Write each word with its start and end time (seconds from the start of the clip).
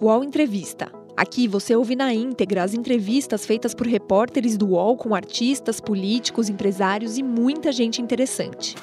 UOL 0.00 0.22
Entrevista. 0.22 0.92
Aqui 1.16 1.48
você 1.48 1.74
ouve 1.74 1.96
na 1.96 2.14
íntegra 2.14 2.62
as 2.62 2.72
entrevistas 2.72 3.44
feitas 3.44 3.74
por 3.74 3.84
repórteres 3.84 4.56
do 4.56 4.68
UOL 4.68 4.96
com 4.96 5.12
artistas, 5.12 5.80
políticos, 5.80 6.48
empresários 6.48 7.18
e 7.18 7.22
muita 7.24 7.72
gente 7.72 8.00
interessante. 8.00 8.76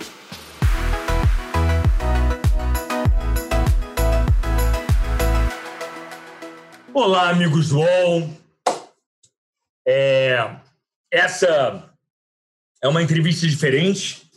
Olá, 6.94 7.30
amigos 7.30 7.70
do 7.70 7.80
UOL. 7.80 8.30
É, 9.88 10.60
essa 11.10 11.90
é 12.84 12.88
uma 12.90 13.02
entrevista 13.02 13.48
diferente. 13.48 14.30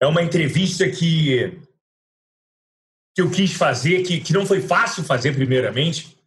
É 0.00 0.08
uma 0.08 0.24
entrevista 0.24 0.90
que 0.90 1.56
que 3.14 3.20
eu 3.20 3.30
quis 3.30 3.52
fazer, 3.52 4.02
que, 4.02 4.20
que 4.20 4.32
não 4.32 4.46
foi 4.46 4.60
fácil 4.60 5.04
fazer, 5.04 5.34
primeiramente, 5.34 6.18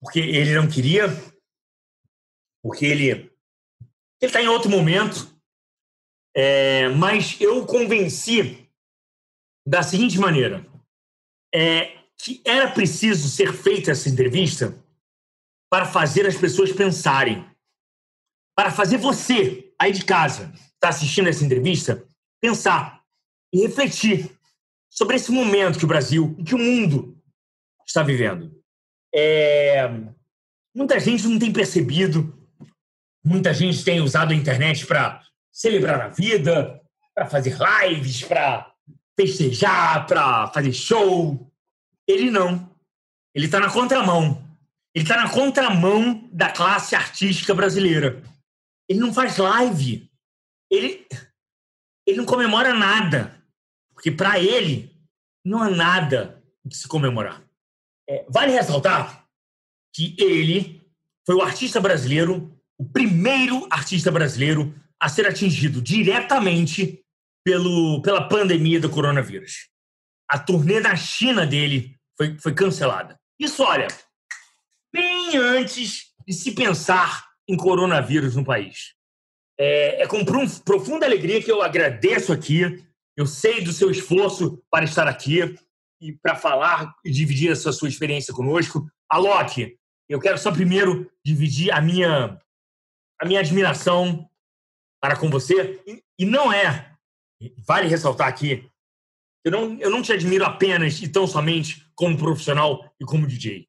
porque 0.00 0.18
ele 0.18 0.54
não 0.54 0.68
queria, 0.68 1.08
porque 2.62 2.84
ele 2.84 3.32
está 4.20 4.42
em 4.42 4.48
outro 4.48 4.70
momento. 4.70 5.32
É, 6.36 6.88
mas 6.88 7.40
eu 7.40 7.64
convenci 7.64 8.68
da 9.66 9.82
seguinte 9.82 10.18
maneira: 10.18 10.66
é, 11.54 12.04
que 12.18 12.42
era 12.44 12.70
preciso 12.72 13.28
ser 13.28 13.52
feita 13.52 13.92
essa 13.92 14.08
entrevista 14.08 14.76
para 15.70 15.86
fazer 15.86 16.26
as 16.26 16.36
pessoas 16.36 16.72
pensarem, 16.72 17.48
para 18.56 18.70
fazer 18.70 18.98
você, 18.98 19.72
aí 19.80 19.92
de 19.92 20.04
casa, 20.04 20.52
está 20.54 20.88
assistindo 20.88 21.28
essa 21.28 21.44
entrevista, 21.44 22.06
pensar 22.40 23.02
e 23.52 23.60
refletir 23.62 24.36
sobre 24.94 25.16
esse 25.16 25.32
momento 25.32 25.78
que 25.78 25.84
o 25.84 25.88
Brasil 25.88 26.36
e 26.38 26.44
que 26.44 26.54
o 26.54 26.58
mundo 26.58 27.20
está 27.84 28.02
vivendo. 28.02 28.56
É... 29.12 29.90
Muita 30.74 30.98
gente 31.00 31.26
não 31.26 31.38
tem 31.38 31.52
percebido, 31.52 32.32
muita 33.24 33.52
gente 33.52 33.84
tem 33.84 34.00
usado 34.00 34.32
a 34.32 34.36
internet 34.36 34.86
para 34.86 35.20
celebrar 35.52 36.00
a 36.00 36.08
vida, 36.08 36.80
para 37.14 37.26
fazer 37.26 37.56
lives, 37.58 38.22
para 38.22 38.72
festejar, 39.18 40.06
para 40.06 40.48
fazer 40.48 40.72
show. 40.72 41.52
Ele 42.08 42.30
não. 42.30 42.70
Ele 43.34 43.46
está 43.46 43.58
na 43.58 43.72
contramão. 43.72 44.44
Ele 44.94 45.04
está 45.04 45.16
na 45.16 45.30
contramão 45.30 46.28
da 46.32 46.50
classe 46.50 46.94
artística 46.94 47.54
brasileira. 47.54 48.22
Ele 48.88 49.00
não 49.00 49.12
faz 49.12 49.38
live. 49.38 50.08
Ele, 50.70 51.06
ele 52.06 52.16
não 52.18 52.24
comemora 52.24 52.74
nada. 52.74 53.43
Porque 54.04 54.18
para 54.18 54.38
ele 54.38 54.94
não 55.42 55.62
há 55.62 55.70
nada 55.70 56.44
de 56.62 56.76
se 56.76 56.86
comemorar. 56.86 57.42
É, 58.06 58.26
vale 58.28 58.52
ressaltar 58.52 59.26
que 59.94 60.14
ele 60.18 60.86
foi 61.24 61.34
o 61.34 61.40
artista 61.40 61.80
brasileiro, 61.80 62.54
o 62.78 62.84
primeiro 62.84 63.66
artista 63.70 64.12
brasileiro 64.12 64.78
a 65.00 65.08
ser 65.08 65.26
atingido 65.26 65.80
diretamente 65.80 67.02
pelo, 67.42 68.02
pela 68.02 68.28
pandemia 68.28 68.78
do 68.78 68.90
coronavírus. 68.90 69.70
A 70.28 70.38
turnê 70.38 70.80
na 70.80 70.94
China 70.96 71.46
dele 71.46 71.98
foi, 72.14 72.36
foi 72.38 72.52
cancelada. 72.52 73.18
Isso, 73.40 73.62
olha, 73.62 73.88
bem 74.92 75.34
antes 75.38 76.12
de 76.28 76.34
se 76.34 76.52
pensar 76.52 77.26
em 77.48 77.56
coronavírus 77.56 78.36
no 78.36 78.44
país. 78.44 78.92
É, 79.58 80.02
é 80.02 80.06
com 80.06 80.22
profunda 80.62 81.06
alegria 81.06 81.42
que 81.42 81.50
eu 81.50 81.62
agradeço 81.62 82.34
aqui 82.34 82.84
eu 83.16 83.26
sei 83.26 83.62
do 83.62 83.72
seu 83.72 83.90
esforço 83.90 84.62
para 84.70 84.84
estar 84.84 85.06
aqui 85.06 85.56
e 86.00 86.12
para 86.12 86.34
falar 86.34 86.94
e 87.04 87.10
dividir 87.10 87.50
essa 87.50 87.72
sua 87.72 87.88
experiência 87.88 88.34
conosco. 88.34 88.86
Alok, 89.08 89.78
eu 90.08 90.20
quero 90.20 90.38
só 90.38 90.50
primeiro 90.52 91.10
dividir 91.24 91.70
a 91.70 91.80
minha, 91.80 92.38
a 93.20 93.26
minha 93.26 93.40
admiração 93.40 94.28
para 95.00 95.16
com 95.16 95.30
você. 95.30 95.82
E, 95.86 96.02
e 96.18 96.24
não 96.24 96.52
é, 96.52 96.96
vale 97.66 97.88
ressaltar 97.88 98.28
aqui, 98.28 98.68
eu 99.44 99.52
não, 99.52 99.78
eu 99.78 99.90
não 99.90 100.02
te 100.02 100.12
admiro 100.12 100.44
apenas 100.44 101.00
e 101.02 101.08
tão 101.08 101.26
somente 101.26 101.86
como 101.94 102.16
profissional 102.16 102.90
e 102.98 103.04
como 103.04 103.26
DJ. 103.26 103.68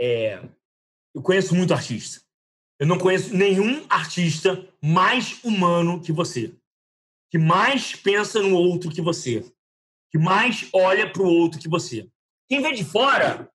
É, 0.00 0.42
eu 1.14 1.22
conheço 1.22 1.54
muito 1.54 1.72
artista. 1.72 2.20
Eu 2.78 2.86
não 2.86 2.98
conheço 2.98 3.34
nenhum 3.34 3.86
artista 3.88 4.66
mais 4.82 5.42
humano 5.44 6.00
que 6.00 6.12
você 6.12 6.56
que 7.30 7.38
mais 7.38 7.94
pensa 7.94 8.42
no 8.42 8.56
outro 8.56 8.90
que 8.90 9.00
você, 9.00 9.44
que 10.10 10.18
mais 10.18 10.68
olha 10.72 11.10
para 11.10 11.22
o 11.22 11.26
outro 11.26 11.60
que 11.60 11.68
você. 11.68 12.08
Quem 12.48 12.60
vê 12.60 12.72
de 12.72 12.84
fora, 12.84 13.48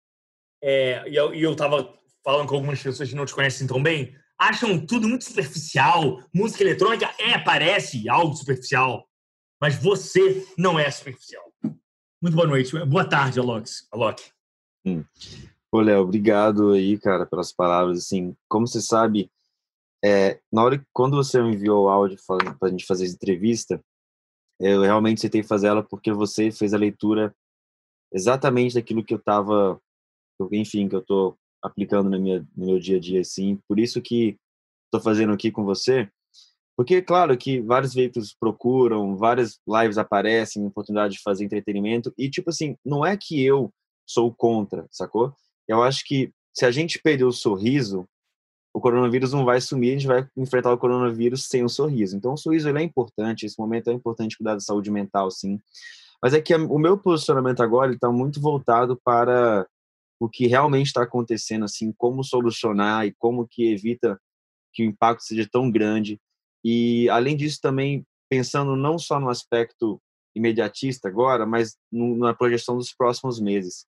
é, 0.62 1.04
e 1.08 1.16
eu 1.16 1.52
estava 1.52 1.94
falando 2.24 2.48
com 2.48 2.54
algumas 2.54 2.82
pessoas 2.82 3.08
que 3.08 3.14
não 3.14 3.26
te 3.26 3.34
conhecem 3.34 3.66
tão 3.66 3.82
bem, 3.82 4.16
acham 4.38 4.84
tudo 4.84 5.08
muito 5.08 5.24
superficial. 5.24 6.22
Música 6.34 6.62
eletrônica 6.62 7.14
é, 7.18 7.38
parece 7.38 8.08
algo 8.08 8.34
superficial, 8.34 9.06
mas 9.60 9.76
você 9.76 10.46
não 10.56 10.78
é 10.78 10.90
superficial. 10.90 11.44
Muito 12.22 12.34
boa 12.34 12.46
noite. 12.46 12.76
Boa 12.86 13.04
tarde, 13.04 13.38
Alok. 13.38 13.70
Alok. 13.92 14.24
Hum. 14.84 15.04
Ô, 15.70 15.80
Léo, 15.80 16.00
obrigado 16.00 16.72
aí, 16.72 16.98
cara, 16.98 17.26
pelas 17.26 17.52
palavras. 17.52 17.98
Assim, 17.98 18.34
como 18.48 18.66
você 18.66 18.80
sabe, 18.80 19.30
é, 20.06 20.40
na 20.52 20.62
hora 20.62 20.86
quando 20.92 21.16
você 21.16 21.42
me 21.42 21.54
enviou 21.54 21.86
o 21.86 21.88
áudio 21.88 22.16
para 22.26 22.68
a 22.68 22.70
gente 22.70 22.86
fazer 22.86 23.06
essa 23.06 23.14
entrevista, 23.14 23.82
eu 24.60 24.82
realmente 24.82 25.18
aceitei 25.18 25.42
fazer 25.42 25.66
ela 25.66 25.82
porque 25.82 26.12
você 26.12 26.52
fez 26.52 26.72
a 26.72 26.78
leitura 26.78 27.34
exatamente 28.12 28.76
daquilo 28.76 29.04
que 29.04 29.12
eu 29.12 29.18
estava, 29.18 29.80
enfim, 30.52 30.88
que 30.88 30.94
eu 30.94 31.00
estou 31.00 31.36
aplicando 31.60 32.08
no, 32.08 32.20
minha, 32.20 32.46
no 32.56 32.66
meu 32.66 32.78
dia 32.78 32.98
a 32.98 33.00
dia, 33.00 33.20
assim. 33.20 33.58
Por 33.68 33.80
isso 33.80 34.00
que 34.00 34.38
estou 34.84 35.00
fazendo 35.00 35.32
aqui 35.32 35.50
com 35.50 35.64
você, 35.64 36.08
porque, 36.76 37.02
claro, 37.02 37.36
que 37.36 37.60
vários 37.60 37.92
veículos 37.92 38.32
procuram, 38.38 39.16
várias 39.16 39.58
lives 39.66 39.98
aparecem, 39.98 40.66
oportunidade 40.66 41.14
de 41.14 41.22
fazer 41.22 41.44
entretenimento, 41.44 42.14
e, 42.16 42.30
tipo 42.30 42.50
assim, 42.50 42.76
não 42.84 43.04
é 43.04 43.16
que 43.16 43.42
eu 43.42 43.72
sou 44.06 44.32
contra, 44.32 44.86
sacou? 44.88 45.34
Eu 45.66 45.82
acho 45.82 46.04
que 46.04 46.30
se 46.54 46.64
a 46.64 46.70
gente 46.70 47.00
perder 47.02 47.24
o 47.24 47.32
sorriso, 47.32 48.06
o 48.76 48.80
coronavírus 48.80 49.32
não 49.32 49.42
vai 49.42 49.58
sumir, 49.58 49.88
a 49.88 49.92
gente 49.92 50.06
vai 50.06 50.28
enfrentar 50.36 50.70
o 50.70 50.76
coronavírus 50.76 51.46
sem 51.46 51.64
um 51.64 51.68
sorriso. 51.68 52.14
Então, 52.14 52.34
o 52.34 52.36
sorriso 52.36 52.68
ele 52.68 52.78
é 52.78 52.82
importante, 52.82 53.46
esse 53.46 53.58
momento 53.58 53.88
é 53.88 53.92
importante 53.94 54.36
cuidar 54.36 54.52
da 54.52 54.60
saúde 54.60 54.90
mental, 54.90 55.30
sim. 55.30 55.58
Mas 56.22 56.34
é 56.34 56.42
que 56.42 56.54
o 56.54 56.78
meu 56.78 56.98
posicionamento 56.98 57.62
agora 57.62 57.94
está 57.94 58.12
muito 58.12 58.38
voltado 58.38 59.00
para 59.02 59.66
o 60.20 60.28
que 60.28 60.46
realmente 60.46 60.88
está 60.88 61.04
acontecendo, 61.04 61.64
assim, 61.64 61.90
como 61.96 62.22
solucionar 62.22 63.06
e 63.06 63.14
como 63.14 63.48
que 63.48 63.72
evita 63.72 64.20
que 64.74 64.82
o 64.82 64.86
impacto 64.86 65.22
seja 65.22 65.48
tão 65.50 65.70
grande. 65.70 66.20
E, 66.62 67.08
além 67.08 67.34
disso, 67.34 67.58
também 67.62 68.04
pensando 68.28 68.76
não 68.76 68.98
só 68.98 69.18
no 69.18 69.30
aspecto 69.30 69.98
imediatista 70.34 71.08
agora, 71.08 71.46
mas 71.46 71.78
na 71.90 72.34
projeção 72.34 72.76
dos 72.76 72.92
próximos 72.92 73.40
meses. 73.40 73.86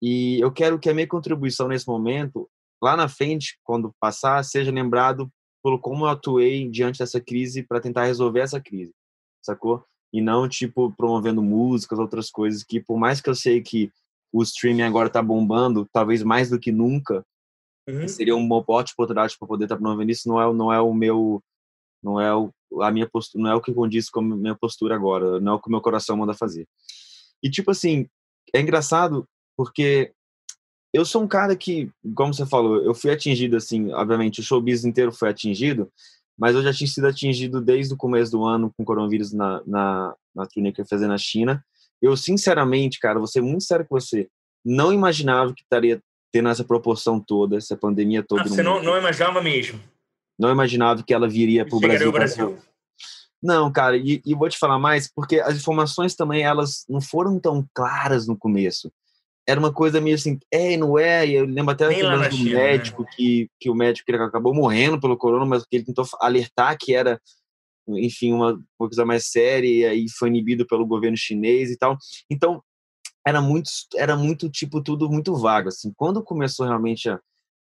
E 0.00 0.38
eu 0.38 0.52
quero 0.52 0.78
que 0.78 0.88
a 0.88 0.94
minha 0.94 1.08
contribuição 1.08 1.66
nesse 1.66 1.88
momento 1.88 2.48
lá 2.82 2.96
na 2.96 3.08
frente, 3.08 3.58
quando 3.62 3.94
passar, 4.00 4.44
seja 4.44 4.72
lembrado 4.72 5.30
pelo 5.62 5.78
como 5.78 6.04
eu 6.04 6.08
atuei 6.08 6.68
diante 6.68 6.98
dessa 6.98 7.20
crise 7.20 7.62
para 7.62 7.80
tentar 7.80 8.04
resolver 8.04 8.40
essa 8.40 8.60
crise, 8.60 8.92
sacou? 9.40 9.84
E 10.12 10.20
não, 10.20 10.48
tipo, 10.48 10.92
promovendo 10.96 11.40
músicas, 11.40 11.98
outras 11.98 12.28
coisas 12.28 12.64
que, 12.64 12.80
por 12.80 12.98
mais 12.98 13.20
que 13.20 13.30
eu 13.30 13.34
sei 13.34 13.62
que 13.62 13.90
o 14.32 14.42
streaming 14.42 14.82
agora 14.82 15.06
está 15.06 15.22
bombando, 15.22 15.88
talvez 15.92 16.22
mais 16.22 16.50
do 16.50 16.58
que 16.58 16.72
nunca, 16.72 17.24
uhum. 17.88 18.08
seria 18.08 18.34
uma 18.34 18.56
ótima 18.56 18.94
oportunidade 18.94 19.36
para 19.38 19.48
poder 19.48 19.64
estar 19.64 19.76
tá 19.76 19.80
promovendo 19.80 20.10
isso, 20.10 20.28
não 20.28 20.40
é, 20.40 20.52
não 20.52 20.72
é 20.72 20.80
o 20.80 20.92
meu, 20.92 21.42
não 22.02 22.20
é 22.20 22.34
o, 22.34 22.52
a 22.80 22.90
minha 22.90 23.08
postura, 23.08 23.44
não 23.44 23.50
é 23.50 23.54
o 23.54 23.60
que 23.60 23.72
condiz 23.72 24.10
com 24.10 24.20
a 24.20 24.22
minha 24.22 24.56
postura 24.56 24.96
agora, 24.96 25.40
não 25.40 25.52
é 25.52 25.54
o 25.54 25.60
que 25.60 25.68
o 25.68 25.70
meu 25.70 25.80
coração 25.80 26.16
manda 26.16 26.34
fazer. 26.34 26.66
E, 27.42 27.48
tipo 27.48 27.70
assim, 27.70 28.08
é 28.54 28.60
engraçado 28.60 29.26
porque 29.56 30.12
eu 30.92 31.04
sou 31.04 31.22
um 31.22 31.28
cara 31.28 31.56
que, 31.56 31.90
como 32.14 32.34
você 32.34 32.44
falou, 32.44 32.84
eu 32.84 32.94
fui 32.94 33.10
atingido 33.10 33.56
assim, 33.56 33.92
obviamente 33.92 34.40
o 34.40 34.42
showbiz 34.42 34.84
inteiro 34.84 35.10
foi 35.10 35.30
atingido, 35.30 35.90
mas 36.38 36.54
eu 36.54 36.62
já 36.62 36.72
tinha 36.72 36.88
sido 36.88 37.06
atingido 37.06 37.60
desde 37.60 37.94
o 37.94 37.96
começo 37.96 38.30
do 38.32 38.44
ano 38.44 38.72
com 38.76 38.84
coronavírus 38.84 39.32
na, 39.32 39.62
na, 39.66 40.14
na 40.34 40.46
turnê 40.46 40.70
que 40.70 40.80
eu 40.80 40.84
ia 40.84 40.88
fazer 40.88 41.06
na 41.06 41.16
China. 41.16 41.64
Eu, 42.00 42.16
sinceramente, 42.16 42.98
cara, 42.98 43.18
vou 43.18 43.26
ser 43.26 43.40
muito 43.40 43.64
sério 43.64 43.86
com 43.88 43.98
você, 43.98 44.28
não 44.64 44.92
imaginava 44.92 45.54
que 45.54 45.62
estaria 45.62 46.02
tendo 46.30 46.48
essa 46.48 46.64
proporção 46.64 47.20
toda, 47.20 47.56
essa 47.56 47.76
pandemia 47.76 48.22
toda. 48.22 48.42
Ah, 48.42 48.48
você 48.48 48.62
não, 48.62 48.82
não 48.82 48.96
imaginava 48.96 49.40
mesmo? 49.40 49.80
Não 50.38 50.50
imaginava 50.50 51.02
que 51.02 51.14
ela 51.14 51.28
viria 51.28 51.64
para 51.64 51.76
o 51.76 51.80
Brasil. 51.80 52.12
Brasil. 52.12 52.58
Não, 53.42 53.72
cara, 53.72 53.96
e, 53.96 54.22
e 54.24 54.34
vou 54.34 54.48
te 54.48 54.58
falar 54.58 54.78
mais, 54.78 55.10
porque 55.12 55.40
as 55.40 55.56
informações 55.56 56.14
também, 56.14 56.42
elas 56.42 56.84
não 56.88 57.00
foram 57.00 57.38
tão 57.38 57.66
claras 57.74 58.26
no 58.26 58.36
começo 58.36 58.90
era 59.46 59.58
uma 59.58 59.72
coisa 59.72 60.00
meio 60.00 60.14
assim, 60.14 60.38
é, 60.50 60.76
não 60.76 60.98
é, 60.98 61.26
e 61.26 61.34
eu 61.34 61.44
lembro 61.44 61.72
até 61.72 61.88
do 61.88 61.94
China, 61.94 62.16
né? 62.16 62.28
médico, 62.30 63.02
né? 63.02 63.08
que, 63.16 63.50
que 63.58 63.70
o 63.70 63.74
médico 63.74 64.06
que 64.06 64.16
acabou 64.16 64.54
morrendo 64.54 65.00
pelo 65.00 65.16
corona, 65.16 65.44
mas 65.44 65.64
que 65.64 65.76
ele 65.76 65.84
tentou 65.84 66.06
alertar 66.20 66.76
que 66.78 66.94
era, 66.94 67.20
enfim, 67.88 68.32
uma, 68.32 68.52
uma 68.52 68.88
coisa 68.88 69.04
mais 69.04 69.26
séria, 69.26 69.68
e 69.68 69.84
aí 69.84 70.06
foi 70.16 70.28
inibido 70.28 70.66
pelo 70.66 70.86
governo 70.86 71.16
chinês 71.16 71.70
e 71.70 71.76
tal. 71.76 71.96
Então, 72.30 72.62
era 73.26 73.40
muito, 73.40 73.70
era 73.96 74.16
muito 74.16 74.48
tipo 74.48 74.82
tudo 74.82 75.08
muito 75.08 75.34
vago 75.36 75.68
assim. 75.68 75.92
Quando 75.96 76.22
começou 76.22 76.66
realmente 76.66 77.08
a, 77.08 77.20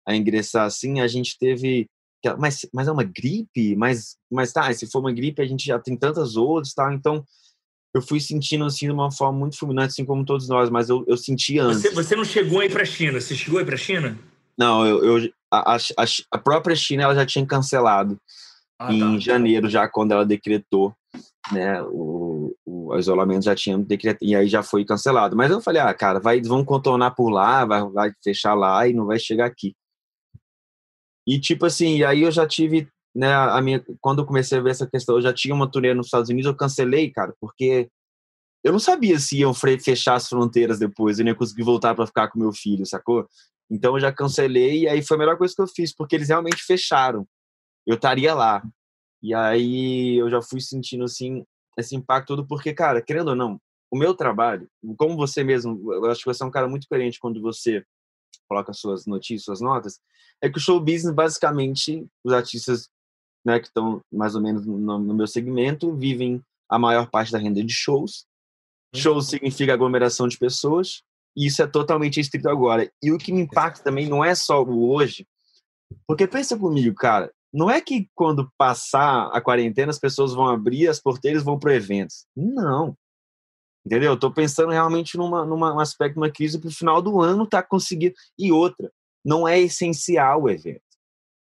a 0.06 0.14
ingressar 0.16 0.64
assim, 0.64 1.00
a 1.00 1.06
gente 1.06 1.36
teve 1.38 1.88
mas, 2.36 2.66
mas 2.75 2.88
é 2.88 2.92
uma 2.92 3.04
gripe, 3.04 3.76
mas, 3.76 4.16
mas 4.30 4.52
tá, 4.52 4.72
se 4.75 4.90
for 4.90 4.98
uma 4.98 5.12
gripe 5.12 5.40
a 5.40 5.46
gente 5.46 5.64
já 5.64 5.78
tem 5.78 5.96
tantas 5.96 6.34
outras, 6.34 6.75
tá? 6.75 6.92
Então 6.92 7.25
eu 7.99 8.03
fui 8.03 8.21
sentindo 8.21 8.65
assim 8.65 8.87
de 8.87 8.93
uma 8.93 9.11
forma 9.11 9.39
muito 9.39 9.59
fulminante, 9.59 9.93
assim 9.93 10.05
como 10.05 10.25
todos 10.25 10.49
nós, 10.49 10.71
mas 10.71 10.89
eu, 10.89 11.05
eu 11.06 11.17
senti 11.17 11.59
antes. 11.59 11.83
Você, 11.83 11.91
você 11.91 12.17
não 12.17 12.25
chegou 12.25 12.61
aí 12.61 12.69
para 12.69 12.83
a 12.83 12.87
China? 12.87 13.21
Você 13.21 13.35
chegou 13.35 13.59
aí 13.59 13.65
para 13.65 13.75
a 13.75 13.79
China? 13.79 14.19
Não, 14.56 14.87
eu, 14.87 15.05
eu 15.05 15.33
a, 15.50 15.77
a, 15.77 15.79
a, 16.33 16.39
própria 16.39 16.75
China 16.75 17.05
ela 17.05 17.15
já 17.15 17.25
tinha 17.25 17.47
cancelado 17.47 18.19
ah, 18.79 18.93
em 18.93 19.15
tá. 19.15 19.19
janeiro 19.19 19.69
já 19.69 19.89
quando 19.89 20.12
ela 20.12 20.27
decretou, 20.27 20.95
né, 21.53 21.81
o, 21.83 22.55
o 22.67 22.97
isolamento 22.99 23.45
já 23.45 23.55
tinha 23.55 23.79
decretado 23.79 24.25
e 24.25 24.35
aí 24.35 24.49
já 24.49 24.62
foi 24.62 24.85
cancelado. 24.85 25.37
Mas 25.37 25.50
eu 25.50 25.61
falei, 25.61 25.81
ah, 25.81 25.93
cara, 25.95 26.21
vai, 26.21 26.41
vão 26.41 26.65
contornar 26.65 27.12
por 27.12 27.31
lá, 27.31 27.65
vai, 27.65 27.83
vai 27.89 28.12
fechar 28.23 28.55
lá 28.55 28.87
e 28.87 28.93
não 28.93 29.06
vai 29.06 29.19
chegar 29.19 29.47
aqui. 29.47 29.75
E 31.27 31.39
tipo 31.39 31.67
assim, 31.67 32.03
aí 32.03 32.23
eu 32.23 32.31
já 32.31 32.47
tive, 32.47 32.89
né, 33.14 33.32
a 33.32 33.60
minha, 33.60 33.84
quando 34.00 34.20
eu 34.20 34.26
comecei 34.26 34.58
a 34.58 34.60
ver 34.60 34.70
essa 34.70 34.87
questão, 34.87 35.16
eu 35.16 35.22
já 35.22 35.32
tinha 35.32 35.55
uma 35.55 35.70
turnê 35.70 35.94
nos 35.94 36.06
Estados 36.06 36.28
Unidos, 36.28 36.46
eu 36.46 36.56
cancelei, 36.56 37.10
cara, 37.10 37.34
porque 37.40 37.88
eu 38.62 38.72
não 38.72 38.78
sabia 38.78 39.19
se 39.19 39.38
iam 39.38 39.55
fechar 39.55 40.14
as 40.14 40.28
fronteiras 40.28 40.78
depois, 40.78 41.19
eu 41.19 41.25
nem 41.25 41.32
ia 41.32 41.38
conseguir 41.38 41.62
voltar 41.62 41.94
para 41.94 42.06
ficar 42.06 42.28
com 42.28 42.38
meu 42.38 42.52
filho, 42.52 42.84
sacou? 42.87 43.26
Então 43.70 43.94
eu 43.94 44.00
já 44.00 44.12
cancelei 44.12 44.82
e 44.82 44.88
aí 44.88 45.02
foi 45.02 45.16
a 45.16 45.20
melhor 45.20 45.37
coisa 45.37 45.55
que 45.55 45.62
eu 45.62 45.69
fiz, 45.69 45.94
porque 45.94 46.16
eles 46.16 46.28
realmente 46.28 46.62
fecharam. 46.64 47.26
Eu 47.87 47.94
estaria 47.96 48.34
lá. 48.34 48.62
E 49.22 49.34
aí 49.34 50.16
eu 50.16 50.31
já 50.31 50.40
fui 50.43 50.61
sentindo 50.61 51.04
assim 51.04 51.44
esse 51.76 51.94
impacto 51.94 52.28
todo 52.28 52.46
porque, 52.46 52.72
cara, 52.72 53.00
querendo 53.00 53.28
ou 53.28 53.37
não, 53.37 53.61
o 53.90 53.96
meu 53.96 54.14
trabalho, 54.14 54.69
como 54.96 55.16
você 55.16 55.44
mesmo, 55.44 55.93
eu 55.93 56.06
acho 56.06 56.20
que 56.20 56.26
você 56.26 56.43
é 56.43 56.46
um 56.46 56.50
cara 56.50 56.69
muito 56.69 56.87
coerente 56.88 57.19
quando 57.20 57.40
você 57.40 57.84
coloca 58.49 58.72
suas 58.72 59.06
notícias, 59.06 59.44
suas 59.44 59.61
notas, 59.61 60.00
é 60.43 60.49
que 60.49 60.58
o 60.58 60.61
show 60.61 60.81
business, 60.81 61.14
basicamente, 61.14 62.06
os 62.25 62.32
artistas 62.32 62.88
né, 63.44 63.58
que 63.58 63.67
estão 63.67 64.00
mais 64.12 64.35
ou 64.35 64.40
menos 64.40 64.67
no, 64.67 64.79
no, 64.79 65.14
meu 65.14 65.26
segmento 65.26 65.94
vivem 65.94 66.43
a 66.69 66.79
maior 66.79 67.08
parte 67.11 67.32
da 67.32 67.38
renda 67.38 67.62
de 67.62 67.73
shows. 67.73 68.26
Uhum. 68.94 69.00
Shows 69.00 69.29
significa 69.29 69.73
aglomeração 69.73 70.29
de 70.29 70.38
pessoas, 70.38 71.02
e 71.37 71.46
isso 71.46 71.62
é 71.62 71.67
totalmente 71.67 72.20
estrito 72.20 72.49
agora. 72.49 72.90
E 73.02 73.12
o 73.12 73.19
que 73.19 73.32
me 73.32 73.43
impacta 73.43 73.85
também 73.85 74.08
não 74.08 74.25
é 74.25 74.35
só 74.35 74.62
o 74.62 74.90
hoje, 74.90 75.26
porque 76.06 76.26
pensa 76.26 76.58
comigo, 76.58 76.94
cara, 76.94 77.32
não 77.52 77.70
é 77.70 77.81
que 77.81 78.08
quando 78.14 78.50
passar 78.58 79.31
a 79.32 79.40
quarentena 79.40 79.90
as 79.90 79.99
pessoas 79.99 80.35
vão 80.35 80.46
abrir 80.49 80.88
as 80.88 81.00
porteiras 81.00 81.43
vão 81.43 81.58
para 81.58 81.75
eventos. 81.75 82.26
Não. 82.37 82.94
Entendeu? 83.87 84.12
Eu 84.12 84.19
tô 84.19 84.31
pensando 84.31 84.70
realmente 84.70 85.17
numa, 85.17 85.46
numa 85.46 85.81
aspecto, 85.81 86.19
uma 86.19 86.31
crise 86.31 86.58
para 86.58 86.69
o 86.69 86.73
final 86.73 87.00
do 87.00 87.20
ano 87.23 87.46
tá 87.46 87.62
conseguindo. 87.62 88.14
E 88.38 88.52
outra, 88.52 88.93
não 89.25 89.49
é 89.49 89.58
essencial 89.58 90.43
o 90.43 90.50
evento. 90.50 90.82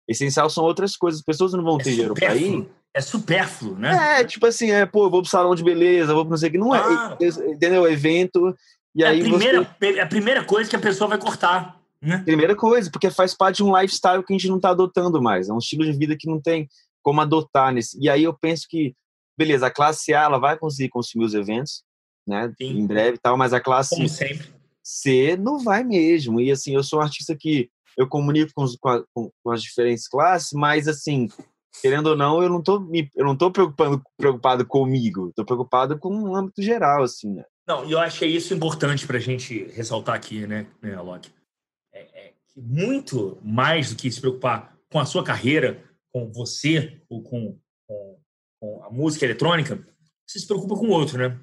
Essencial 0.08 0.48
são 0.48 0.64
outras 0.64 0.96
coisas. 0.96 1.20
As 1.20 1.24
pessoas 1.24 1.52
não 1.52 1.64
vão 1.64 1.78
é 1.80 1.82
ter 1.84 1.90
dinheiro 1.90 2.14
para 2.14 2.34
ir. 2.34 2.68
É 2.94 3.00
supérfluo, 3.00 3.76
né? 3.76 4.20
É, 4.20 4.24
tipo 4.24 4.46
assim, 4.46 4.70
é, 4.70 4.86
pô, 4.86 5.10
vou 5.10 5.20
pro 5.20 5.30
salão 5.30 5.54
de 5.54 5.62
beleza, 5.62 6.14
vou 6.14 6.24
pro 6.24 6.30
não 6.30 6.38
sei 6.38 6.48
o 6.48 6.52
que. 6.52 6.58
Não 6.58 6.74
é, 6.74 6.78
ah. 6.78 7.16
é, 7.20 7.26
entendeu? 7.50 7.82
O 7.82 7.88
evento. 7.88 8.56
E 8.94 9.04
é 9.04 9.08
aí 9.08 9.20
a 9.20 9.24
primeira, 9.24 9.62
você... 9.78 9.98
é 9.98 10.00
a 10.00 10.06
primeira 10.06 10.44
coisa 10.44 10.70
que 10.70 10.76
a 10.76 10.80
pessoa 10.80 11.08
vai 11.08 11.18
cortar. 11.18 11.78
Né? 12.00 12.22
Primeira 12.24 12.54
coisa, 12.54 12.90
porque 12.90 13.10
faz 13.10 13.34
parte 13.34 13.56
de 13.56 13.64
um 13.64 13.76
lifestyle 13.76 14.22
que 14.24 14.32
a 14.32 14.36
gente 14.36 14.48
não 14.48 14.56
está 14.56 14.70
adotando 14.70 15.20
mais. 15.20 15.48
É 15.48 15.52
um 15.52 15.58
estilo 15.58 15.84
de 15.84 15.92
vida 15.92 16.16
que 16.18 16.28
não 16.28 16.40
tem 16.40 16.68
como 17.02 17.20
adotar 17.20 17.72
nesse. 17.72 17.98
E 18.00 18.08
aí 18.08 18.24
eu 18.24 18.32
penso 18.32 18.66
que, 18.68 18.94
beleza, 19.36 19.66
a 19.66 19.70
classe 19.70 20.14
A 20.14 20.22
ela 20.22 20.38
vai 20.38 20.56
conseguir 20.56 20.88
consumir 20.88 21.24
os 21.24 21.34
eventos, 21.34 21.82
né? 22.26 22.52
Sim. 22.56 22.78
Em 22.78 22.86
breve 22.86 23.16
e 23.16 23.20
tal, 23.20 23.36
mas 23.36 23.52
a 23.52 23.60
classe. 23.60 23.94
C 24.82 25.36
não 25.36 25.58
vai 25.58 25.82
mesmo. 25.84 26.40
E 26.40 26.50
assim, 26.50 26.74
eu 26.74 26.82
sou 26.82 27.00
um 27.00 27.02
artista 27.02 27.36
que 27.36 27.68
eu 27.96 28.08
comunico 28.08 28.52
com, 28.54 28.62
os, 28.62 28.76
com, 28.76 29.30
com 29.42 29.50
as 29.50 29.62
diferentes 29.62 30.06
classes, 30.06 30.52
mas 30.52 30.86
assim, 30.86 31.28
querendo 31.80 32.08
ou 32.08 32.16
não, 32.16 32.42
eu 32.42 32.48
não 32.48 32.62
tô 32.62 32.80
me, 32.80 33.08
eu 33.14 33.24
não 33.24 33.36
tô 33.36 33.50
preocupando, 33.50 34.02
preocupado 34.16 34.66
comigo, 34.66 35.32
tô 35.34 35.44
preocupado 35.44 35.98
com 35.98 36.08
o 36.08 36.30
um 36.30 36.36
âmbito 36.36 36.62
geral, 36.62 37.02
assim, 37.02 37.32
né? 37.32 37.44
Não, 37.66 37.84
e 37.84 37.92
eu 37.92 37.98
achei 37.98 38.30
isso 38.30 38.54
importante 38.54 39.06
para 39.06 39.16
a 39.16 39.20
gente 39.20 39.64
ressaltar 39.72 40.14
aqui, 40.14 40.46
né, 40.46 40.70
né? 40.80 40.96
É, 41.92 42.00
é, 42.00 42.34
muito 42.56 43.38
mais 43.42 43.90
do 43.90 43.96
que 43.96 44.10
se 44.10 44.20
preocupar 44.20 44.76
com 44.90 45.00
a 45.00 45.04
sua 45.04 45.24
carreira, 45.24 45.82
com 46.12 46.30
você 46.30 47.02
ou 47.08 47.22
com, 47.22 47.58
com, 47.88 48.20
com 48.60 48.84
a 48.84 48.90
música 48.90 49.24
eletrônica, 49.24 49.84
você 50.26 50.38
se 50.38 50.46
preocupa 50.46 50.76
com 50.76 50.86
o 50.86 50.90
outro, 50.90 51.18
né? 51.18 51.40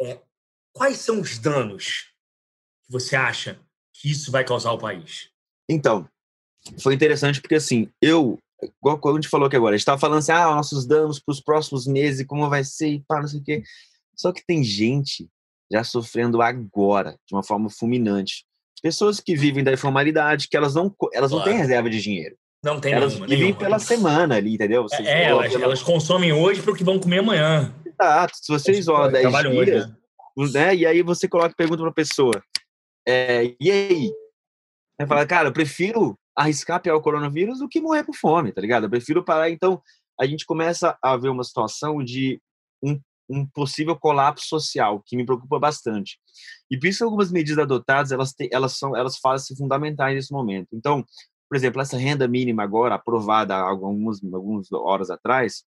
É, 0.00 0.20
quais 0.72 0.98
são 0.98 1.20
os 1.20 1.38
danos 1.38 2.12
que 2.84 2.92
você 2.92 3.16
acha 3.16 3.60
que 4.00 4.10
isso 4.10 4.30
vai 4.30 4.44
causar 4.44 4.70
ao 4.70 4.78
país? 4.78 5.28
Então, 5.68 6.08
foi 6.80 6.94
interessante 6.94 7.40
porque, 7.40 7.54
assim, 7.54 7.88
eu, 8.00 8.38
igual 8.62 9.00
a 9.04 9.12
gente 9.14 9.28
falou 9.28 9.46
aqui 9.46 9.56
agora, 9.56 9.74
a 9.74 9.76
gente 9.76 9.82
estava 9.82 9.98
falando 9.98 10.18
assim, 10.18 10.32
ah, 10.32 10.54
nossos 10.54 10.86
danos 10.86 11.18
para 11.18 11.32
os 11.32 11.40
próximos 11.40 11.86
meses, 11.86 12.26
como 12.26 12.48
vai 12.48 12.64
ser 12.64 12.88
e 12.88 13.04
pá, 13.06 13.20
não 13.20 13.28
sei 13.28 13.40
o 13.40 13.44
quê. 13.44 13.62
Só 14.14 14.32
que 14.32 14.44
tem 14.46 14.62
gente 14.62 15.28
já 15.70 15.82
sofrendo 15.82 16.40
agora, 16.40 17.18
de 17.26 17.34
uma 17.34 17.42
forma 17.42 17.68
fulminante. 17.68 18.44
Pessoas 18.82 19.20
que 19.20 19.34
vivem 19.34 19.64
da 19.64 19.72
informalidade, 19.72 20.48
que 20.48 20.56
elas 20.56 20.74
não, 20.74 20.94
elas 21.12 21.30
claro. 21.30 21.44
não 21.44 21.44
têm 21.44 21.58
reserva 21.60 21.90
de 21.90 22.00
dinheiro. 22.00 22.36
Não 22.64 22.80
tem 22.80 22.92
Elas 22.92 23.12
nenhuma, 23.12 23.26
vivem 23.28 23.44
nenhuma. 23.44 23.60
pela 23.60 23.78
semana 23.78 24.36
ali, 24.36 24.54
entendeu? 24.54 24.82
Você 24.82 25.02
é, 25.02 25.24
elas, 25.24 25.52
pela... 25.52 25.64
elas 25.64 25.82
consomem 25.82 26.32
hoje 26.32 26.60
para 26.62 26.72
o 26.72 26.74
que 26.74 26.82
vão 26.82 26.98
comer 26.98 27.20
amanhã. 27.20 27.72
Exato. 27.86 28.36
Se 28.36 28.52
você 28.52 28.72
isola 28.72 29.08
10 29.08 29.28
dias, 29.28 29.44
hoje, 29.44 29.70
né? 29.72 30.48
né? 30.52 30.74
E 30.74 30.84
aí 30.86 31.02
você 31.02 31.28
coloca 31.28 31.54
pergunta 31.56 31.82
para 31.82 31.90
a 31.90 31.94
pessoa, 31.94 32.42
é, 33.06 33.54
e 33.60 33.70
aí? 33.70 34.12
Aí 35.00 35.06
fala, 35.06 35.26
cara, 35.26 35.48
eu 35.48 35.52
prefiro 35.52 36.18
arriscar 36.34 36.82
pegar 36.82 36.96
o 36.96 37.02
coronavírus 37.02 37.58
do 37.60 37.68
que 37.68 37.80
morrer 37.80 38.04
por 38.04 38.14
fome, 38.14 38.52
tá 38.52 38.60
ligado? 38.60 38.84
Eu 38.84 38.90
prefiro 38.90 39.24
parar. 39.24 39.50
Então, 39.50 39.80
a 40.20 40.26
gente 40.26 40.44
começa 40.44 40.96
a 41.02 41.16
ver 41.16 41.28
uma 41.28 41.44
situação 41.44 42.02
de 42.02 42.40
um, 42.82 43.00
um 43.28 43.46
possível 43.46 43.96
colapso 43.96 44.46
social, 44.46 45.02
que 45.04 45.16
me 45.16 45.24
preocupa 45.24 45.58
bastante. 45.58 46.18
E 46.70 46.78
por 46.78 46.86
isso 46.86 47.04
algumas 47.04 47.30
medidas 47.30 47.62
adotadas, 47.62 48.12
elas, 48.12 48.32
te, 48.32 48.48
elas, 48.52 48.76
são, 48.76 48.96
elas 48.96 49.18
fazem 49.18 49.56
fundamentais 49.56 50.14
nesse 50.14 50.32
momento. 50.32 50.68
Então, 50.72 51.04
por 51.48 51.56
exemplo, 51.56 51.80
essa 51.80 51.96
renda 51.96 52.26
mínima 52.26 52.62
agora, 52.62 52.96
aprovada 52.96 53.54
há 53.54 53.62
algumas, 53.62 54.22
algumas 54.22 54.70
horas 54.72 55.10
atrás, 55.10 55.64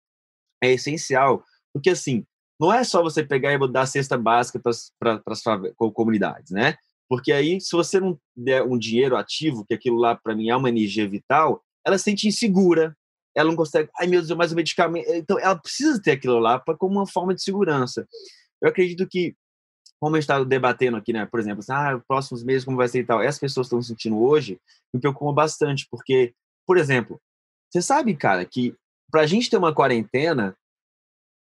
é 0.61 0.71
essencial, 0.73 1.43
porque 1.73 1.91
assim, 1.91 2.25
não 2.59 2.73
é 2.73 2.83
só 2.83 3.01
você 3.01 3.23
pegar 3.23 3.53
e 3.53 3.71
dar 3.71 3.85
cesta 3.85 4.17
básica 4.17 4.59
para 4.59 5.21
as 5.25 5.41
comunidades, 5.93 6.51
né? 6.51 6.75
Porque 7.09 7.31
aí, 7.31 7.59
se 7.59 7.71
você 7.71 7.99
não 7.99 8.19
der 8.37 8.63
um 8.63 8.77
dinheiro 8.77 9.17
ativo, 9.17 9.65
que 9.65 9.73
aquilo 9.73 9.97
lá 9.97 10.15
para 10.15 10.35
mim 10.35 10.49
é 10.49 10.55
uma 10.55 10.69
energia 10.69 11.09
vital, 11.09 11.63
ela 11.83 11.97
se 11.97 12.03
sente 12.03 12.27
insegura, 12.27 12.95
ela 13.35 13.49
não 13.49 13.55
consegue, 13.55 13.89
ai 13.99 14.05
meu 14.05 14.21
Deus, 14.21 14.37
mais 14.37 14.53
um 14.53 14.55
medicamento. 14.55 15.09
Então, 15.11 15.39
ela 15.39 15.55
precisa 15.55 15.99
ter 15.99 16.11
aquilo 16.11 16.37
lá 16.37 16.59
pra, 16.59 16.77
como 16.77 16.99
uma 16.99 17.07
forma 17.07 17.33
de 17.33 17.41
segurança. 17.41 18.07
Eu 18.61 18.69
acredito 18.69 19.07
que, 19.07 19.35
como 19.99 20.15
a 20.15 20.19
gente 20.19 20.25
está 20.25 20.43
debatendo 20.43 20.97
aqui, 20.97 21.11
né, 21.11 21.25
por 21.25 21.39
exemplo, 21.39 21.59
assim, 21.59 21.71
ah, 21.71 21.99
próximos 22.07 22.43
meses 22.43 22.63
como 22.63 22.77
vai 22.77 22.87
ser 22.87 22.99
e 22.99 23.05
tal, 23.05 23.21
essas 23.21 23.39
pessoas 23.39 23.65
estão 23.67 23.81
sentindo 23.81 24.21
hoje, 24.21 24.59
me 24.93 24.99
preocupa 24.99 25.33
bastante, 25.33 25.87
porque, 25.89 26.33
por 26.65 26.77
exemplo, 26.77 27.19
você 27.69 27.81
sabe, 27.81 28.15
cara, 28.15 28.45
que 28.45 28.75
para 29.11 29.21
a 29.21 29.25
gente 29.25 29.49
ter 29.49 29.57
uma 29.57 29.73
quarentena, 29.73 30.55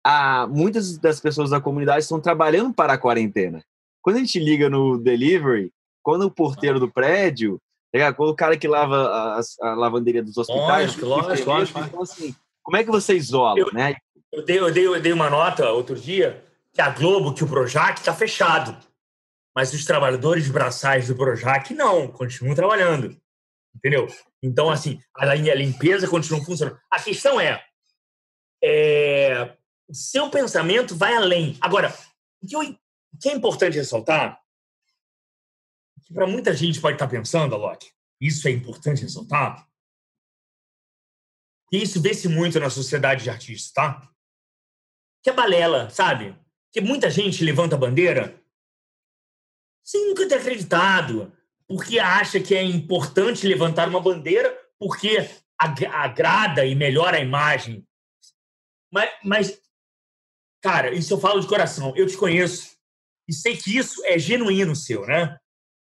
a, 0.06 0.46
muitas 0.48 0.98
das 0.98 1.22
pessoas 1.22 1.52
da 1.52 1.62
comunidade 1.62 2.04
estão 2.04 2.20
trabalhando 2.20 2.74
para 2.74 2.94
a 2.94 2.98
quarentena. 2.98 3.64
Quando 4.04 4.18
a 4.18 4.20
gente 4.20 4.38
liga 4.38 4.70
no 4.70 4.98
delivery, 4.98 5.72
quando 6.04 6.24
o 6.24 6.32
porteiro 6.32 6.80
do 6.80 6.92
prédio, 6.92 7.60
tá 7.92 8.14
quando 8.14 8.30
o 8.30 8.36
cara 8.36 8.58
que 8.58 8.68
lava 8.68 9.08
a, 9.08 9.42
a 9.62 9.74
lavanderia 9.74 10.22
dos 10.22 10.38
hospitais. 10.38 10.98
Lógico, 10.98 11.06
lógico, 11.06 11.50
lógico. 11.50 11.80
Então, 11.80 12.02
assim, 12.02 12.36
como 12.62 12.78
é 12.78 12.84
que 12.84 12.92
você 12.92 13.16
isola, 13.16 13.58
eu, 13.58 13.72
né? 13.74 13.96
Eu 14.32 14.44
dei, 14.44 14.60
eu, 14.60 14.72
dei, 14.72 14.86
eu 14.86 15.02
dei 15.02 15.14
uma 15.14 15.30
nota 15.30 15.72
outro 15.72 15.96
dia 15.96 16.44
que 16.74 16.82
a 16.82 16.90
Globo, 16.90 17.34
que 17.34 17.44
o 17.44 17.48
Projac 17.48 18.00
está 18.00 18.14
fechado. 18.14 18.76
Mas 19.56 19.72
os 19.74 19.86
trabalhadores 19.86 20.50
braçais 20.50 21.08
do 21.08 21.16
Projac 21.16 21.74
não, 21.74 22.08
continuam 22.08 22.56
trabalhando. 22.56 23.16
Entendeu? 23.76 24.08
Então, 24.42 24.70
assim, 24.70 25.00
a 25.16 25.34
limpeza 25.36 26.08
continua 26.08 26.44
funcionando. 26.44 26.78
A 26.92 27.00
questão 27.00 27.40
é, 27.40 27.64
é 28.64 29.56
seu 29.92 30.30
pensamento 30.30 30.96
vai 30.96 31.16
além. 31.16 31.58
Agora, 31.62 31.94
o 32.42 32.48
que 32.48 32.56
eu 32.56 32.76
que 33.24 33.30
é 33.30 33.34
importante 33.34 33.78
ressaltar, 33.78 34.38
que 36.06 36.14
para 36.14 36.28
muita 36.28 36.54
gente 36.54 36.82
pode 36.82 36.96
estar 36.96 37.08
pensando, 37.08 37.56
Alok, 37.56 37.90
isso 38.20 38.46
é 38.50 38.52
importante 38.52 39.02
ressaltar, 39.02 39.66
e 41.72 41.82
isso 41.82 42.02
vê-se 42.02 42.28
muito 42.28 42.60
na 42.60 42.70
sociedade 42.70 43.24
de 43.24 43.30
artistas, 43.30 43.72
tá? 43.72 44.12
Que 45.24 45.30
é 45.30 45.34
balela, 45.34 45.90
sabe? 45.90 46.38
Que 46.70 46.82
muita 46.82 47.10
gente 47.10 47.46
levanta 47.46 47.76
a 47.76 47.80
bandeira 47.80 48.44
sem 49.86 50.10
nunca 50.10 50.28
ter 50.28 50.36
acreditado, 50.36 51.32
porque 51.66 52.00
acha 52.00 52.42
que 52.42 52.54
é 52.54 52.62
importante 52.62 53.48
levantar 53.48 53.88
uma 53.88 54.02
bandeira 54.02 54.54
porque 54.78 55.30
agrada 55.58 56.66
e 56.66 56.76
melhora 56.76 57.16
a 57.16 57.22
imagem. 57.22 57.88
Mas, 58.92 59.10
mas, 59.24 59.62
cara, 60.62 60.94
isso 60.94 61.14
eu 61.14 61.20
falo 61.20 61.40
de 61.40 61.48
coração. 61.48 61.94
Eu 61.96 62.06
te 62.06 62.18
conheço 62.18 62.74
e 63.28 63.34
sei 63.34 63.56
que 63.56 63.78
isso 63.78 64.04
é 64.06 64.18
genuíno 64.18 64.76
seu, 64.76 65.06
né? 65.06 65.38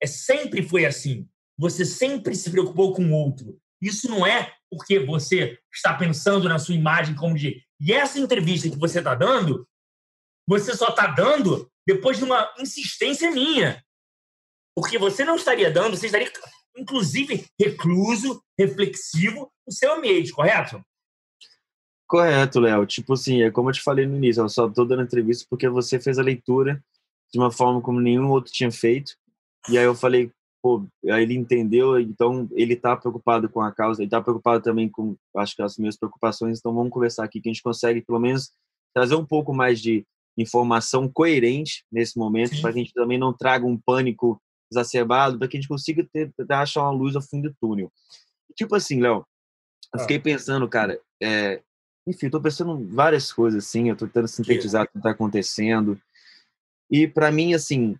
É 0.00 0.06
sempre 0.06 0.62
foi 0.62 0.84
assim. 0.84 1.28
Você 1.58 1.84
sempre 1.84 2.34
se 2.34 2.50
preocupou 2.50 2.94
com 2.94 3.04
o 3.04 3.12
outro. 3.12 3.58
Isso 3.80 4.08
não 4.08 4.26
é 4.26 4.54
porque 4.70 4.98
você 4.98 5.58
está 5.72 5.94
pensando 5.94 6.48
na 6.48 6.58
sua 6.58 6.74
imagem 6.74 7.14
como 7.14 7.36
de. 7.36 7.62
E 7.80 7.92
essa 7.92 8.18
entrevista 8.18 8.70
que 8.70 8.78
você 8.78 8.98
está 8.98 9.14
dando, 9.14 9.66
você 10.46 10.74
só 10.74 10.88
está 10.88 11.08
dando 11.08 11.70
depois 11.86 12.18
de 12.18 12.24
uma 12.24 12.52
insistência 12.58 13.30
minha. 13.30 13.82
Porque 14.74 14.98
você 14.98 15.24
não 15.24 15.36
estaria 15.36 15.70
dando, 15.70 15.96
você 15.96 16.06
estaria, 16.06 16.32
inclusive, 16.76 17.44
recluso, 17.60 18.42
reflexivo 18.58 19.52
no 19.66 19.72
seu 19.72 19.94
ambiente, 19.94 20.32
correto? 20.32 20.82
Correto, 22.06 22.60
Léo. 22.60 22.86
Tipo 22.86 23.14
assim, 23.14 23.42
é 23.42 23.50
como 23.50 23.68
eu 23.68 23.74
te 23.74 23.82
falei 23.82 24.06
no 24.06 24.16
início, 24.16 24.42
eu 24.42 24.48
só 24.48 24.68
estou 24.68 24.86
dando 24.86 25.02
entrevista 25.02 25.46
porque 25.48 25.68
você 25.68 25.98
fez 25.98 26.18
a 26.18 26.22
leitura 26.22 26.82
de 27.32 27.38
uma 27.38 27.50
forma 27.50 27.80
como 27.80 28.00
nenhum 28.00 28.30
outro 28.30 28.52
tinha 28.52 28.70
feito. 28.70 29.14
E 29.68 29.78
aí 29.78 29.84
eu 29.84 29.94
falei, 29.94 30.30
pô, 30.62 30.86
aí 31.10 31.22
ele 31.22 31.34
entendeu, 31.34 31.98
então 31.98 32.48
ele 32.52 32.74
está 32.74 32.96
preocupado 32.96 33.48
com 33.48 33.60
a 33.60 33.72
causa, 33.72 34.00
ele 34.00 34.06
está 34.06 34.20
preocupado 34.20 34.62
também 34.62 34.88
com, 34.88 35.16
acho 35.36 35.56
que 35.56 35.62
as 35.62 35.76
minhas 35.76 35.96
preocupações, 35.96 36.58
então 36.58 36.74
vamos 36.74 36.92
conversar 36.92 37.24
aqui 37.24 37.40
que 37.40 37.48
a 37.48 37.52
gente 37.52 37.62
consegue 37.62 38.02
pelo 38.02 38.20
menos 38.20 38.52
trazer 38.94 39.14
um 39.14 39.24
pouco 39.24 39.52
mais 39.54 39.80
de 39.80 40.06
informação 40.38 41.08
coerente 41.08 41.84
nesse 41.90 42.18
momento, 42.18 42.60
para 42.60 42.72
que 42.72 42.78
a 42.78 42.82
gente 42.82 42.94
também 42.94 43.18
não 43.18 43.32
traga 43.32 43.66
um 43.66 43.76
pânico 43.76 44.40
exacerbado, 44.70 45.38
para 45.38 45.48
que 45.48 45.56
a 45.56 45.60
gente 45.60 45.68
consiga 45.68 46.06
ter, 46.12 46.32
achar 46.50 46.82
uma 46.82 46.90
luz 46.90 47.14
ao 47.14 47.22
fim 47.22 47.40
do 47.40 47.54
túnel. 47.60 47.92
Tipo 48.56 48.74
assim, 48.76 49.00
Léo, 49.00 49.26
eu 49.94 50.00
fiquei 50.00 50.16
ah. 50.16 50.22
pensando, 50.22 50.68
cara, 50.68 50.98
é, 51.22 51.60
enfim, 52.06 52.26
estou 52.26 52.40
pensando 52.40 52.86
várias 52.88 53.32
coisas, 53.32 53.64
assim, 53.64 53.88
eu 53.88 53.92
estou 53.92 54.08
tentando 54.08 54.28
sintetizar 54.28 54.84
o 54.84 54.88
que 54.88 54.96
está 54.96 55.10
acontecendo. 55.10 56.00
E, 56.92 57.08
para 57.08 57.32
mim, 57.32 57.54
assim, 57.54 57.98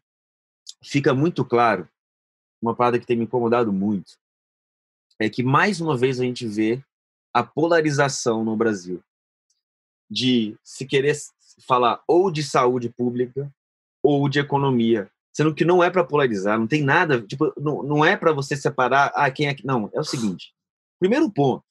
fica 0.85 1.15
muito 1.15 1.47
claro, 1.47 1.89
uma 2.61 2.77
parada 2.77 3.01
que 3.01 3.07
tem 3.07 3.17
me 3.17 3.25
incomodado 3.25 3.73
muito, 3.73 4.19
é 5.19 5.31
que, 5.31 5.43
mais 5.43 5.81
uma 5.81 5.97
vez, 5.97 6.21
a 6.21 6.25
gente 6.25 6.47
vê 6.47 6.85
a 7.33 7.43
polarização 7.43 8.45
no 8.45 8.55
Brasil 8.55 9.03
de 10.11 10.55
se 10.63 10.85
querer 10.85 11.17
falar 11.67 12.03
ou 12.07 12.31
de 12.31 12.43
saúde 12.43 12.91
pública 12.91 13.51
ou 14.03 14.29
de 14.29 14.39
economia, 14.39 15.11
sendo 15.33 15.55
que 15.55 15.65
não 15.65 15.83
é 15.83 15.89
para 15.89 16.05
polarizar, 16.05 16.59
não 16.59 16.67
tem 16.67 16.83
nada, 16.83 17.23
tipo, 17.23 17.51
não, 17.57 17.83
não 17.83 18.05
é 18.05 18.15
para 18.15 18.33
você 18.33 18.55
separar, 18.55 19.11
ah, 19.15 19.31
quem 19.31 19.47
é 19.47 19.55
que. 19.55 19.65
Não, 19.65 19.89
é 19.95 20.01
o 20.01 20.05
seguinte: 20.05 20.55
primeiro 20.99 21.31
ponto, 21.31 21.65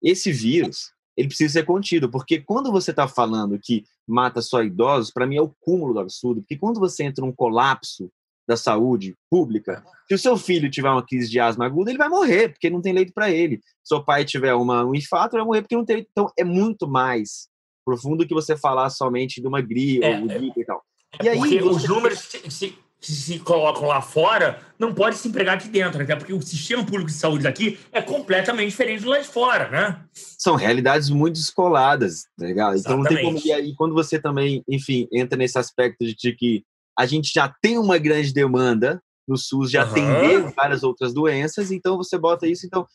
esse 0.00 0.32
vírus, 0.32 0.94
ele 1.16 1.28
precisa 1.28 1.52
ser 1.54 1.64
contido, 1.64 2.10
porque 2.10 2.40
quando 2.40 2.72
você 2.72 2.90
está 2.90 3.06
falando 3.06 3.58
que 3.58 3.84
mata 4.06 4.42
só 4.42 4.62
idosos, 4.62 5.12
para 5.12 5.26
mim 5.26 5.36
é 5.36 5.42
o 5.42 5.54
cúmulo 5.60 5.94
do 5.94 6.00
absurdo, 6.00 6.40
porque 6.40 6.56
quando 6.56 6.80
você 6.80 7.04
entra 7.04 7.24
num 7.24 7.32
colapso 7.32 8.10
da 8.46 8.56
saúde 8.56 9.14
pública, 9.30 9.82
se 10.06 10.14
o 10.14 10.18
seu 10.18 10.36
filho 10.36 10.70
tiver 10.70 10.90
uma 10.90 11.04
crise 11.04 11.30
de 11.30 11.40
asma 11.40 11.64
aguda, 11.64 11.90
ele 11.90 11.98
vai 11.98 12.08
morrer, 12.08 12.50
porque 12.50 12.68
não 12.68 12.82
tem 12.82 12.92
leito 12.92 13.12
para 13.12 13.30
ele. 13.30 13.56
Se 13.82 13.88
seu 13.88 14.04
pai 14.04 14.24
tiver 14.24 14.54
uma, 14.54 14.84
um 14.84 14.94
infarto, 14.94 15.34
ele 15.34 15.42
vai 15.42 15.46
morrer 15.46 15.62
porque 15.62 15.76
não 15.76 15.84
tem 15.84 15.96
leito. 15.96 16.08
Então, 16.10 16.30
é 16.38 16.44
muito 16.44 16.86
mais 16.86 17.48
profundo 17.84 18.26
que 18.26 18.34
você 18.34 18.56
falar 18.56 18.90
somente 18.90 19.40
de 19.40 19.46
uma 19.46 19.60
gripe 19.60 20.04
é, 20.04 20.18
ou 20.18 20.26
gripe 20.26 20.60
e 20.60 20.64
tal. 20.64 20.82
É 21.18 21.24
e 21.24 21.28
aí, 21.28 21.38
porque 21.38 21.62
os 21.62 21.88
números 21.88 22.18
se, 22.18 22.50
se, 22.50 22.78
se, 23.12 23.38
colocam 23.38 23.86
lá 23.86 24.00
fora 24.00 24.60
não 24.78 24.94
pode 24.94 25.16
se 25.16 25.28
empregar 25.28 25.56
aqui 25.56 25.68
dentro, 25.68 26.02
até 26.02 26.16
porque 26.16 26.32
o 26.32 26.42
sistema 26.42 26.84
público 26.84 27.06
de 27.06 27.16
saúde 27.16 27.44
daqui 27.44 27.78
é 27.92 28.02
completamente 28.02 28.70
diferente 28.70 29.02
do 29.02 29.10
lá 29.10 29.18
de 29.18 29.28
fora, 29.28 29.68
né? 29.68 30.00
São 30.12 30.56
realidades 30.56 31.10
muito 31.10 31.34
descoladas, 31.34 32.26
tá 32.36 32.46
ligado? 32.46 32.76
Então 32.76 32.96
não 32.96 33.04
tem 33.04 33.22
como. 33.22 33.38
E 33.44 33.52
aí, 33.52 33.74
quando 33.74 33.94
você 33.94 34.18
também, 34.18 34.62
enfim, 34.68 35.06
entra 35.12 35.38
nesse 35.38 35.58
aspecto 35.58 36.04
de 36.04 36.32
que 36.32 36.64
a 36.98 37.06
gente 37.06 37.32
já 37.34 37.52
tem 37.60 37.78
uma 37.78 37.98
grande 37.98 38.32
demanda 38.32 39.02
no 39.26 39.36
SUS 39.36 39.70
de 39.70 39.78
uhum. 39.78 39.82
atender 39.84 40.52
várias 40.54 40.82
outras 40.82 41.14
doenças, 41.14 41.70
então 41.70 41.96
você 41.96 42.18
bota 42.18 42.46
isso. 42.46 42.66
Então, 42.66 42.86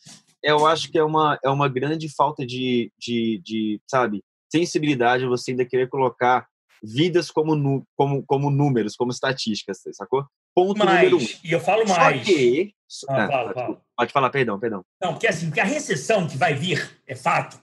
eu 0.42 0.66
acho 0.66 0.90
que 0.90 0.98
é 0.98 1.04
uma, 1.04 1.38
é 1.44 1.50
uma 1.50 1.68
grande 1.68 2.08
falta 2.08 2.46
de, 2.46 2.90
de, 2.98 3.40
de 3.44 3.80
sabe, 3.88 4.22
sensibilidade 4.50 5.26
você 5.26 5.50
ainda 5.50 5.64
querer 5.64 5.88
colocar 5.88 6.46
vidas 6.82 7.30
como, 7.30 7.54
nu, 7.54 7.86
como, 7.96 8.24
como 8.24 8.50
números, 8.50 8.96
como 8.96 9.10
estatísticas, 9.10 9.82
sacou? 9.92 10.26
Ponto 10.54 10.78
Mas, 10.78 11.10
número 11.10 11.18
um. 11.18 11.26
E 11.44 11.52
eu 11.52 11.60
falo 11.60 11.86
mais. 11.88 12.20
Só 12.20 12.24
que. 12.24 12.74
Ah, 13.08 13.24
ah, 13.24 13.28
fala, 13.28 13.54
fala. 13.54 13.82
Pode 13.96 14.12
falar, 14.12 14.30
perdão, 14.30 14.58
perdão. 14.58 14.84
Não, 15.00 15.12
porque 15.12 15.26
assim, 15.26 15.46
porque 15.46 15.60
a 15.60 15.64
recessão 15.64 16.26
que 16.26 16.36
vai 16.36 16.54
vir, 16.54 17.00
é 17.06 17.14
fato, 17.14 17.62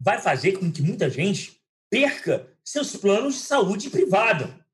vai 0.00 0.18
fazer 0.18 0.58
com 0.58 0.70
que 0.70 0.82
muita 0.82 1.10
gente 1.10 1.60
perca 1.90 2.46
seus 2.64 2.96
planos 2.96 3.34
de 3.34 3.40
saúde 3.40 3.90
privada. 3.90 4.64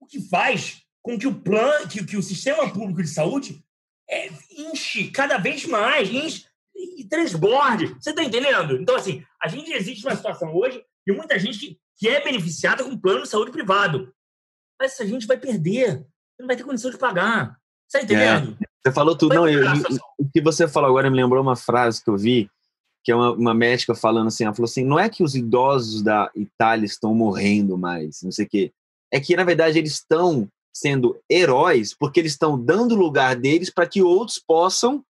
O 0.00 0.06
que 0.06 0.20
faz 0.20 0.82
com 1.02 1.18
que 1.18 1.26
o 1.26 1.34
plano, 1.34 1.88
que, 1.88 2.04
que 2.04 2.16
o 2.16 2.22
sistema 2.22 2.72
público 2.72 3.02
de 3.02 3.08
saúde 3.08 3.62
é, 4.08 4.30
enche 4.50 5.10
cada 5.10 5.38
vez 5.38 5.66
mais, 5.66 6.10
enche 6.10 6.46
e 6.74 7.04
transborde. 7.04 7.88
Você 7.88 8.10
está 8.10 8.22
entendendo? 8.22 8.76
Então, 8.76 8.96
assim, 8.96 9.24
a 9.40 9.48
gente 9.48 9.70
existe 9.72 10.04
uma 10.04 10.16
situação 10.16 10.54
hoje 10.54 10.82
de 11.06 11.12
muita 11.12 11.38
gente 11.38 11.78
que, 11.98 12.08
é 12.08 12.22
beneficiada 12.22 12.84
com 12.84 12.98
plano 12.98 13.22
de 13.22 13.28
saúde 13.28 13.50
privado. 13.50 14.12
Mas 14.80 14.92
essa 14.92 15.06
gente 15.06 15.26
vai 15.26 15.36
perder. 15.36 16.04
Não 16.38 16.46
vai 16.46 16.56
ter 16.56 16.64
condição 16.64 16.90
de 16.90 16.98
pagar. 16.98 17.58
Você 17.88 17.98
está 17.98 18.02
entendendo? 18.02 18.56
É, 18.60 18.66
você 18.84 18.94
falou 18.94 19.16
tudo. 19.16 19.34
Não, 19.34 19.48
eu, 19.48 19.64
o 20.18 20.28
que 20.28 20.40
você 20.40 20.66
falou 20.66 20.90
agora 20.90 21.10
me 21.10 21.16
lembrou 21.16 21.42
uma 21.42 21.56
frase 21.56 22.02
que 22.02 22.10
eu 22.10 22.16
vi, 22.16 22.50
que 23.04 23.12
é 23.12 23.14
uma, 23.14 23.32
uma, 23.32 23.54
médica 23.54 23.94
falando 23.94 24.28
assim, 24.28 24.44
ela 24.44 24.54
falou 24.54 24.68
assim, 24.68 24.84
não 24.84 24.98
é 24.98 25.08
que 25.08 25.22
os 25.22 25.34
idosos 25.34 26.02
da 26.02 26.30
Itália 26.34 26.86
estão 26.86 27.14
morrendo 27.14 27.78
mais, 27.78 28.22
não 28.22 28.32
sei 28.32 28.46
o 28.46 28.48
quê. 28.48 28.72
É 29.12 29.20
que, 29.20 29.36
na 29.36 29.44
verdade, 29.44 29.78
eles 29.78 29.92
estão 29.92 30.48
sendo 30.74 31.20
heróis 31.30 31.94
porque 31.94 32.18
eles 32.18 32.32
estão 32.32 32.58
dando 32.58 32.96
lugar 32.96 33.36
deles 33.36 33.70
para 33.70 33.86
que 33.86 34.02
outros 34.02 34.42
possam 34.44 35.04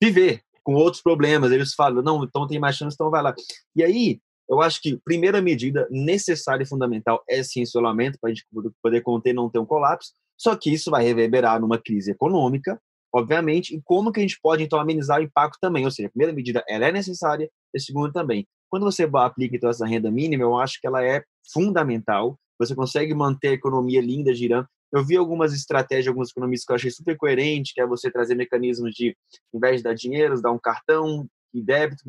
viver 0.00 0.42
com 0.62 0.74
outros 0.74 1.02
problemas. 1.02 1.50
Eles 1.50 1.74
falam, 1.74 2.02
não, 2.02 2.22
então 2.22 2.46
tem 2.46 2.60
mais 2.60 2.76
chance, 2.76 2.94
então 2.94 3.10
vai 3.10 3.22
lá. 3.22 3.34
E 3.74 3.82
aí, 3.82 4.20
eu 4.48 4.62
acho 4.62 4.80
que 4.80 4.96
primeira 5.04 5.42
medida 5.42 5.86
necessária 5.90 6.62
e 6.62 6.66
fundamental 6.66 7.22
é 7.28 7.42
sim 7.42 7.60
isolamento 7.60 8.18
para 8.20 8.30
a 8.30 8.34
gente 8.34 8.46
poder 8.82 9.02
conter 9.02 9.34
não 9.34 9.50
ter 9.50 9.58
um 9.58 9.66
colapso. 9.66 10.12
Só 10.36 10.56
que 10.56 10.72
isso 10.72 10.90
vai 10.90 11.04
reverberar 11.04 11.60
numa 11.60 11.78
crise 11.78 12.12
econômica, 12.12 12.80
obviamente, 13.12 13.74
e 13.76 13.82
como 13.82 14.12
que 14.12 14.20
a 14.20 14.22
gente 14.22 14.38
pode 14.40 14.62
então 14.62 14.78
amenizar 14.78 15.20
o 15.20 15.24
impacto 15.24 15.58
também. 15.60 15.84
Ou 15.84 15.90
seja, 15.90 16.08
a 16.08 16.10
primeira 16.10 16.32
medida 16.32 16.64
ela 16.68 16.86
é 16.86 16.92
necessária, 16.92 17.50
a 17.74 17.78
segunda 17.78 18.12
também. 18.12 18.46
Quando 18.70 18.84
você 18.84 19.08
aplica 19.12 19.56
então 19.56 19.68
essa 19.68 19.86
renda 19.86 20.10
mínima, 20.10 20.44
eu 20.44 20.56
acho 20.56 20.80
que 20.80 20.86
ela 20.86 21.04
é 21.04 21.22
fundamental. 21.52 22.38
Você 22.58 22.74
consegue 22.74 23.14
manter 23.14 23.48
a 23.48 23.52
economia 23.52 24.00
linda 24.00 24.34
girando. 24.34 24.66
Eu 24.92 25.04
vi 25.04 25.16
algumas 25.16 25.52
estratégias, 25.52 26.08
alguns 26.08 26.30
economistas 26.30 26.66
que 26.66 26.72
eu 26.72 26.76
achei 26.76 26.90
super 26.90 27.16
coerente, 27.16 27.74
que 27.74 27.80
é 27.80 27.86
você 27.86 28.10
trazer 28.10 28.34
mecanismos 28.34 28.94
de, 28.94 29.14
em 29.52 29.58
vez 29.58 29.78
de 29.78 29.82
dar 29.82 29.94
dinheiro, 29.94 30.40
dar 30.40 30.50
um 30.50 30.58
cartão 30.58 31.26
e 31.52 31.62
débito, 31.62 32.04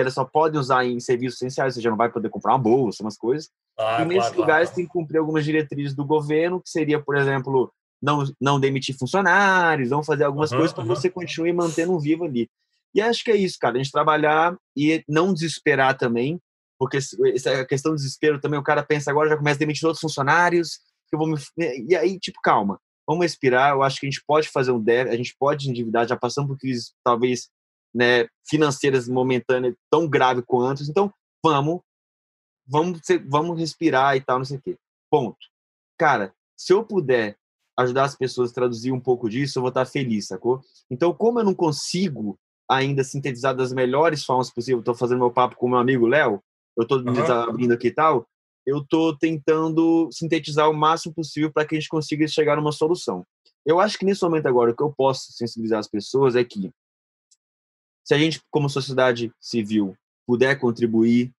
que 0.00 0.02
elas 0.02 0.14
só 0.14 0.24
podem 0.24 0.58
usar 0.58 0.84
em 0.84 0.98
serviços 0.98 1.36
essenciais, 1.36 1.74
você 1.74 1.80
já 1.80 1.90
não 1.90 1.96
vai 1.96 2.10
poder 2.10 2.30
comprar 2.30 2.52
uma 2.52 2.58
bolsa, 2.58 3.02
umas 3.02 3.18
coisas. 3.18 3.50
Ah, 3.78 4.00
e 4.00 4.06
nesses 4.06 4.30
claro, 4.30 4.40
lugares 4.40 4.68
claro. 4.68 4.76
tem 4.76 4.86
que 4.86 4.92
cumprir 4.92 5.18
algumas 5.18 5.44
diretrizes 5.44 5.94
do 5.94 6.06
governo, 6.06 6.60
que 6.60 6.70
seria, 6.70 6.98
por 6.98 7.16
exemplo, 7.16 7.70
não, 8.02 8.24
não 8.40 8.58
demitir 8.58 8.96
funcionários, 8.96 9.90
não 9.90 10.02
fazer 10.02 10.24
algumas 10.24 10.50
uhum, 10.50 10.58
coisas 10.58 10.72
para 10.72 10.82
uhum. 10.82 10.88
você 10.88 11.10
continuar 11.10 11.52
mantendo 11.52 11.92
um 11.92 11.98
vivo 11.98 12.24
ali. 12.24 12.48
E 12.94 13.00
acho 13.00 13.22
que 13.22 13.30
é 13.30 13.36
isso, 13.36 13.58
cara, 13.60 13.74
a 13.74 13.78
gente 13.78 13.92
trabalhar 13.92 14.56
e 14.76 15.04
não 15.06 15.34
desesperar 15.34 15.96
também, 15.96 16.40
porque 16.78 16.96
essa 16.96 17.64
questão 17.66 17.92
do 17.92 17.96
desespero 17.96 18.40
também, 18.40 18.58
o 18.58 18.64
cara 18.64 18.82
pensa 18.82 19.10
agora, 19.10 19.28
já 19.28 19.36
começa 19.36 19.58
a 19.58 19.60
demitir 19.60 19.84
outros 19.86 20.00
funcionários, 20.00 20.78
que 21.08 21.14
eu 21.14 21.18
vou 21.18 21.28
me... 21.28 21.36
E 21.58 21.94
aí, 21.94 22.18
tipo, 22.18 22.40
calma, 22.42 22.80
vamos 23.06 23.22
respirar. 23.22 23.72
Eu 23.72 23.82
acho 23.82 24.00
que 24.00 24.06
a 24.06 24.10
gente 24.10 24.24
pode 24.26 24.48
fazer 24.48 24.72
um 24.72 24.80
déficit, 24.80 25.12
a 25.12 25.16
gente 25.16 25.36
pode 25.38 25.68
endividar, 25.68 26.08
já 26.08 26.16
passamos 26.16 26.48
por 26.48 26.58
crises 26.58 26.94
talvez 27.04 27.50
né, 27.94 28.28
financeiras 28.48 29.08
momentâneas 29.08 29.74
tão 29.90 30.08
grave 30.08 30.42
quanto. 30.42 30.82
Então, 30.82 31.12
vamos, 31.44 31.80
vamos, 32.66 33.00
vamos 33.28 33.58
respirar 33.58 34.16
e 34.16 34.20
tal, 34.20 34.38
não 34.38 34.44
sei 34.44 34.58
o 34.58 34.62
quê. 34.62 34.76
Ponto. 35.10 35.38
Cara, 35.98 36.32
se 36.56 36.72
eu 36.72 36.84
puder 36.84 37.36
ajudar 37.78 38.04
as 38.04 38.16
pessoas 38.16 38.50
a 38.50 38.54
traduzir 38.54 38.92
um 38.92 39.00
pouco 39.00 39.28
disso, 39.28 39.58
eu 39.58 39.62
vou 39.62 39.70
estar 39.70 39.86
feliz, 39.86 40.28
sacou? 40.28 40.60
Então, 40.90 41.12
como 41.12 41.40
eu 41.40 41.44
não 41.44 41.54
consigo 41.54 42.38
ainda 42.68 43.02
sintetizar 43.02 43.54
das 43.54 43.72
melhores 43.72 44.24
formas 44.24 44.50
possíveis, 44.50 44.80
estou 44.80 44.94
fazendo 44.94 45.18
meu 45.18 45.30
papo 45.30 45.56
com 45.56 45.68
meu 45.68 45.78
amigo 45.78 46.06
Léo, 46.06 46.42
eu 46.76 46.82
estou 46.82 46.98
uhum. 46.98 47.32
abrindo 47.48 47.72
aqui 47.72 47.88
e 47.88 47.94
tal, 47.94 48.26
eu 48.64 48.78
estou 48.78 49.16
tentando 49.16 50.08
sintetizar 50.12 50.70
o 50.70 50.74
máximo 50.74 51.14
possível 51.14 51.50
para 51.52 51.66
que 51.66 51.74
a 51.74 51.80
gente 51.80 51.88
consiga 51.88 52.26
chegar 52.28 52.56
numa 52.56 52.72
solução. 52.72 53.24
Eu 53.66 53.80
acho 53.80 53.98
que 53.98 54.04
nesse 54.04 54.22
momento 54.22 54.46
agora 54.46 54.70
o 54.70 54.76
que 54.76 54.82
eu 54.82 54.92
posso 54.96 55.32
sensibilizar 55.32 55.78
as 55.78 55.88
pessoas 55.88 56.36
é 56.36 56.44
que 56.44 56.70
se 58.04 58.14
a 58.14 58.18
gente, 58.18 58.40
como 58.50 58.68
sociedade 58.68 59.32
civil, 59.40 59.96
puder 60.26 60.58
contribuir 60.58 61.30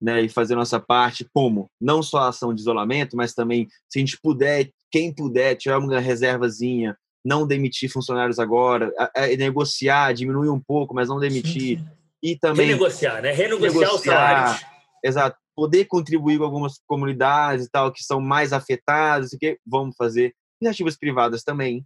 né, 0.00 0.22
e 0.22 0.28
fazer 0.28 0.54
nossa 0.54 0.78
parte, 0.78 1.26
como 1.32 1.70
não 1.80 2.02
só 2.02 2.18
a 2.18 2.28
ação 2.28 2.54
de 2.54 2.60
isolamento, 2.60 3.16
mas 3.16 3.34
também 3.34 3.68
se 3.88 3.98
a 3.98 4.00
gente 4.00 4.18
puder, 4.20 4.70
quem 4.90 5.12
puder, 5.12 5.56
tiver 5.56 5.76
uma 5.76 6.00
reservazinha, 6.00 6.96
não 7.24 7.46
demitir 7.46 7.90
funcionários 7.90 8.38
agora, 8.38 8.92
a, 8.98 9.24
a, 9.24 9.26
negociar, 9.36 10.12
diminuir 10.12 10.48
um 10.48 10.60
pouco, 10.60 10.94
mas 10.94 11.08
não 11.08 11.18
demitir. 11.18 11.82
E 12.22 12.36
também. 12.36 12.66
Renegociar, 12.66 13.22
né? 13.22 13.32
Renegociar, 13.32 13.72
renegociar 13.72 13.94
os 13.94 14.00
salários. 14.02 14.66
Exato 15.04 15.38
poder 15.56 15.86
contribuir 15.86 16.36
com 16.36 16.44
algumas 16.44 16.78
comunidades 16.86 17.64
e 17.66 17.70
tal 17.70 17.90
que 17.90 18.04
são 18.04 18.20
mais 18.20 18.52
afetadas, 18.52 19.32
o 19.32 19.38
que 19.38 19.58
vamos 19.66 19.96
fazer 19.96 20.34
iniciativas 20.60 20.96
privadas 20.96 21.42
também. 21.42 21.82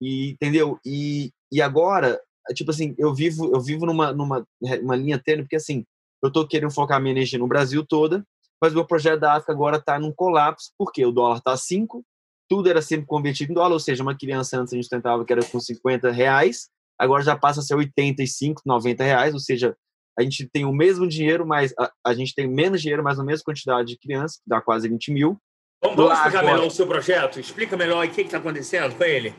E 0.00 0.32
entendeu? 0.32 0.78
E, 0.84 1.32
e 1.50 1.62
agora, 1.62 2.20
tipo 2.52 2.70
assim, 2.70 2.94
eu 2.98 3.14
vivo 3.14 3.54
eu 3.54 3.60
vivo 3.60 3.86
numa 3.86 4.12
numa 4.12 4.46
uma 4.82 4.96
linha 4.96 5.18
tênue 5.18 5.44
porque 5.44 5.56
assim, 5.56 5.84
eu 6.22 6.30
tô 6.30 6.46
querendo 6.46 6.70
focar 6.70 7.00
minha 7.00 7.12
energia 7.12 7.38
no 7.38 7.46
Brasil 7.46 7.84
toda, 7.86 8.26
mas 8.60 8.72
o 8.72 8.76
meu 8.76 8.86
projeto 8.86 9.20
da 9.20 9.34
África 9.34 9.52
agora 9.52 9.76
está 9.76 9.98
num 9.98 10.12
colapso, 10.12 10.72
porque 10.78 11.04
o 11.04 11.12
dólar 11.12 11.38
está 11.38 11.56
5, 11.56 12.04
tudo 12.48 12.68
era 12.68 12.80
sempre 12.80 13.06
convertido 13.06 13.52
em 13.52 13.54
dólar, 13.54 13.72
ou 13.72 13.80
seja, 13.80 14.02
uma 14.02 14.16
criança 14.16 14.58
antes 14.58 14.72
a 14.72 14.76
gente 14.76 14.88
tentava 14.88 15.24
que 15.24 15.32
era 15.32 15.44
com 15.44 15.60
50 15.60 16.10
reais, 16.10 16.68
agora 16.98 17.22
já 17.22 17.36
passa 17.36 17.60
a 17.60 17.62
ser 17.62 17.74
85, 17.74 18.62
90 18.64 19.04
reais, 19.04 19.34
ou 19.34 19.40
seja, 19.40 19.76
a 20.18 20.22
gente 20.22 20.48
tem 20.48 20.64
o 20.64 20.72
mesmo 20.72 21.06
dinheiro, 21.06 21.46
mas 21.46 21.74
a, 21.78 21.92
a 22.04 22.14
gente 22.14 22.34
tem 22.34 22.48
menos 22.48 22.80
dinheiro, 22.80 23.02
mas 23.02 23.18
a 23.18 23.24
mesma 23.24 23.44
quantidade 23.44 23.88
de 23.88 23.98
crianças, 23.98 24.38
que 24.38 24.44
dá 24.46 24.60
quase 24.60 24.88
20 24.88 25.12
mil. 25.12 25.36
Vamos, 25.82 25.96
vamos 25.96 26.12
explicar 26.12 26.38
agora... 26.38 26.54
melhor 26.54 26.66
o 26.66 26.70
seu 26.70 26.86
projeto? 26.86 27.40
Explica 27.40 27.76
melhor 27.76 28.06
o 28.06 28.10
que 28.10 28.22
está 28.22 28.38
acontecendo 28.38 28.96
com 28.96 29.04
ele. 29.04 29.34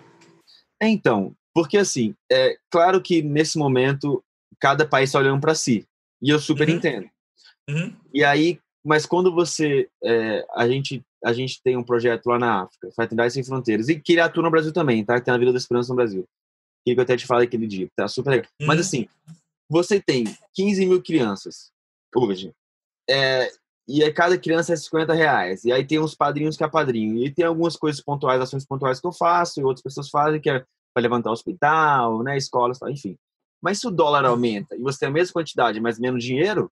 Então, 0.82 1.36
porque 1.56 1.78
assim, 1.78 2.14
é 2.30 2.58
claro 2.70 3.02
que 3.02 3.22
nesse 3.22 3.58
momento 3.58 4.22
cada 4.60 4.86
país 4.86 5.10
está 5.10 5.20
olhando 5.20 5.40
para 5.40 5.56
si, 5.56 5.88
e 6.22 6.30
eu 6.30 6.40
super 6.40 6.68
uhum. 6.68 6.76
entendo. 6.76 7.10
Uhum. 7.70 7.96
E 8.14 8.24
aí, 8.26 8.60
mas 8.86 9.06
quando 9.06 9.34
você, 9.34 9.90
é, 10.04 10.46
a 10.54 10.68
gente 10.68 11.02
a 11.24 11.34
gente 11.34 11.60
tem 11.64 11.76
um 11.76 11.84
projeto 11.84 12.28
lá 12.28 12.38
na 12.38 12.62
África, 12.62 12.92
Fraternidade 12.92 13.34
Sem 13.34 13.44
Fronteiras, 13.44 13.90
e 13.90 14.00
que 14.00 14.14
ele 14.14 14.22
atua 14.22 14.44
no 14.44 14.52
Brasil 14.52 14.72
também, 14.72 15.04
tá? 15.04 15.18
Que 15.18 15.26
tem 15.26 15.34
a 15.34 15.38
Vida 15.38 15.52
da 15.52 15.58
Esperança 15.58 15.90
no 15.90 15.96
Brasil. 15.96 16.24
Que 16.86 16.94
eu 16.94 17.02
até 17.02 17.18
te 17.18 17.26
falei 17.26 17.48
aquele 17.48 17.66
dia, 17.66 17.88
tá 17.96 18.08
super 18.08 18.30
legal. 18.30 18.48
Uhum. 18.62 18.68
Mas 18.68 18.82
assim, 18.82 19.08
você 19.68 20.00
tem 20.00 20.26
15 20.54 20.86
mil 20.86 21.02
crianças 21.02 21.72
hoje, 22.16 22.54
é, 23.10 23.50
e 23.88 24.04
aí 24.04 24.14
cada 24.14 24.38
criança 24.38 24.74
é 24.74 24.76
50 24.76 25.14
reais, 25.14 25.64
e 25.64 25.72
aí 25.72 25.86
tem 25.86 26.00
uns 26.00 26.14
padrinhos 26.14 26.56
que 26.56 26.64
é 26.64 26.70
padrinho, 26.70 27.18
e 27.26 27.32
tem 27.32 27.46
algumas 27.46 27.76
coisas 27.76 28.02
pontuais, 28.02 28.40
ações 28.40 28.66
pontuais 28.66 29.00
que 29.00 29.08
eu 29.08 29.12
faço, 29.12 29.60
e 29.60 29.64
outras 29.64 29.82
pessoas 29.82 30.10
fazem, 30.10 30.40
que 30.40 30.50
é 30.50 30.64
para 30.96 31.04
levantar 31.04 31.30
o 31.30 31.34
hospital, 31.34 32.24
né, 32.24 32.38
escolas, 32.38 32.80
tal, 32.80 32.90
enfim. 32.90 33.18
Mas 33.62 33.80
se 33.80 33.88
o 33.88 33.92
dólar 33.92 34.24
aumenta 34.26 34.76
e 34.76 34.80
você 34.80 35.00
tem 35.00 35.10
a 35.10 35.12
mesma 35.12 35.34
quantidade, 35.34 35.82
mas 35.82 36.00
menos 36.00 36.24
dinheiro, 36.24 36.72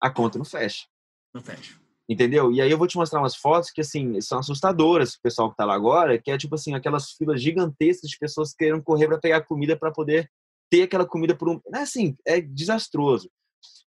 a 0.00 0.10
conta 0.10 0.36
não 0.36 0.44
fecha. 0.44 0.86
Não 1.32 1.40
fecha. 1.40 1.80
Entendeu? 2.08 2.50
E 2.50 2.60
aí 2.60 2.70
eu 2.70 2.76
vou 2.76 2.88
te 2.88 2.96
mostrar 2.96 3.20
umas 3.20 3.36
fotos 3.36 3.70
que, 3.70 3.80
assim, 3.80 4.20
são 4.20 4.40
assustadoras, 4.40 5.14
o 5.14 5.22
pessoal 5.22 5.48
que 5.48 5.56
tá 5.56 5.64
lá 5.64 5.74
agora, 5.74 6.18
que 6.18 6.32
é, 6.32 6.36
tipo 6.36 6.56
assim, 6.56 6.74
aquelas 6.74 7.12
filas 7.12 7.40
gigantescas 7.40 8.10
de 8.10 8.18
pessoas 8.18 8.52
querendo 8.52 8.82
correr 8.82 9.06
para 9.06 9.20
pegar 9.20 9.42
comida 9.42 9.76
para 9.76 9.92
poder 9.92 10.28
ter 10.68 10.82
aquela 10.82 11.06
comida 11.06 11.36
por 11.36 11.48
um... 11.48 11.60
É 11.72 11.78
assim, 11.78 12.16
é 12.26 12.40
desastroso. 12.40 13.30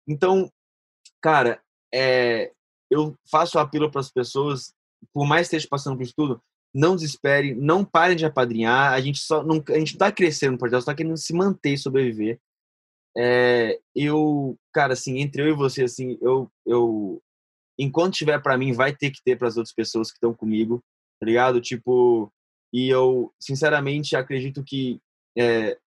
Então, 0.06 0.48
cara, 1.20 1.60
é, 1.92 2.52
eu 2.88 3.16
faço 3.28 3.58
apelo 3.58 3.90
para 3.90 4.00
as 4.00 4.12
pessoas, 4.12 4.72
por 5.12 5.26
mais 5.26 5.48
que 5.48 5.56
esteja 5.56 5.68
passando 5.68 5.96
por 5.96 6.04
isso 6.04 6.14
tudo, 6.16 6.40
não 6.74 6.96
desespere, 6.96 7.54
não 7.54 7.84
parem 7.84 8.16
de 8.16 8.26
apadrinhar. 8.26 8.92
A 8.92 9.00
gente 9.00 9.20
só 9.20 9.44
não, 9.44 9.62
a 9.68 9.78
gente 9.78 9.92
está 9.92 10.10
crescendo 10.10 10.52
no 10.52 10.58
projeto, 10.58 10.80
está 10.80 10.94
querendo 10.94 11.16
se 11.16 11.32
manter 11.32 11.74
e 11.74 11.78
sobreviver. 11.78 12.40
É, 13.16 13.78
eu, 13.94 14.58
cara, 14.72 14.94
assim, 14.94 15.18
entre 15.18 15.42
eu 15.42 15.48
e 15.48 15.52
você, 15.52 15.84
assim, 15.84 16.18
eu, 16.20 16.50
eu 16.66 17.22
enquanto 17.78 18.14
tiver 18.14 18.40
para 18.42 18.58
mim, 18.58 18.72
vai 18.72 18.94
ter 18.94 19.10
que 19.12 19.22
ter 19.24 19.38
para 19.38 19.46
as 19.46 19.56
outras 19.56 19.74
pessoas 19.74 20.10
que 20.10 20.16
estão 20.16 20.34
comigo, 20.34 20.82
tá 21.20 21.26
ligado? 21.26 21.60
Tipo, 21.60 22.32
e 22.72 22.88
eu, 22.88 23.32
sinceramente, 23.40 24.16
acredito 24.16 24.64
que 24.64 25.00
é, 25.38 25.78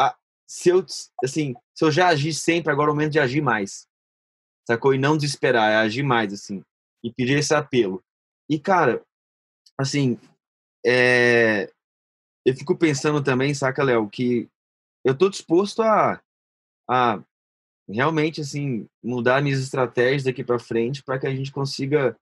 a, 0.00 0.16
se 0.48 0.70
eu, 0.70 0.84
assim, 1.22 1.54
se 1.72 1.84
eu 1.84 1.92
já 1.92 2.08
agir 2.08 2.34
sempre, 2.34 2.72
agora 2.72 2.90
é 2.90 2.92
o 2.92 2.94
momento 2.94 3.12
de 3.12 3.20
agir 3.20 3.40
mais, 3.40 3.86
sacou? 4.66 4.94
E 4.94 4.98
não 4.98 5.16
desesperar, 5.16 5.70
é 5.70 5.76
agir 5.76 6.02
mais, 6.02 6.32
assim, 6.32 6.60
e 7.04 7.12
pedir 7.12 7.38
esse 7.38 7.54
apelo. 7.54 8.02
E, 8.50 8.58
cara, 8.58 9.00
assim, 9.78 10.18
é, 10.84 11.70
eu 12.44 12.56
fico 12.56 12.76
pensando 12.76 13.22
também, 13.22 13.54
saca, 13.54 13.82
Léo, 13.82 14.08
que 14.08 14.48
eu 15.04 15.16
tô 15.16 15.28
disposto 15.28 15.82
a, 15.82 16.20
a 16.88 17.22
realmente, 17.88 18.40
assim, 18.40 18.86
mudar 19.02 19.42
minhas 19.42 19.60
estratégias 19.60 20.24
daqui 20.24 20.42
para 20.44 20.58
frente 20.58 21.02
para 21.02 21.18
que 21.18 21.26
a 21.26 21.34
gente 21.34 21.52
consiga 21.52 22.16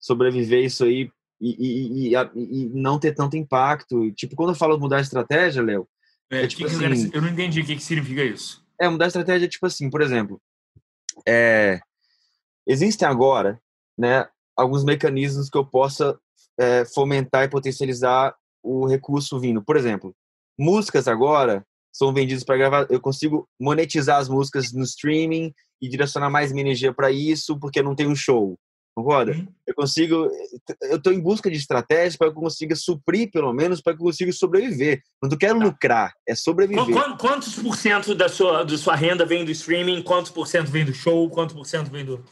sobreviver 0.00 0.64
isso 0.64 0.84
aí 0.84 1.10
e, 1.40 2.10
e, 2.10 2.12
e, 2.12 2.14
e, 2.14 2.68
não 2.70 2.98
ter 2.98 3.14
tanto 3.14 3.36
impacto. 3.36 4.10
Tipo, 4.12 4.36
quando 4.36 4.50
eu 4.50 4.56
falo 4.56 4.78
mudar 4.78 5.00
estratégia, 5.00 5.62
Léo, 5.62 5.88
é, 6.30 6.42
é, 6.42 6.46
tipo 6.46 6.68
que 6.68 6.84
assim, 6.84 7.10
eu 7.12 7.22
não 7.22 7.28
entendi 7.28 7.60
o 7.60 7.64
que, 7.64 7.76
que 7.76 7.82
significa 7.82 8.22
isso. 8.22 8.64
É, 8.80 8.88
mudar 8.88 9.06
estratégia, 9.06 9.48
tipo 9.48 9.66
assim, 9.66 9.90
por 9.90 10.02
exemplo, 10.02 10.40
é, 11.26 11.80
existem 12.66 13.08
agora, 13.08 13.60
né, 13.96 14.28
alguns 14.56 14.84
mecanismos 14.84 15.48
que 15.48 15.56
eu 15.56 15.64
possa 15.64 16.18
é, 16.58 16.84
fomentar 16.84 17.44
e 17.44 17.48
potencializar 17.48 18.34
o 18.62 18.86
recurso 18.86 19.38
vindo. 19.38 19.62
Por 19.62 19.76
exemplo, 19.76 20.14
músicas 20.58 21.06
agora 21.06 21.64
são 21.92 22.12
vendidas 22.12 22.44
para 22.44 22.56
gravar. 22.56 22.86
Eu 22.90 23.00
consigo 23.00 23.48
monetizar 23.60 24.18
as 24.18 24.28
músicas 24.28 24.72
no 24.72 24.84
streaming 24.84 25.52
e 25.80 25.88
direcionar 25.88 26.30
mais 26.30 26.52
minha 26.52 26.64
energia 26.64 26.92
para 26.92 27.10
isso, 27.10 27.58
porque 27.58 27.82
não 27.82 27.94
tem 27.94 28.06
um 28.06 28.16
show. 28.16 28.58
Concorda? 28.96 29.30
Uhum. 29.30 29.46
Eu 29.64 29.74
consigo. 29.76 30.28
Eu 30.82 30.96
estou 30.96 31.12
em 31.12 31.20
busca 31.20 31.48
de 31.48 31.56
estratégias 31.56 32.16
para 32.16 32.32
que 32.32 32.36
eu 32.36 32.42
consiga 32.42 32.74
suprir, 32.74 33.30
pelo 33.30 33.52
menos, 33.52 33.80
para 33.80 33.94
que 33.94 34.00
eu 34.00 34.06
consiga 34.06 34.32
sobreviver. 34.32 35.00
Não 35.22 35.30
quero 35.38 35.60
tá. 35.60 35.64
lucrar, 35.64 36.12
é 36.28 36.34
sobreviver. 36.34 36.84
Quantos, 37.16 37.54
por 37.54 37.76
cento 37.76 38.12
da 38.12 38.28
sua, 38.28 38.64
da 38.64 38.76
sua 38.76 38.96
renda 38.96 39.24
vem 39.24 39.44
do 39.44 39.52
streaming? 39.52 40.02
Quantos 40.02 40.32
por 40.32 40.48
cento 40.48 40.68
vem 40.68 40.84
do 40.84 40.92
show? 40.92 41.30
Quantos 41.30 41.54
por 41.54 41.64
cento 41.64 41.92
vem 41.92 42.04
do. 42.04 42.24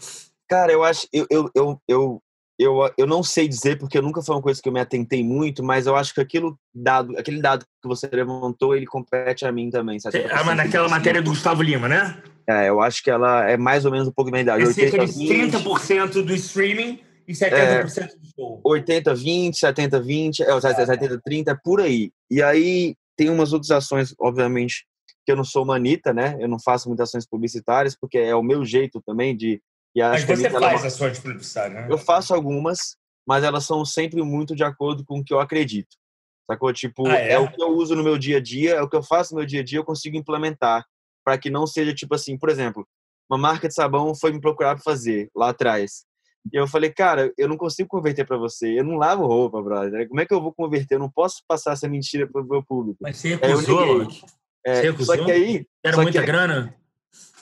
Cara, 0.48 0.72
eu 0.72 0.82
acho. 0.82 1.06
Eu, 1.12 1.26
eu, 1.30 1.50
eu, 1.54 1.80
eu 1.86 2.22
eu, 2.58 2.90
eu 2.96 3.06
não 3.06 3.22
sei 3.22 3.46
dizer 3.46 3.78
porque 3.78 4.00
nunca 4.00 4.22
foi 4.22 4.34
uma 4.34 4.42
coisa 4.42 4.60
que 4.60 4.68
eu 4.68 4.72
me 4.72 4.80
atentei 4.80 5.22
muito, 5.22 5.62
mas 5.62 5.86
eu 5.86 5.94
acho 5.94 6.14
que 6.14 6.20
aquilo 6.20 6.58
dado, 6.74 7.16
aquele 7.18 7.40
dado 7.40 7.64
que 7.64 7.88
você 7.88 8.08
levantou, 8.10 8.74
ele 8.74 8.86
compete 8.86 9.44
a 9.44 9.52
mim 9.52 9.68
também. 9.68 10.00
Sabe? 10.00 10.24
Ah, 10.30 10.42
mas 10.42 10.56
naquela 10.56 10.88
matéria 10.88 11.20
do 11.20 11.30
Gustavo 11.30 11.62
Lima, 11.62 11.88
né? 11.88 12.16
É, 12.48 12.68
eu 12.68 12.80
acho 12.80 13.02
que 13.02 13.10
ela 13.10 13.48
é 13.48 13.56
mais 13.56 13.84
ou 13.84 13.90
menos 13.90 14.08
um 14.08 14.12
pouco 14.12 14.30
da 14.30 14.40
idade. 14.40 14.62
É 14.62 14.72
cerca 14.72 15.04
de 15.04 15.12
30% 15.12 16.22
do 16.22 16.34
streaming 16.34 17.00
e 17.28 17.32
70% 17.32 17.52
é, 17.52 17.82
do 17.82 17.90
show. 18.34 18.60
80, 18.64 19.14
20, 19.14 19.58
70, 19.58 20.00
20, 20.00 20.42
é, 20.42 20.60
70, 20.60 21.20
30, 21.24 21.50
é 21.50 21.56
por 21.62 21.80
aí. 21.80 22.10
E 22.30 22.42
aí 22.42 22.94
tem 23.16 23.28
umas 23.28 23.52
outras 23.52 23.70
ações, 23.70 24.14
obviamente, 24.18 24.86
que 25.24 25.32
eu 25.32 25.36
não 25.36 25.44
sou 25.44 25.64
manita, 25.64 26.14
né? 26.14 26.36
Eu 26.38 26.48
não 26.48 26.58
faço 26.58 26.88
muitas 26.88 27.08
ações 27.08 27.26
publicitárias, 27.26 27.96
porque 27.98 28.16
é 28.16 28.34
o 28.34 28.42
meu 28.42 28.64
jeito 28.64 29.02
também 29.04 29.36
de 29.36 29.60
e 29.96 30.00
mas 30.00 30.24
você 30.24 30.50
faz 30.50 30.80
ela... 30.80 30.86
ações 30.86 31.18
publicitárias, 31.18 31.82
né? 31.82 31.88
Eu 31.90 31.96
faço 31.96 32.34
algumas, 32.34 32.96
mas 33.26 33.42
elas 33.42 33.64
são 33.64 33.84
sempre 33.84 34.22
muito 34.22 34.54
de 34.54 34.62
acordo 34.62 35.04
com 35.04 35.20
o 35.20 35.24
que 35.24 35.32
eu 35.32 35.40
acredito. 35.40 35.96
Sacou? 36.50 36.72
Tipo, 36.72 37.08
ah, 37.08 37.16
é? 37.16 37.32
é? 37.32 37.38
o 37.38 37.50
que 37.50 37.62
eu 37.62 37.70
uso 37.70 37.96
no 37.96 38.04
meu 38.04 38.18
dia 38.18 38.36
a 38.36 38.40
dia, 38.40 38.74
é 38.74 38.82
o 38.82 38.88
que 38.88 38.96
eu 38.96 39.02
faço 39.02 39.32
no 39.32 39.38
meu 39.38 39.46
dia 39.46 39.60
a 39.60 39.64
dia, 39.64 39.78
eu 39.78 39.84
consigo 39.84 40.16
implementar. 40.16 40.84
para 41.24 41.38
que 41.38 41.50
não 41.50 41.66
seja 41.66 41.94
tipo 41.94 42.14
assim, 42.14 42.38
por 42.38 42.50
exemplo, 42.50 42.86
uma 43.28 43.38
marca 43.38 43.66
de 43.66 43.74
sabão 43.74 44.14
foi 44.14 44.32
me 44.32 44.40
procurar 44.40 44.74
para 44.74 44.84
fazer 44.84 45.28
lá 45.34 45.48
atrás. 45.48 46.04
E 46.52 46.56
eu 46.56 46.68
falei, 46.68 46.90
cara, 46.90 47.32
eu 47.36 47.48
não 47.48 47.56
consigo 47.56 47.88
converter 47.88 48.24
para 48.24 48.36
você. 48.36 48.78
Eu 48.78 48.84
não 48.84 48.96
lavo 48.96 49.26
roupa, 49.26 49.60
brother. 49.60 50.06
Como 50.08 50.20
é 50.20 50.26
que 50.26 50.32
eu 50.32 50.40
vou 50.40 50.52
converter? 50.52 50.94
Eu 50.94 51.00
não 51.00 51.10
posso 51.10 51.42
passar 51.48 51.72
essa 51.72 51.88
mentira 51.88 52.28
para 52.30 52.40
o 52.40 52.46
meu 52.46 52.62
público. 52.62 52.98
Mas 53.00 53.16
você 53.16 53.34
recusou, 53.34 54.02
é, 54.64 54.74
você 54.74 54.90
recusou? 54.90 55.16
Só 55.16 55.24
que 55.24 55.32
aí. 55.32 55.66
Era 55.84 55.96
muita 55.96 56.20
que, 56.20 56.26
grana? 56.26 56.74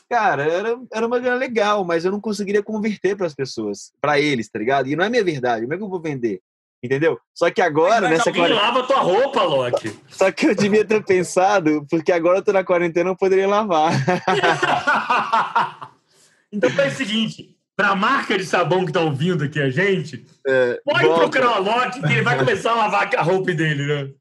Cara, 0.09 0.45
era, 0.45 0.79
era 0.93 1.07
uma 1.07 1.19
grana 1.19 1.37
legal, 1.37 1.85
mas 1.85 2.05
eu 2.05 2.13
não 2.13 2.21
conseguiria 2.21 2.63
converter 2.63 3.17
para 3.17 3.27
as 3.27 3.35
pessoas, 3.35 3.93
para 4.01 4.21
eles, 4.21 4.49
tá 4.49 4.59
ligado? 4.59 4.89
E 4.89 4.97
não 4.97 5.05
é 5.05 5.09
minha 5.09 5.25
verdade, 5.25 5.63
como 5.63 5.75
é 5.75 5.77
que 5.77 5.83
eu 5.83 5.89
vou 5.89 6.01
vender? 6.01 6.41
Entendeu? 6.83 7.19
Só 7.33 7.51
que 7.51 7.63
agora, 7.63 8.03
mas 8.03 8.19
nessa 8.19 8.31
quarentena. 8.31 8.61
lava 8.61 8.87
tua 8.87 9.01
roupa, 9.01 9.43
Loki. 9.43 9.99
Só 10.07 10.31
que 10.31 10.49
eu 10.49 10.55
devia 10.55 10.85
ter 10.85 11.03
pensado, 11.03 11.87
porque 11.89 12.13
agora 12.13 12.41
eu 12.41 12.43
tô 12.43 12.53
na 12.53 12.63
quarentena, 12.63 13.09
eu 13.09 13.17
poderia 13.17 13.49
lavar. 13.49 13.93
então 16.53 16.69
é 16.69 16.89
o 16.89 16.91
seguinte: 16.91 17.54
para 17.77 17.91
a 17.91 17.97
marca 17.97 18.39
de 18.39 18.45
sabão 18.45 18.87
que 18.87 18.93
tá 18.93 19.01
ouvindo 19.01 19.45
aqui 19.45 19.61
a 19.61 19.69
gente, 19.69 20.25
é, 20.47 20.81
pode 20.85 21.05
volta. 21.05 21.21
procurar 21.23 21.61
o 21.61 21.65
Loki 21.65 22.01
que 22.01 22.13
ele 22.13 22.23
vai 22.23 22.39
começar 22.39 22.73
a 22.73 22.77
lavar 22.77 23.15
a 23.17 23.23
roupa 23.23 23.53
dele, 23.53 23.87
né? 23.87 24.15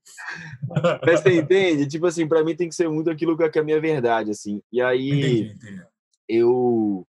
Mas 1.06 1.20
você 1.22 1.38
entende? 1.38 1.88
Tipo 1.88 2.08
assim, 2.08 2.28
para 2.28 2.44
mim 2.44 2.56
tem 2.56 2.68
que 2.68 2.76
ser 2.76 2.89
muito 2.89 3.10
aquilo 3.10 3.38
que 3.38 3.58
é 3.58 3.62
a 3.62 3.66
minha 3.66 3.80
verdade, 3.80 4.32
assim. 4.32 4.62
E 4.72 4.82
aí, 4.82 5.10
entendi, 5.10 5.54
entendi. 5.54 5.86
eu. 6.28 7.06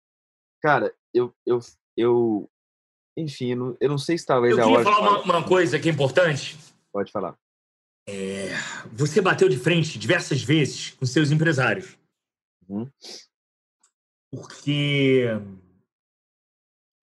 Cara, 0.61 0.93
eu. 1.13 1.33
eu, 1.45 1.59
eu 1.95 2.49
enfim, 3.15 3.51
eu 3.79 3.89
não, 3.89 3.97
sei 3.97 4.17
se 4.17 4.25
talvez. 4.25 4.57
Eu 4.57 4.63
queria 4.63 4.83
falar 4.83 4.99
uma, 4.99 5.21
uma, 5.21 5.47
coisa 5.47 5.79
que 5.79 5.87
é 5.87 5.91
importante. 5.91 6.57
Pode 6.91 7.11
falar. 7.11 7.37
É, 8.09 8.49
você 8.91 9.21
bateu 9.21 9.47
de 9.47 9.57
frente 9.57 9.99
diversas 9.99 10.41
vezes 10.41 10.91
com 10.91 11.05
seus 11.05 11.31
empresários. 11.31 11.95
Uhum. 12.67 12.89
Porque, 14.31 15.25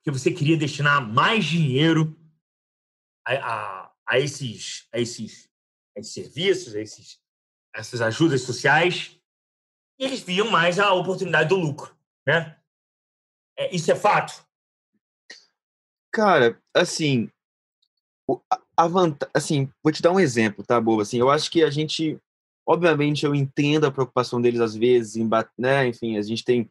porque 0.02 0.18
você 0.18 0.32
queria 0.32 0.56
destinar 0.56 1.06
mais 1.06 1.44
dinheiro 1.44 2.18
a, 3.26 3.34
a, 3.34 3.92
a 4.06 4.18
esses, 4.18 4.88
a 4.92 4.98
esses 4.98 5.50
esses 6.00 6.12
serviços, 6.12 6.74
esses, 6.74 7.20
essas 7.74 8.00
ajudas 8.00 8.42
sociais, 8.42 9.18
e 9.98 10.04
eles 10.04 10.20
viam 10.20 10.50
mais 10.50 10.78
a 10.78 10.92
oportunidade 10.92 11.48
do 11.48 11.56
lucro, 11.56 11.94
né? 12.26 12.58
É, 13.56 13.74
isso 13.74 13.90
é 13.90 13.94
fato. 13.94 14.44
Cara, 16.12 16.60
assim, 16.74 17.30
a 18.76 18.88
assim, 19.34 19.70
vou 19.82 19.92
te 19.92 20.02
dar 20.02 20.12
um 20.12 20.20
exemplo, 20.20 20.64
tá, 20.64 20.80
boa? 20.80 21.02
Assim, 21.02 21.18
eu 21.18 21.30
acho 21.30 21.50
que 21.50 21.62
a 21.62 21.70
gente, 21.70 22.18
obviamente, 22.66 23.24
eu 23.24 23.34
entendo 23.34 23.86
a 23.86 23.92
preocupação 23.92 24.40
deles 24.40 24.60
às 24.60 24.74
vezes, 24.74 25.16
em, 25.16 25.28
né? 25.58 25.86
Enfim, 25.86 26.16
a 26.16 26.22
gente 26.22 26.44
tem, 26.44 26.70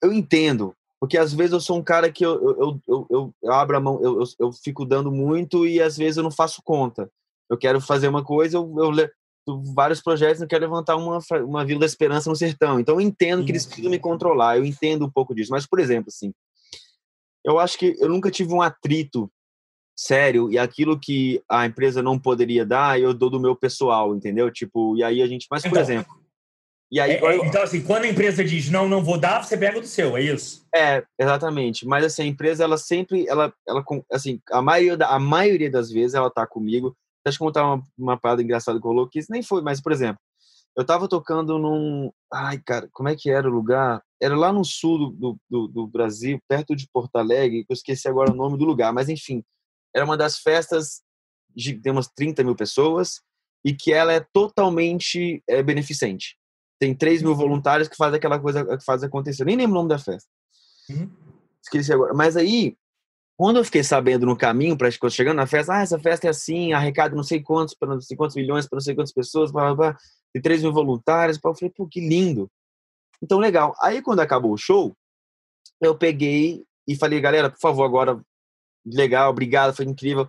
eu 0.00 0.12
entendo, 0.12 0.74
porque 1.00 1.18
às 1.18 1.32
vezes 1.32 1.52
eu 1.52 1.60
sou 1.60 1.78
um 1.78 1.82
cara 1.82 2.10
que 2.10 2.24
eu, 2.24 2.34
eu, 2.58 2.80
eu, 2.88 3.34
eu, 3.42 3.52
abro 3.52 3.76
a 3.76 3.80
mão, 3.80 4.00
eu, 4.02 4.20
eu, 4.20 4.24
eu, 4.38 4.52
fico 4.52 4.84
dando 4.84 5.10
muito 5.10 5.66
e 5.66 5.80
às 5.80 5.96
vezes 5.96 6.16
eu 6.16 6.22
não 6.22 6.30
faço 6.30 6.62
conta. 6.64 7.10
Eu 7.48 7.56
quero 7.56 7.80
fazer 7.80 8.08
uma 8.08 8.24
coisa, 8.24 8.56
eu, 8.56 8.74
eu 8.78 9.08
vários 9.74 10.00
projetos, 10.00 10.42
eu 10.42 10.48
quero 10.48 10.64
levantar 10.64 10.96
uma, 10.96 11.18
uma 11.44 11.64
Vila 11.64 11.80
da 11.80 11.86
Esperança 11.86 12.28
no 12.28 12.36
sertão. 12.36 12.80
Então 12.80 12.96
eu 12.96 13.00
entendo 13.00 13.44
que 13.44 13.52
eles 13.52 13.66
precisam 13.66 13.90
me 13.90 13.98
controlar, 13.98 14.56
eu 14.56 14.64
entendo 14.64 15.04
um 15.04 15.10
pouco 15.10 15.34
disso. 15.34 15.50
Mas, 15.52 15.66
por 15.66 15.78
exemplo, 15.78 16.08
assim, 16.08 16.32
eu 17.44 17.58
acho 17.58 17.78
que 17.78 17.94
eu 18.00 18.08
nunca 18.08 18.30
tive 18.30 18.52
um 18.52 18.62
atrito 18.62 19.30
sério 19.96 20.50
e 20.50 20.58
aquilo 20.58 20.98
que 20.98 21.42
a 21.48 21.64
empresa 21.64 22.02
não 22.02 22.18
poderia 22.18 22.66
dar, 22.66 23.00
eu 23.00 23.14
dou 23.14 23.30
do 23.30 23.40
meu 23.40 23.54
pessoal, 23.54 24.14
entendeu? 24.14 24.50
Tipo, 24.50 24.96
e 24.96 25.04
aí 25.04 25.22
a 25.22 25.26
gente, 25.26 25.46
mas 25.50 25.62
por 25.62 25.68
então, 25.68 25.82
exemplo, 25.82 26.25
e 26.90 27.00
aí, 27.00 27.12
é, 27.12 27.24
é, 27.24 27.36
então, 27.46 27.62
assim, 27.62 27.82
quando 27.82 28.04
a 28.04 28.08
empresa 28.08 28.44
diz 28.44 28.70
não, 28.70 28.88
não 28.88 29.02
vou 29.02 29.18
dar, 29.18 29.42
você 29.42 29.56
pega 29.56 29.80
do 29.80 29.86
seu, 29.86 30.16
é 30.16 30.22
isso? 30.22 30.64
É, 30.74 31.04
exatamente. 31.18 31.86
Mas 31.86 32.04
assim, 32.04 32.22
a 32.22 32.26
empresa, 32.26 32.62
ela 32.62 32.78
sempre, 32.78 33.26
ela, 33.28 33.52
ela 33.66 33.84
assim, 34.12 34.40
a 34.50 34.62
maioria, 34.62 35.06
a 35.06 35.18
maioria 35.18 35.70
das 35.70 35.90
vezes 35.90 36.14
ela 36.14 36.30
tá 36.30 36.46
comigo. 36.46 36.96
Deixa 37.24 37.42
eu 37.42 37.46
contar 37.46 37.64
uma, 37.64 37.82
uma 37.98 38.16
parada 38.16 38.40
engraçada 38.42 38.78
que 38.78 38.86
rolou, 38.86 39.08
que 39.08 39.18
isso 39.18 39.32
nem 39.32 39.42
foi, 39.42 39.60
mas, 39.60 39.80
por 39.80 39.90
exemplo, 39.90 40.20
eu 40.76 40.84
tava 40.84 41.08
tocando 41.08 41.58
num. 41.58 42.12
Ai, 42.32 42.60
cara, 42.64 42.88
como 42.92 43.08
é 43.08 43.16
que 43.16 43.30
era 43.30 43.48
o 43.48 43.52
lugar? 43.52 44.00
Era 44.22 44.36
lá 44.36 44.52
no 44.52 44.64
sul 44.64 45.10
do, 45.12 45.36
do, 45.50 45.66
do 45.66 45.86
Brasil, 45.88 46.38
perto 46.48 46.76
de 46.76 46.86
Porto 46.92 47.16
Alegre, 47.16 47.64
eu 47.68 47.74
esqueci 47.74 48.06
agora 48.06 48.30
o 48.30 48.36
nome 48.36 48.56
do 48.56 48.64
lugar, 48.64 48.92
mas 48.92 49.08
enfim, 49.08 49.42
era 49.94 50.04
uma 50.04 50.16
das 50.16 50.38
festas 50.38 51.02
de 51.54 51.74
tem 51.74 51.90
umas 51.90 52.08
30 52.08 52.44
mil 52.44 52.54
pessoas 52.54 53.20
e 53.64 53.74
que 53.74 53.92
ela 53.92 54.12
é 54.12 54.20
totalmente 54.32 55.42
é, 55.48 55.62
beneficente. 55.62 56.36
Tem 56.78 56.94
3 56.94 57.22
mil 57.22 57.34
voluntários 57.34 57.88
que 57.88 57.96
fazem 57.96 58.18
aquela 58.18 58.38
coisa 58.38 58.64
que 58.64 58.84
faz 58.84 59.02
acontecer. 59.02 59.44
Nem 59.44 59.56
lembro 59.56 59.72
o 59.72 59.74
nome 59.76 59.88
da 59.88 59.98
festa. 59.98 60.28
Uhum. 60.90 61.10
Esqueci 61.62 61.92
agora. 61.92 62.14
Mas 62.14 62.36
aí, 62.36 62.76
quando 63.36 63.56
eu 63.56 63.64
fiquei 63.64 63.82
sabendo 63.82 64.26
no 64.26 64.36
caminho, 64.36 64.76
para 64.76 64.90
chegando 65.10 65.36
na 65.36 65.46
festa, 65.46 65.74
ah, 65.74 65.82
essa 65.82 65.98
festa 65.98 66.26
é 66.26 66.30
assim, 66.30 66.72
arrecada 66.72 67.14
não 67.14 67.22
sei 67.22 67.42
quantos, 67.42 67.74
para 67.74 67.94
não 67.94 68.00
sei 68.00 68.16
quantos 68.16 68.36
milhões, 68.36 68.68
para 68.68 68.76
não 68.76 68.80
sei 68.80 68.94
quantas 68.94 69.12
pessoas, 69.12 69.50
blá, 69.50 69.74
blá, 69.74 69.92
blá, 69.92 69.98
tem 70.32 70.42
3 70.42 70.62
mil 70.62 70.72
voluntários. 70.72 71.38
Eu 71.42 71.54
falei, 71.54 71.72
pô, 71.74 71.86
que 71.86 72.00
lindo. 72.00 72.50
Então, 73.22 73.38
legal. 73.38 73.74
Aí, 73.80 74.02
quando 74.02 74.20
acabou 74.20 74.52
o 74.52 74.58
show, 74.58 74.96
eu 75.80 75.96
peguei 75.96 76.64
e 76.86 76.94
falei, 76.94 77.20
galera, 77.20 77.50
por 77.50 77.58
favor, 77.58 77.84
agora, 77.84 78.20
legal, 78.84 79.30
obrigado, 79.30 79.74
foi 79.74 79.84
incrível. 79.84 80.28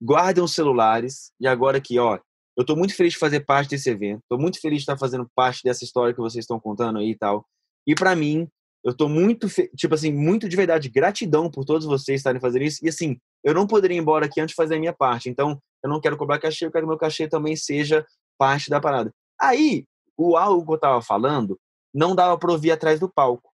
Guardem 0.00 0.42
os 0.42 0.54
celulares. 0.54 1.32
E 1.40 1.46
agora 1.46 1.78
aqui, 1.78 1.98
ó, 1.98 2.18
eu 2.56 2.62
estou 2.62 2.76
muito 2.76 2.94
feliz 2.94 3.12
de 3.14 3.18
fazer 3.18 3.40
parte 3.40 3.70
desse 3.70 3.90
evento. 3.90 4.20
Estou 4.20 4.38
muito 4.38 4.60
feliz 4.60 4.78
de 4.78 4.82
estar 4.82 4.98
fazendo 4.98 5.28
parte 5.34 5.62
dessa 5.64 5.84
história 5.84 6.14
que 6.14 6.20
vocês 6.20 6.44
estão 6.44 6.60
contando 6.60 6.98
aí 6.98 7.10
e 7.10 7.16
tal. 7.16 7.46
E 7.86 7.94
para 7.94 8.14
mim, 8.14 8.48
eu 8.84 8.92
estou 8.92 9.08
muito, 9.08 9.48
tipo 9.76 9.94
assim, 9.94 10.12
muito 10.12 10.48
de 10.48 10.56
verdade, 10.56 10.88
gratidão 10.88 11.50
por 11.50 11.64
todos 11.64 11.86
vocês 11.86 12.20
estarem 12.20 12.40
fazendo 12.40 12.62
isso. 12.62 12.84
E 12.84 12.88
assim, 12.88 13.16
eu 13.42 13.54
não 13.54 13.66
poderia 13.66 13.96
ir 13.96 14.00
embora 14.00 14.26
aqui 14.26 14.40
antes 14.40 14.52
de 14.52 14.56
fazer 14.56 14.76
a 14.76 14.78
minha 14.78 14.92
parte. 14.92 15.28
Então, 15.28 15.58
eu 15.82 15.88
não 15.88 16.00
quero 16.00 16.16
cobrar 16.16 16.38
cachê, 16.38 16.66
eu 16.66 16.72
quero 16.72 16.84
que 16.84 16.88
meu 16.88 16.98
cachê 16.98 17.28
também 17.28 17.56
seja 17.56 18.04
parte 18.38 18.68
da 18.68 18.80
parada. 18.80 19.12
Aí, 19.40 19.84
o 20.16 20.36
algo 20.36 20.66
que 20.66 20.72
eu 20.72 20.78
tava 20.78 21.00
falando 21.00 21.58
não 21.94 22.14
dava 22.14 22.36
para 22.38 22.52
ouvir 22.52 22.70
atrás 22.70 23.00
do 23.00 23.08
palco. 23.08 23.50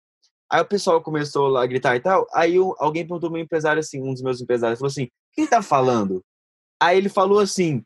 Aí 0.52 0.62
o 0.62 0.66
pessoal 0.66 1.02
começou 1.02 1.58
a 1.58 1.66
gritar 1.66 1.96
e 1.96 2.00
tal. 2.00 2.28
Aí 2.34 2.56
alguém 2.78 3.06
perguntou 3.06 3.32
meu 3.32 3.42
empresário 3.42 3.80
assim, 3.80 4.02
um 4.02 4.14
dos 4.14 4.22
meus 4.22 4.40
empresários, 4.42 4.80
falou 4.80 4.92
assim: 4.92 5.10
quem 5.34 5.48
tá 5.48 5.62
falando? 5.62 6.24
Aí 6.80 6.98
ele 6.98 7.10
falou 7.10 7.40
assim: 7.40 7.84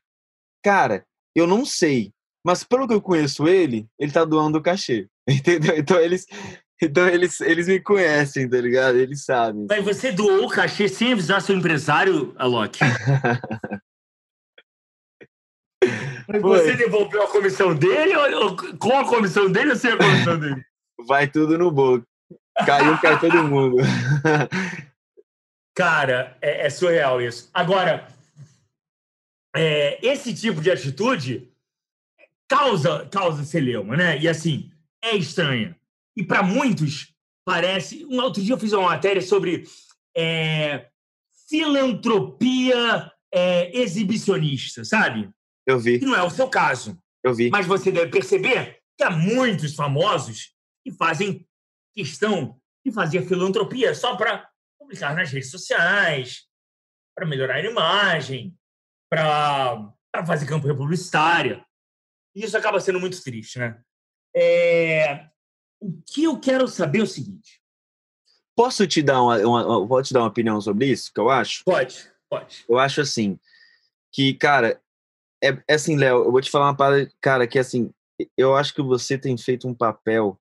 cara, 0.63 1.06
eu 1.36 1.46
não 1.48 1.65
sei, 1.65 2.12
mas 2.46 2.63
pelo 2.63 2.88
que 2.88 2.93
eu 2.93 3.02
conheço 3.02 3.48
ele, 3.48 3.88
ele 4.00 4.12
tá 4.12 4.24
doando 4.24 4.58
o 4.58 4.62
cachê. 4.62 5.08
Entendeu? 5.28 5.78
Então 5.78 6.00
eles. 6.00 6.26
Então 6.82 7.08
eles, 7.08 7.41
eles 7.41 7.67
me 7.67 7.80
conhecem, 7.80 8.48
tá 8.48 8.62
ligado? 8.62 8.98
Eles 8.98 9.26
sabem. 9.26 9.65
Mas 9.67 9.84
você 9.84 10.12
doou 10.12 10.46
o 10.46 10.50
cachê 10.50 10.88
sem 10.88 11.13
avisar 11.13 11.41
seu 11.41 11.56
empresário, 11.56 12.36
Alok? 12.38 12.78
você 16.39 16.76
devolveu 16.76 17.24
a 17.24 17.32
comissão 17.32 17.74
dele 17.74 18.15
ou, 18.15 18.56
com 18.78 18.98
a 18.98 19.08
comissão 19.08 19.52
dele 19.52 19.72
ou 19.72 19.76
sem 19.76 19.91
a 19.91 19.98
comissão 19.98 20.39
dele? 20.39 20.63
Vai 21.08 21.28
tudo 21.28 21.58
no 21.58 21.72
bolso. 21.72 22.06
Caiu, 22.65 22.98
cai 23.00 23.20
todo 23.20 23.43
mundo. 23.43 23.78
Cara, 25.76 26.38
é, 26.41 26.65
é 26.65 26.70
surreal 26.70 27.22
isso. 27.22 27.50
Agora, 27.54 28.08
é, 29.58 30.00
esse 30.06 30.34
tipo 30.34 30.62
de 30.62 30.72
atitude 30.72 31.52
causa, 32.48 33.08
causa 33.08 33.43
celeuma, 33.43 33.98
né? 33.98 34.20
E 34.20 34.28
assim, 34.28 34.72
é 35.04 35.15
estranha. 35.15 35.76
E 36.15 36.24
para 36.24 36.43
muitos, 36.43 37.13
parece. 37.46 38.06
Um 38.06 38.22
outro 38.22 38.41
dia 38.41 38.54
eu 38.54 38.60
fiz 38.60 38.74
uma 38.74 38.89
matéria 38.89 39.22
sobre 39.22 39.65
é, 40.15 40.88
filantropia 41.50 43.12
é, 43.34 43.78
exibicionista, 43.78 44.84
sabe? 44.86 45.30
Eu 45.65 45.80
vi. 45.80 46.00
Que 46.00 46.06
não 46.06 46.15
é 46.15 46.24
o 46.24 46.30
seu 46.30 46.48
caso. 46.48 46.98
Eu 47.24 47.34
vi. 47.34 47.50
Mas 47.50 47.65
você 47.65 47.91
deve 47.91 48.12
perceber 48.12 48.80
que 48.98 49.04
há 49.04 49.12
muitos 49.12 49.76
famosos 49.76 50.54
que 50.84 50.91
fazem 50.91 51.46
questão 51.96 52.60
de 52.86 52.91
fazer 52.91 53.28
filantropia 53.28 53.93
só 53.93 54.15
para 54.15 54.48
publicar 54.80 55.15
nas 55.15 55.32
redes 55.32 55.52
sociais, 55.52 56.46
para 57.15 57.28
melhorar 57.28 57.56
a 57.56 57.65
imagem, 57.65 58.57
para 59.10 60.26
fazer 60.26 60.46
campanha 60.46 60.76
publicitária. 60.76 61.65
E 62.36 62.43
isso 62.43 62.58
acaba 62.58 62.80
sendo 62.80 63.00
muito 63.00 63.22
triste, 63.24 63.60
né? 63.60 63.82
É... 64.36 65.28
O 65.80 66.02
que 66.06 66.24
eu 66.24 66.39
quero 66.39 66.67
saber 66.67 67.00
é 67.00 67.04
o 67.04 67.08
seguinte. 67.08 67.62
Posso 68.56 68.88
te 68.88 69.04
dar 69.04 69.22
uma, 69.22 69.38
uma, 69.38 69.88
posso 69.88 70.08
te 70.08 70.13
dar 70.13 70.22
uma 70.22 70.30
opinião 70.30 70.60
sobre 70.60 70.88
isso, 70.88 71.13
que 71.13 71.20
eu 71.20 71.30
acho? 71.30 71.63
Pode, 71.63 72.12
pode. 72.28 72.65
Eu 72.67 72.80
acho 72.80 73.02
assim, 73.02 73.39
que, 74.12 74.34
cara, 74.34 74.82
é, 75.43 75.50
é 75.67 75.76
assim, 75.76 75.96
Léo, 75.96 76.26
eu 76.26 76.32
vou 76.32 76.41
te 76.41 76.50
falar 76.50 76.65
uma 76.65 76.76
parada, 76.76 77.12
cara, 77.22 77.48
que 77.48 77.60
assim, 77.60 77.93
eu 78.36 78.56
acho 78.56 78.74
que 78.74 78.82
você 78.82 79.17
tem 79.17 79.38
feito 79.38 79.67
um 79.67 79.76
papel 79.76 80.39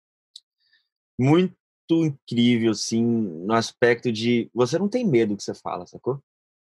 muito 1.19 1.55
incrível, 1.91 2.71
assim, 2.71 3.05
no 3.05 3.53
aspecto 3.53 4.11
de 4.11 4.51
você 4.55 4.79
não 4.79 4.89
tem 4.89 5.07
medo 5.07 5.35
do 5.35 5.37
que 5.37 5.43
você 5.43 5.55
fala, 5.55 5.87
sacou? 5.87 6.23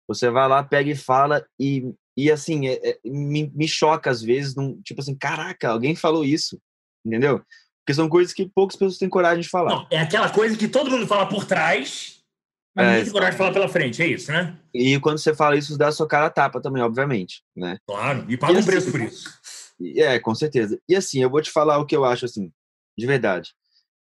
Você 0.09 0.31
vai 0.31 0.49
lá, 0.49 0.64
pega 0.64 0.90
e 0.90 0.97
fala 0.97 1.47
e, 1.61 1.92
e 2.16 2.31
assim, 2.31 2.66
é, 2.66 2.81
é, 2.83 2.99
me, 3.05 3.53
me 3.55 3.68
choca 3.68 4.11
às 4.11 4.23
vezes, 4.23 4.57
num, 4.57 4.81
tipo 4.83 5.01
assim, 5.01 5.14
caraca, 5.14 5.68
alguém 5.68 5.94
falou 5.94 6.25
isso, 6.25 6.59
entendeu? 7.05 7.42
Porque 7.85 7.94
são 7.94 8.09
coisas 8.09 8.33
que 8.33 8.49
poucas 8.49 8.77
pessoas 8.77 8.99
têm 8.99 9.09
coragem 9.09 9.42
de 9.42 9.49
falar. 9.49 9.71
Não, 9.71 9.87
é 9.90 10.01
aquela 10.01 10.31
coisa 10.31 10.57
que 10.57 10.66
todo 10.66 10.90
mundo 10.90 11.07
fala 11.07 11.27
por 11.27 11.44
trás, 11.44 12.18
mas 12.75 12.87
é, 12.87 12.88
ninguém 12.90 13.05
tem 13.05 13.12
coragem 13.12 13.33
de 13.33 13.38
falar 13.38 13.53
pela 13.53 13.68
frente, 13.68 14.03
é 14.03 14.07
isso, 14.07 14.33
né? 14.33 14.59
E 14.73 14.99
quando 15.01 15.18
você 15.18 15.35
fala 15.35 15.57
isso, 15.57 15.77
dá 15.77 15.88
a 15.88 15.92
sua 15.92 16.09
cara 16.09 16.27
a 16.27 16.31
tapa 16.31 16.61
também, 16.61 16.83
obviamente, 16.83 17.42
né? 17.55 17.79
Claro, 17.87 18.25
e 18.29 18.37
paga 18.37 18.53
e 18.53 18.57
um 18.57 18.59
assim, 18.61 18.71
preço 18.71 18.90
por 18.90 19.01
isso. 19.01 19.29
É, 19.97 20.18
com 20.18 20.35
certeza. 20.35 20.81
E 20.88 20.97
assim, 20.97 21.23
eu 21.23 21.31
vou 21.31 21.42
te 21.42 21.51
falar 21.51 21.79
o 21.79 21.87
que 21.87 21.97
eu 21.97 22.05
acho, 22.05 22.25
assim, 22.25 22.51
de 22.97 23.07
verdade. 23.07 23.53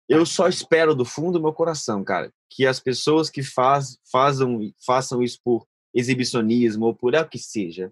Eu 0.08 0.26
só 0.26 0.48
espero 0.48 0.96
do 0.96 1.06
fundo 1.06 1.34
do 1.34 1.42
meu 1.42 1.54
coração, 1.54 2.04
cara, 2.04 2.32
que 2.50 2.66
as 2.66 2.80
pessoas 2.80 3.30
que 3.30 3.44
faz, 3.44 3.98
fazam, 4.12 4.60
façam 4.84 5.22
isso 5.22 5.40
por 5.44 5.68
exibicionismo 5.93 6.86
ou 6.86 6.95
por 6.95 7.13
é 7.13 7.21
o 7.21 7.28
que 7.28 7.38
seja, 7.38 7.91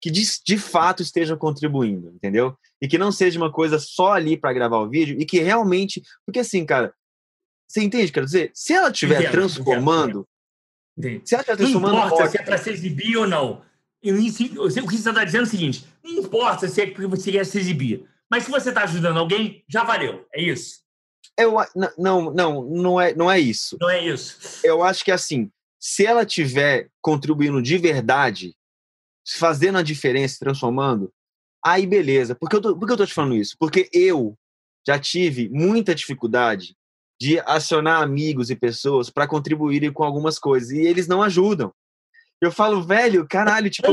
que 0.00 0.10
de, 0.10 0.22
de 0.44 0.58
fato 0.58 1.02
estejam 1.02 1.36
contribuindo, 1.36 2.10
entendeu? 2.14 2.56
E 2.80 2.88
que 2.88 2.98
não 2.98 3.10
seja 3.10 3.38
uma 3.38 3.50
coisa 3.50 3.78
só 3.78 4.12
ali 4.12 4.36
para 4.36 4.52
gravar 4.52 4.78
o 4.78 4.88
vídeo 4.88 5.16
e 5.20 5.24
que 5.24 5.40
realmente, 5.40 6.02
porque 6.24 6.40
assim, 6.40 6.64
cara, 6.64 6.94
você 7.68 7.82
entende, 7.82 8.12
quero 8.12 8.26
dizer, 8.26 8.50
se 8.54 8.72
ela 8.72 8.90
estiver 8.90 9.30
transformando, 9.30 10.26
entendo. 10.96 11.22
se 11.26 11.34
ela 11.34 11.42
estiver 11.42 11.56
transformando, 11.56 11.94
não 11.94 12.06
importa 12.06 12.28
se 12.28 12.38
é 12.38 12.42
para 12.42 12.58
se 12.58 12.70
exibir 12.70 13.16
ou 13.16 13.26
não. 13.26 13.62
Eu, 14.02 14.14
o 14.14 14.88
que 14.88 14.96
você 14.96 15.08
está 15.08 15.24
dizendo 15.24 15.44
é 15.44 15.46
o 15.46 15.50
seguinte: 15.50 15.86
não 16.04 16.10
importa 16.12 16.68
se 16.68 16.80
é 16.80 16.86
porque 16.86 17.06
você 17.06 17.32
quer 17.32 17.44
se 17.44 17.58
exibir, 17.58 18.06
mas 18.30 18.44
se 18.44 18.50
você 18.50 18.68
está 18.68 18.84
ajudando 18.84 19.18
alguém, 19.18 19.64
já 19.68 19.82
valeu. 19.82 20.26
É 20.32 20.42
isso. 20.42 20.84
Eu, 21.38 21.56
não, 21.98 22.32
não, 22.32 22.64
não 22.64 23.00
é, 23.00 23.14
não 23.14 23.30
é 23.30 23.38
isso. 23.38 23.76
Não 23.80 23.90
é 23.90 24.00
isso. 24.00 24.60
Eu 24.64 24.82
acho 24.82 25.04
que 25.04 25.10
assim, 25.10 25.50
se 25.88 26.04
ela 26.04 26.26
tiver 26.26 26.88
contribuindo 27.00 27.62
de 27.62 27.78
verdade, 27.78 28.56
fazendo 29.24 29.78
a 29.78 29.82
diferença, 29.82 30.36
transformando, 30.40 31.12
aí 31.64 31.86
beleza. 31.86 32.34
Por 32.34 32.50
que 32.50 32.56
eu 32.56 32.60
tô, 32.60 32.76
por 32.76 32.88
que 32.88 32.92
eu 32.92 32.96
tô 32.96 33.06
te 33.06 33.14
falando 33.14 33.36
isso? 33.36 33.54
Porque 33.56 33.88
eu 33.92 34.36
já 34.84 34.98
tive 34.98 35.48
muita 35.48 35.94
dificuldade 35.94 36.74
de 37.20 37.38
acionar 37.46 38.02
amigos 38.02 38.50
e 38.50 38.56
pessoas 38.56 39.10
para 39.10 39.28
contribuírem 39.28 39.92
com 39.92 40.02
algumas 40.02 40.40
coisas 40.40 40.70
e 40.72 40.80
eles 40.80 41.06
não 41.06 41.22
ajudam. 41.22 41.72
Eu 42.40 42.50
falo, 42.50 42.82
velho, 42.82 43.24
caralho, 43.24 43.70
tipo. 43.70 43.86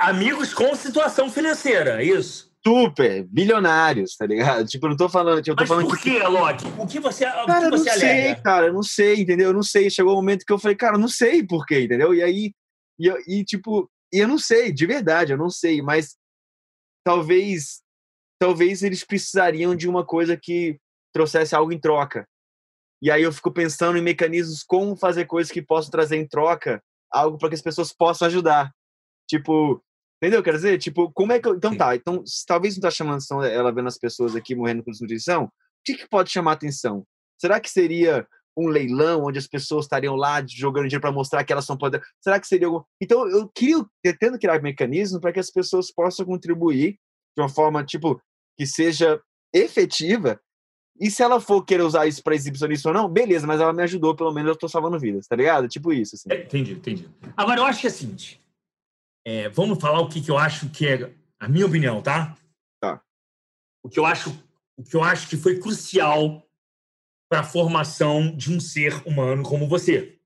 Amigos 0.00 0.52
com 0.52 0.74
situação 0.74 1.30
financeira, 1.30 2.02
é 2.02 2.06
isso. 2.06 2.45
Super 2.66 3.24
bilionários, 3.28 4.16
tá 4.16 4.26
ligado? 4.26 4.66
Tipo, 4.66 4.86
eu 4.86 4.90
não 4.90 4.96
tô 4.96 5.08
falando. 5.08 5.40
Tipo, 5.40 5.52
eu 5.52 5.56
tô 5.56 5.62
Mas 5.62 5.68
falando 5.68 5.88
por 5.88 5.98
que, 6.00 6.18
Loki? 6.20 6.64
O 6.76 6.86
que 6.86 6.98
você, 6.98 7.24
o 7.24 7.46
Cara, 7.46 7.60
que 7.60 7.66
eu 7.66 7.70
não 7.70 7.78
você 7.78 7.90
sei, 7.90 8.10
alega? 8.10 8.42
cara, 8.42 8.66
eu 8.66 8.72
não 8.72 8.82
sei, 8.82 9.20
entendeu? 9.20 9.48
Eu 9.48 9.54
não 9.54 9.62
sei. 9.62 9.88
Chegou 9.88 10.12
um 10.14 10.16
momento 10.16 10.44
que 10.44 10.52
eu 10.52 10.58
falei, 10.58 10.76
cara, 10.76 10.96
eu 10.96 11.00
não 11.00 11.06
sei 11.06 11.46
por 11.46 11.64
quê, 11.64 11.82
entendeu? 11.82 12.12
E 12.12 12.22
aí, 12.24 12.52
e, 12.98 13.08
e, 13.28 13.44
tipo, 13.44 13.88
e 14.12 14.18
eu 14.18 14.26
não 14.26 14.36
sei, 14.38 14.72
de 14.72 14.84
verdade, 14.84 15.32
eu 15.32 15.38
não 15.38 15.48
sei, 15.48 15.80
mas 15.80 16.16
talvez, 17.04 17.82
talvez 18.36 18.82
eles 18.82 19.04
precisariam 19.04 19.76
de 19.76 19.88
uma 19.88 20.04
coisa 20.04 20.36
que 20.36 20.76
trouxesse 21.12 21.54
algo 21.54 21.72
em 21.72 21.78
troca. 21.78 22.26
E 23.00 23.12
aí 23.12 23.22
eu 23.22 23.32
fico 23.32 23.52
pensando 23.52 23.96
em 23.96 24.02
mecanismos 24.02 24.64
como 24.64 24.96
fazer 24.96 25.26
coisas 25.26 25.52
que 25.52 25.62
possam 25.62 25.90
trazer 25.90 26.16
em 26.16 26.26
troca 26.26 26.82
algo 27.12 27.38
para 27.38 27.50
que 27.50 27.54
as 27.54 27.62
pessoas 27.62 27.92
possam 27.92 28.26
ajudar. 28.26 28.72
Tipo, 29.28 29.80
entendeu? 30.22 30.42
Quer 30.42 30.54
dizer, 30.54 30.78
tipo, 30.78 31.10
como 31.12 31.32
é 31.32 31.40
que 31.40 31.48
eu... 31.48 31.54
Então 31.54 31.72
Sim. 31.72 31.78
tá, 31.78 31.96
então 31.96 32.22
talvez 32.46 32.76
não 32.76 32.82
tá 32.82 32.90
chamando 32.90 33.14
atenção 33.16 33.42
ela 33.42 33.72
vendo 33.72 33.88
as 33.88 33.98
pessoas 33.98 34.34
aqui 34.34 34.54
morrendo 34.54 34.82
por 34.82 34.90
desnutrição. 34.90 35.44
O 35.44 35.50
que, 35.84 35.94
que 35.94 36.08
pode 36.08 36.30
chamar 36.30 36.52
atenção? 36.52 37.04
Será 37.38 37.60
que 37.60 37.70
seria 37.70 38.26
um 38.56 38.68
leilão 38.68 39.24
onde 39.24 39.38
as 39.38 39.46
pessoas 39.46 39.84
estariam 39.84 40.16
lá 40.16 40.44
jogando 40.46 40.84
dinheiro 40.84 41.02
para 41.02 41.12
mostrar 41.12 41.44
que 41.44 41.52
elas 41.52 41.66
são 41.66 41.76
poderosas? 41.76 42.10
Será 42.22 42.40
que 42.40 42.46
seria 42.46 42.66
algum... 42.66 42.82
Então 43.00 43.28
eu 43.28 43.48
queria 43.54 43.84
eu 44.02 44.18
tento 44.18 44.38
criar 44.38 44.60
mecanismos 44.62 45.20
para 45.20 45.32
que 45.32 45.40
as 45.40 45.50
pessoas 45.50 45.92
possam 45.92 46.24
contribuir 46.24 46.98
de 47.36 47.42
uma 47.42 47.48
forma 47.48 47.84
tipo 47.84 48.20
que 48.58 48.66
seja 48.66 49.20
efetiva. 49.52 50.40
E 50.98 51.10
se 51.10 51.22
ela 51.22 51.38
for 51.38 51.62
querer 51.62 51.82
usar 51.82 52.06
isso 52.06 52.22
para 52.22 52.34
exibicionista 52.34 52.88
ou 52.88 52.94
não, 52.94 53.06
beleza, 53.06 53.46
mas 53.46 53.60
ela 53.60 53.72
me 53.72 53.82
ajudou, 53.82 54.16
pelo 54.16 54.32
menos 54.32 54.48
eu 54.48 54.56
tô 54.56 54.66
salvando 54.66 54.98
vidas, 54.98 55.26
tá 55.26 55.36
ligado? 55.36 55.68
Tipo 55.68 55.92
isso, 55.92 56.16
assim. 56.16 56.30
É, 56.30 56.42
Entendi, 56.42 56.72
entendi. 56.72 57.08
Agora, 57.36 57.60
eu 57.60 57.66
acho 57.66 57.80
que 57.80 57.86
é 57.86 57.90
o 57.90 57.92
seguinte. 57.92 58.42
É, 59.26 59.48
vamos 59.48 59.80
falar 59.80 59.98
o 59.98 60.08
que, 60.08 60.22
que 60.22 60.30
eu 60.30 60.38
acho 60.38 60.70
que 60.70 60.86
é 60.86 61.12
a 61.40 61.48
minha 61.48 61.66
opinião, 61.66 62.00
tá? 62.00 62.38
Tá. 62.80 63.02
O 63.82 63.88
que 63.88 63.98
eu 63.98 64.06
acho, 64.06 64.30
o 64.76 64.84
que 64.84 64.94
eu 64.94 65.02
acho 65.02 65.28
que 65.28 65.36
foi 65.36 65.58
crucial 65.58 66.48
para 67.28 67.40
a 67.40 67.44
formação 67.44 68.36
de 68.36 68.52
um 68.52 68.60
ser 68.60 68.94
humano 69.04 69.42
como 69.42 69.68
você. 69.68 70.20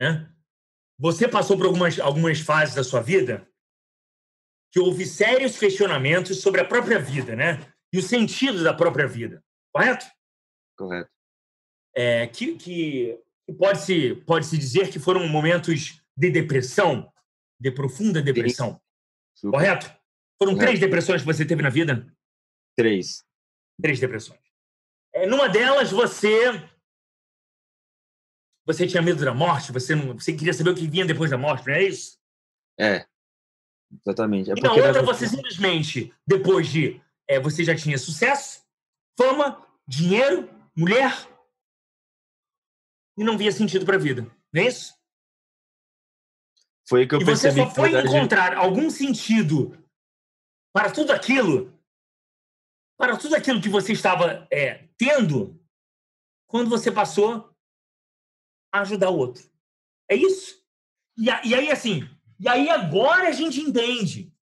Né? 0.00 0.28
Você 0.98 1.28
passou 1.28 1.56
por 1.56 1.66
algumas, 1.66 2.00
algumas 2.00 2.40
fases 2.40 2.74
da 2.74 2.82
sua 2.82 3.00
vida 3.00 3.48
que 4.72 4.80
houve 4.80 5.06
sérios 5.06 5.56
questionamentos 5.56 6.40
sobre 6.40 6.60
a 6.60 6.64
própria 6.64 6.98
vida, 6.98 7.36
né? 7.36 7.72
E 7.92 7.98
o 7.98 8.02
sentido 8.02 8.64
da 8.64 8.74
própria 8.74 9.06
vida, 9.06 9.44
correto? 9.72 10.06
Correto. 10.76 11.10
é, 11.94 12.26
que, 12.26 12.56
que, 12.56 13.22
que 13.46 13.52
pode-se 13.52 14.14
pode 14.26 14.46
-se 14.46 14.58
dizer 14.58 14.90
que 14.90 14.98
foram 14.98 15.28
momentos 15.28 16.02
de 16.16 16.30
depressão, 16.30 17.11
de 17.62 17.70
profunda 17.70 18.20
depressão, 18.20 18.80
correto? 19.40 19.86
Foram 20.36 20.54
Correto. 20.54 20.66
três 20.66 20.80
depressões 20.80 21.20
que 21.20 21.26
você 21.26 21.44
teve 21.44 21.62
na 21.62 21.70
vida? 21.70 22.12
Três. 22.76 23.24
Três 23.80 24.00
depressões. 24.00 24.40
É, 25.14 25.26
numa 25.26 25.48
delas, 25.48 25.92
você 25.92 26.50
você 28.66 28.86
tinha 28.86 29.02
medo 29.02 29.24
da 29.24 29.32
morte, 29.32 29.72
você 29.72 29.94
não, 29.94 30.14
você 30.14 30.32
queria 30.32 30.52
saber 30.52 30.70
o 30.70 30.74
que 30.74 30.88
vinha 30.88 31.04
depois 31.04 31.30
da 31.30 31.38
morte, 31.38 31.66
não 31.66 31.74
é 31.74 31.84
isso? 31.84 32.18
É. 32.78 33.06
Exatamente. 34.04 34.50
É 34.50 34.54
e 34.56 34.60
na 34.60 34.72
outra, 34.72 35.02
você 35.02 35.28
simplesmente, 35.28 36.12
depois 36.26 36.68
de. 36.68 37.00
é, 37.28 37.38
você 37.38 37.62
já 37.62 37.76
tinha 37.76 37.98
sucesso, 37.98 38.64
fama, 39.16 39.64
dinheiro, 39.86 40.48
mulher, 40.76 41.28
e 43.16 43.22
não 43.22 43.38
via 43.38 43.52
sentido 43.52 43.84
para 43.84 43.96
a 43.96 44.00
vida, 44.00 44.22
não 44.52 44.62
é 44.62 44.66
isso? 44.66 44.94
Foi 46.88 47.06
que 47.06 47.14
eu 47.14 47.20
e 47.20 47.24
você 47.24 47.48
percebi 47.48 47.60
só 47.60 47.68
que, 47.68 47.74
foi 47.74 47.90
na 47.90 47.96
verdade, 47.98 48.16
encontrar 48.16 48.56
algum 48.56 48.90
sentido 48.90 49.78
para 50.74 50.90
tudo 50.90 51.12
aquilo, 51.12 51.78
para 52.98 53.16
tudo 53.16 53.34
aquilo 53.34 53.60
que 53.60 53.68
você 53.68 53.92
estava 53.92 54.46
é, 54.50 54.88
tendo, 54.96 55.60
quando 56.48 56.68
você 56.68 56.90
passou 56.90 57.54
a 58.74 58.80
ajudar 58.80 59.10
o 59.10 59.16
outro. 59.16 59.48
É 60.10 60.16
isso. 60.16 60.60
E, 61.16 61.30
a- 61.30 61.42
e 61.44 61.54
aí, 61.54 61.70
assim, 61.70 62.08
e 62.40 62.48
aí 62.48 62.68
agora 62.68 63.28
a 63.28 63.32
gente 63.32 63.60
entende 63.60 64.32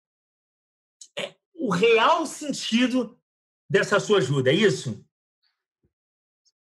é, 1.19 1.35
o 1.55 1.71
real 1.71 2.25
sentido 2.27 3.19
dessa 3.69 4.01
sua 4.01 4.19
ajuda, 4.19 4.51
é 4.51 4.55
isso? 4.55 5.05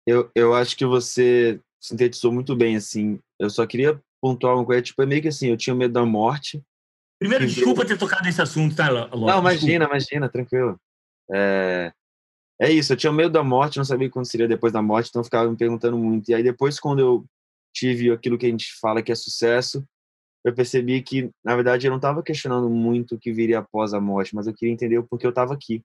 eu, 0.06 0.30
eu 0.34 0.54
acho 0.54 0.76
que 0.76 0.84
você 0.84 1.60
sintetizou 1.80 2.32
muito 2.32 2.56
bem, 2.56 2.74
assim. 2.76 3.20
Eu 3.38 3.48
só 3.48 3.64
queria 3.66 4.02
pontuar 4.20 4.54
uma 4.56 4.64
coisa, 4.64 4.82
tipo, 4.82 5.02
é 5.02 5.06
meio 5.06 5.22
que 5.22 5.28
assim, 5.28 5.48
eu 5.48 5.56
tinha 5.56 5.74
medo 5.74 5.92
da 5.94 6.04
morte. 6.04 6.62
Primeiro, 7.18 7.46
Que 7.46 7.52
desculpa 7.52 7.84
ter 7.84 7.98
tocado 7.98 8.22
nesse 8.24 8.40
assunto, 8.40 8.74
tá, 8.74 8.88
Ló? 8.90 9.08
Não, 9.26 9.40
imagina, 9.40 9.84
imagina, 9.84 10.28
tranquilo. 10.28 10.78
É, 11.32 11.92
é 12.60 12.70
isso, 12.70 12.92
eu 12.92 12.96
tinha 12.96 13.12
medo 13.12 13.30
da 13.30 13.42
morte, 13.44 13.76
não 13.78 13.84
sabia 13.84 14.10
quando 14.10 14.26
seria 14.26 14.48
depois 14.48 14.72
da 14.72 14.82
morte, 14.82 15.08
então 15.08 15.20
eu 15.20 15.24
ficava 15.24 15.50
me 15.50 15.56
perguntando 15.56 15.96
muito. 15.98 16.30
E 16.30 16.34
aí 16.34 16.42
depois, 16.42 16.78
quando 16.80 17.00
eu 17.00 17.24
tive 17.74 18.10
aquilo 18.10 18.36
que 18.38 18.46
a 18.46 18.50
gente 18.50 18.66
fala 18.80 19.02
que 19.02 19.12
é 19.12 19.14
sucesso, 19.14 19.84
eu 20.44 20.54
percebi 20.54 21.02
que, 21.02 21.30
na 21.44 21.54
verdade, 21.54 21.86
eu 21.86 21.90
não 21.90 21.98
estava 21.98 22.22
questionando 22.22 22.68
muito 22.70 23.14
o 23.14 23.18
que 23.18 23.32
viria 23.32 23.58
após 23.58 23.92
a 23.92 24.00
morte, 24.00 24.34
mas 24.34 24.46
eu 24.46 24.54
queria 24.54 24.72
entender 24.72 24.98
o 24.98 25.06
porquê 25.06 25.26
eu 25.26 25.30
estava 25.30 25.52
aqui. 25.54 25.82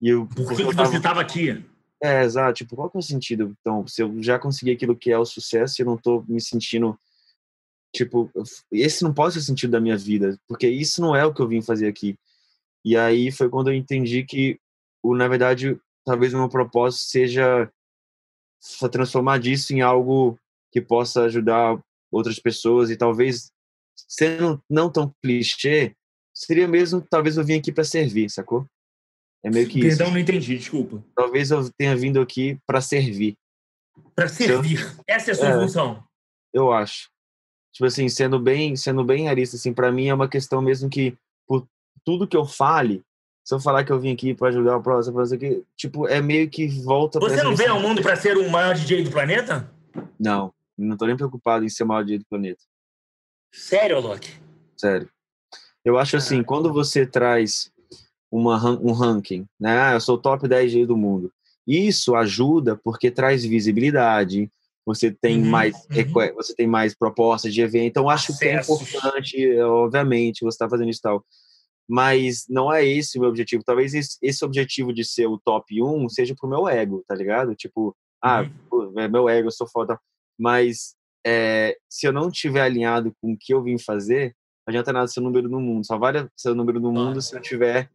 E 0.00 0.08
eu, 0.08 0.26
Por 0.26 0.48
que, 0.50 0.64
que 0.64 0.74
tava- 0.76 0.88
você 0.90 0.96
estava 0.96 1.20
aqui? 1.20 1.64
É, 2.02 2.22
exato. 2.22 2.54
Tipo, 2.54 2.76
qual 2.76 2.90
que 2.90 2.96
é 2.96 3.00
o 3.00 3.02
sentido? 3.02 3.56
Então, 3.60 3.86
se 3.86 4.02
eu 4.02 4.22
já 4.22 4.38
consegui 4.38 4.70
aquilo 4.72 4.96
que 4.96 5.10
é 5.10 5.18
o 5.18 5.24
sucesso 5.24 5.80
e 5.80 5.82
eu 5.82 5.86
não 5.86 5.96
tô 5.96 6.22
me 6.28 6.40
sentindo, 6.40 6.98
tipo, 7.94 8.30
esse 8.72 9.04
não 9.04 9.14
pode 9.14 9.34
ser 9.34 9.38
o 9.40 9.42
sentido 9.42 9.70
da 9.70 9.80
minha 9.80 9.96
vida, 9.96 10.36
porque 10.48 10.68
isso 10.68 11.00
não 11.00 11.14
é 11.14 11.24
o 11.24 11.32
que 11.32 11.40
eu 11.40 11.48
vim 11.48 11.62
fazer 11.62 11.86
aqui. 11.86 12.16
E 12.84 12.96
aí 12.96 13.30
foi 13.30 13.48
quando 13.48 13.68
eu 13.70 13.74
entendi 13.74 14.24
que, 14.24 14.58
o, 15.02 15.14
na 15.14 15.28
verdade, 15.28 15.78
talvez 16.04 16.34
o 16.34 16.38
meu 16.38 16.48
propósito 16.48 17.04
seja 17.04 17.70
transformar 18.90 19.38
disso 19.38 19.72
em 19.72 19.80
algo 19.80 20.36
que 20.72 20.80
possa 20.80 21.22
ajudar 21.24 21.80
outras 22.10 22.38
pessoas 22.38 22.90
e 22.90 22.96
talvez, 22.96 23.50
sendo 24.08 24.60
não 24.68 24.90
tão 24.90 25.14
clichê, 25.22 25.94
seria 26.34 26.66
mesmo, 26.66 27.00
talvez 27.00 27.36
eu 27.36 27.44
vim 27.44 27.58
aqui 27.58 27.70
para 27.72 27.84
servir, 27.84 28.28
sacou? 28.28 28.66
É 29.44 29.50
meio 29.50 29.68
que 29.68 29.78
isso. 29.78 29.88
Perdão, 29.98 30.10
não 30.10 30.18
entendi, 30.18 30.56
desculpa. 30.58 31.04
Talvez 31.14 31.50
eu 31.50 31.70
tenha 31.78 31.94
vindo 31.94 32.20
aqui 32.20 32.58
para 32.66 32.80
servir. 32.80 33.36
Para 34.14 34.26
servir. 34.26 34.80
Essa 35.06 35.30
é 35.30 35.32
a 35.32 35.36
sua 35.36 35.48
É. 35.50 35.60
função. 35.60 36.04
eu 36.52 36.72
acho. 36.72 37.13
Tipo 37.74 37.86
assim, 37.86 38.08
sendo 38.08 38.38
bem, 38.38 38.76
sendo 38.76 39.02
bem 39.04 39.24
realista, 39.24 39.56
assim, 39.56 39.72
para 39.74 39.90
mim 39.90 40.06
é 40.06 40.14
uma 40.14 40.28
questão 40.28 40.62
mesmo 40.62 40.88
que 40.88 41.16
por 41.46 41.66
tudo 42.04 42.26
que 42.26 42.36
eu 42.36 42.44
fale, 42.46 43.02
se 43.44 43.52
eu 43.54 43.58
falar 43.60 43.82
que 43.84 43.90
eu 43.90 43.98
vim 43.98 44.12
aqui 44.12 44.32
para 44.32 44.48
ajudar 44.48 44.76
o 44.76 44.82
próximo, 44.82 45.16
fazer 45.16 45.36
aqui, 45.36 45.64
tipo, 45.76 46.06
é 46.06 46.22
meio 46.22 46.48
que 46.48 46.68
volta 46.82 47.18
Você 47.18 47.42
não 47.42 47.50
questão- 47.50 47.74
ao 47.76 47.82
mundo 47.82 48.00
para 48.00 48.14
ser 48.16 48.36
o 48.38 48.48
maior 48.48 48.74
DJ 48.76 49.02
do 49.02 49.10
planeta? 49.10 49.68
Não, 50.18 50.54
não 50.78 50.96
tô 50.96 51.04
nem 51.06 51.16
preocupado 51.16 51.64
em 51.64 51.68
ser 51.68 51.82
o 51.82 51.86
maior 51.88 52.04
dia 52.04 52.18
do 52.18 52.24
planeta. 52.24 52.62
Sério, 53.52 53.96
Alok? 53.96 54.32
Sério. 54.76 55.08
Eu 55.84 55.98
acho 55.98 56.16
assim, 56.16 56.36
Caraca. 56.36 56.48
quando 56.48 56.72
você 56.72 57.04
traz 57.04 57.70
uma, 58.30 58.56
um 58.80 58.92
ranking, 58.92 59.46
né? 59.60 59.78
Ah, 59.80 59.92
eu 59.94 60.00
sou 60.00 60.14
o 60.14 60.18
top 60.20 60.46
10 60.48 60.70
G 60.72 60.86
do 60.86 60.96
mundo. 60.96 61.32
Isso 61.66 62.14
ajuda 62.14 62.76
porque 62.76 63.10
traz 63.10 63.44
visibilidade, 63.44 64.50
você 64.86 65.10
tem 65.10 65.42
Uhum, 65.42 65.48
mais 65.48 65.74
uhum. 65.74 66.34
você 66.34 66.54
tem 66.54 66.66
mais 66.66 66.94
propostas 66.94 67.52
de 67.54 67.60
evento. 67.60 67.86
Então 67.86 68.10
acho 68.10 68.36
que 68.38 68.44
é 68.46 68.60
importante, 68.60 69.58
obviamente, 69.60 70.42
você 70.42 70.54
está 70.54 70.68
fazendo 70.68 70.90
isso 70.90 71.00
e 71.00 71.02
tal. 71.02 71.24
Mas 71.88 72.46
não 72.48 72.72
é 72.72 72.84
esse 72.86 73.18
o 73.18 73.20
meu 73.20 73.30
objetivo. 73.30 73.62
Talvez 73.64 73.94
esse, 73.94 74.44
objetivo 74.44 74.92
de 74.92 75.04
ser 75.04 75.26
o 75.26 75.38
top 75.38 75.82
1 75.82 76.08
seja 76.08 76.34
pro 76.38 76.48
meu 76.48 76.68
ego, 76.68 77.04
tá 77.06 77.14
ligado? 77.14 77.54
Tipo, 77.54 77.94
ah, 78.22 78.42
Uhum. 78.72 78.98
é 78.98 79.08
meu 79.08 79.28
ego, 79.28 79.48
eu 79.48 79.52
sou 79.52 79.66
foda. 79.66 79.98
Mas 80.38 80.94
é, 81.26 81.76
se 81.88 82.06
eu 82.06 82.12
não 82.12 82.30
tiver 82.30 82.62
alinhado 82.62 83.12
com 83.20 83.32
o 83.32 83.36
que 83.38 83.52
eu 83.54 83.62
vim 83.62 83.78
fazer, 83.78 84.34
não 84.66 84.72
adianta 84.72 84.92
nada 84.92 85.06
ser 85.06 85.20
o 85.20 85.22
número 85.22 85.48
no 85.48 85.60
mundo. 85.60 85.86
Só 85.86 85.98
vale 85.98 86.28
ser 86.36 86.50
o 86.50 86.54
número 86.54 86.80
no 86.80 86.92
mundo 86.92 87.20
se 87.20 87.34
eu 87.34 87.40
estiver 87.40 87.90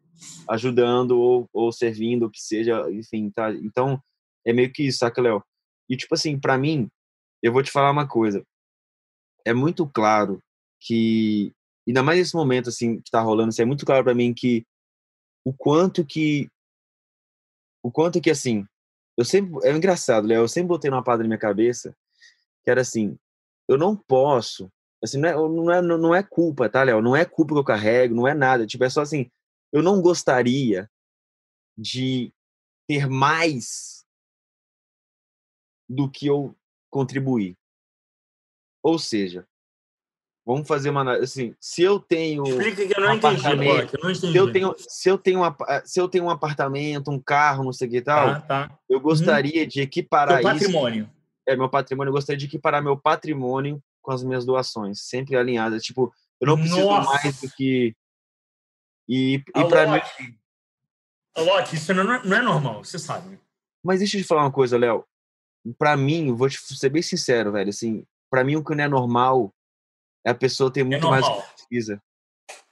ajudando 0.48 1.20
ou, 1.20 1.50
ou 1.54 1.72
servindo, 1.72 2.26
o 2.26 2.30
que 2.30 2.42
seja, 2.42 2.86
enfim, 2.92 3.30
tá? 3.30 3.52
Então, 3.52 4.00
é 4.46 4.54
meio 4.54 4.72
que 4.72 4.84
isso, 4.84 5.00
saca, 5.00 5.22
Léo? 5.22 5.44
E, 5.90 5.98
tipo 5.98 6.14
assim, 6.14 6.40
pra 6.40 6.58
mim, 6.58 6.90
eu 7.42 7.52
vou 7.52 7.64
te 7.64 7.72
falar 7.72 7.92
uma 7.92 8.08
coisa. 8.08 8.44
É 9.46 9.54
muito 9.54 9.88
claro 9.88 10.42
que, 10.80 11.52
ainda 11.88 12.04
mais 12.04 12.20
nesse 12.20 12.36
momento, 12.36 12.70
assim, 12.70 13.02
que 13.02 13.10
tá 13.12 13.22
rolando, 13.22 13.50
assim, 13.50 13.64
é 13.64 13.66
muito 13.66 13.86
claro 13.86 14.04
pra 14.04 14.14
mim 14.14 14.34
que 14.34 14.66
o 15.44 15.54
quanto 15.54 16.06
que, 16.06 16.50
o 17.84 17.92
quanto 17.92 18.22
que, 18.22 18.30
assim, 18.30 18.66
eu 19.18 19.26
sempre, 19.26 19.68
é 19.68 19.72
engraçado, 19.76 20.28
Léo, 20.28 20.44
eu 20.44 20.48
sempre 20.48 20.68
botei 20.70 20.90
uma 20.92 21.04
parada 21.04 21.24
na 21.24 21.30
minha 21.30 21.40
cabeça, 21.40 21.94
que 22.64 22.70
era 22.72 22.82
assim, 22.82 23.18
eu 23.68 23.78
não 23.78 23.96
posso, 23.96 24.72
assim, 25.04 25.18
não 25.18 25.30
é, 25.30 25.34
não 25.34 25.72
é, 25.72 25.82
não 25.82 26.16
é 26.16 26.24
culpa, 26.24 26.70
tá, 26.70 26.84
Léo? 26.84 27.02
Não 27.02 27.16
é 27.16 27.26
culpa 27.26 27.54
que 27.54 27.60
eu 27.60 27.64
carrego, 27.64 28.16
não 28.16 28.28
é 28.28 28.34
nada, 28.34 28.68
tipo, 28.68 28.84
é 28.84 28.90
só 28.90 29.02
assim, 29.02 29.30
eu 29.74 29.82
não 29.84 30.02
gostaria 30.02 30.90
de 31.78 32.34
ter 32.88 33.08
mais 33.08 33.99
do 35.90 36.10
que 36.10 36.28
eu 36.28 36.56
contribuir. 36.90 37.58
Ou 38.84 38.98
seja, 39.00 39.46
vamos 40.46 40.68
fazer 40.68 40.90
uma 40.90 41.18
assim, 41.18 41.54
se 41.60 41.82
eu 41.82 42.00
tenho 42.00 42.44
Explica 42.48 42.88
que 42.88 42.94
eu 42.98 43.02
não 43.02 43.12
um 43.12 43.16
entendi, 43.16 43.36
apartamento, 43.40 43.96
eu 43.98 44.04
não 44.04 44.12
entendi. 44.12 44.32
se 44.32 44.38
eu 44.38 44.52
tenho 44.52 44.76
se 44.78 45.10
eu 45.10 45.18
tenho 45.18 45.40
uma, 45.40 45.58
se 45.86 46.00
eu 46.02 46.08
tenho 46.08 46.24
um 46.26 46.30
apartamento, 46.30 47.12
um 47.12 47.20
carro, 47.20 47.64
não 47.64 47.74
sei 47.74 47.88
o 47.88 47.92
que 47.92 47.98
e 47.98 48.02
tal, 48.02 48.36
Tá, 48.36 48.42
tá. 48.68 48.80
eu 48.90 49.00
gostaria 49.00 49.68
de 49.68 49.82
equiparar 49.82 50.42
Seu 50.42 50.52
isso 50.52 50.60
patrimônio. 50.66 51.10
é 51.48 51.56
meu 51.56 51.70
patrimônio, 51.70 52.10
eu 52.10 52.14
gostaria 52.16 52.38
de 52.38 52.46
equiparar 52.46 52.82
meu 52.82 52.98
patrimônio 52.98 53.84
com 54.02 54.12
as 54.12 54.24
minhas 54.24 54.46
doações, 54.46 55.02
sempre 55.02 55.36
alinhadas, 55.36 55.84
tipo, 55.84 56.12
eu 56.40 56.48
não 56.48 56.58
preciso 56.58 56.86
Nossa! 56.86 57.10
mais 57.10 57.42
do 57.42 57.52
que 57.52 57.94
e, 59.08 59.36
e 59.56 59.66
para 59.68 59.88
mim, 59.92 60.00
Loki, 61.38 61.76
isso 61.76 61.94
não 61.94 62.14
é, 62.14 62.24
não 62.26 62.38
é 62.38 62.42
normal, 62.42 62.84
você 62.84 62.98
sabe. 63.00 63.40
mas 63.84 64.00
deixa 64.00 64.18
eu 64.18 64.22
te 64.22 64.28
falar 64.28 64.44
uma 64.44 64.52
coisa, 64.52 64.78
Léo. 64.78 65.06
Pra 65.78 65.96
mim, 65.98 66.34
vou 66.34 66.50
te 66.50 66.58
ser 66.76 66.90
bem 66.90 67.02
sincero, 67.02 67.52
velho, 67.52 67.70
assim, 67.70 68.06
para 68.30 68.44
mim 68.44 68.56
o 68.56 68.64
que 68.64 68.76
não 68.76 68.84
é 68.84 68.88
normal 68.88 69.54
é 70.26 70.32
a 70.32 70.36
pessoa 70.36 70.72
ter 70.72 70.82
É 70.82 70.84
muito 70.84 71.10
mais 71.10 71.26
do 71.26 71.32
que 71.34 71.68
precisa. 71.68 72.02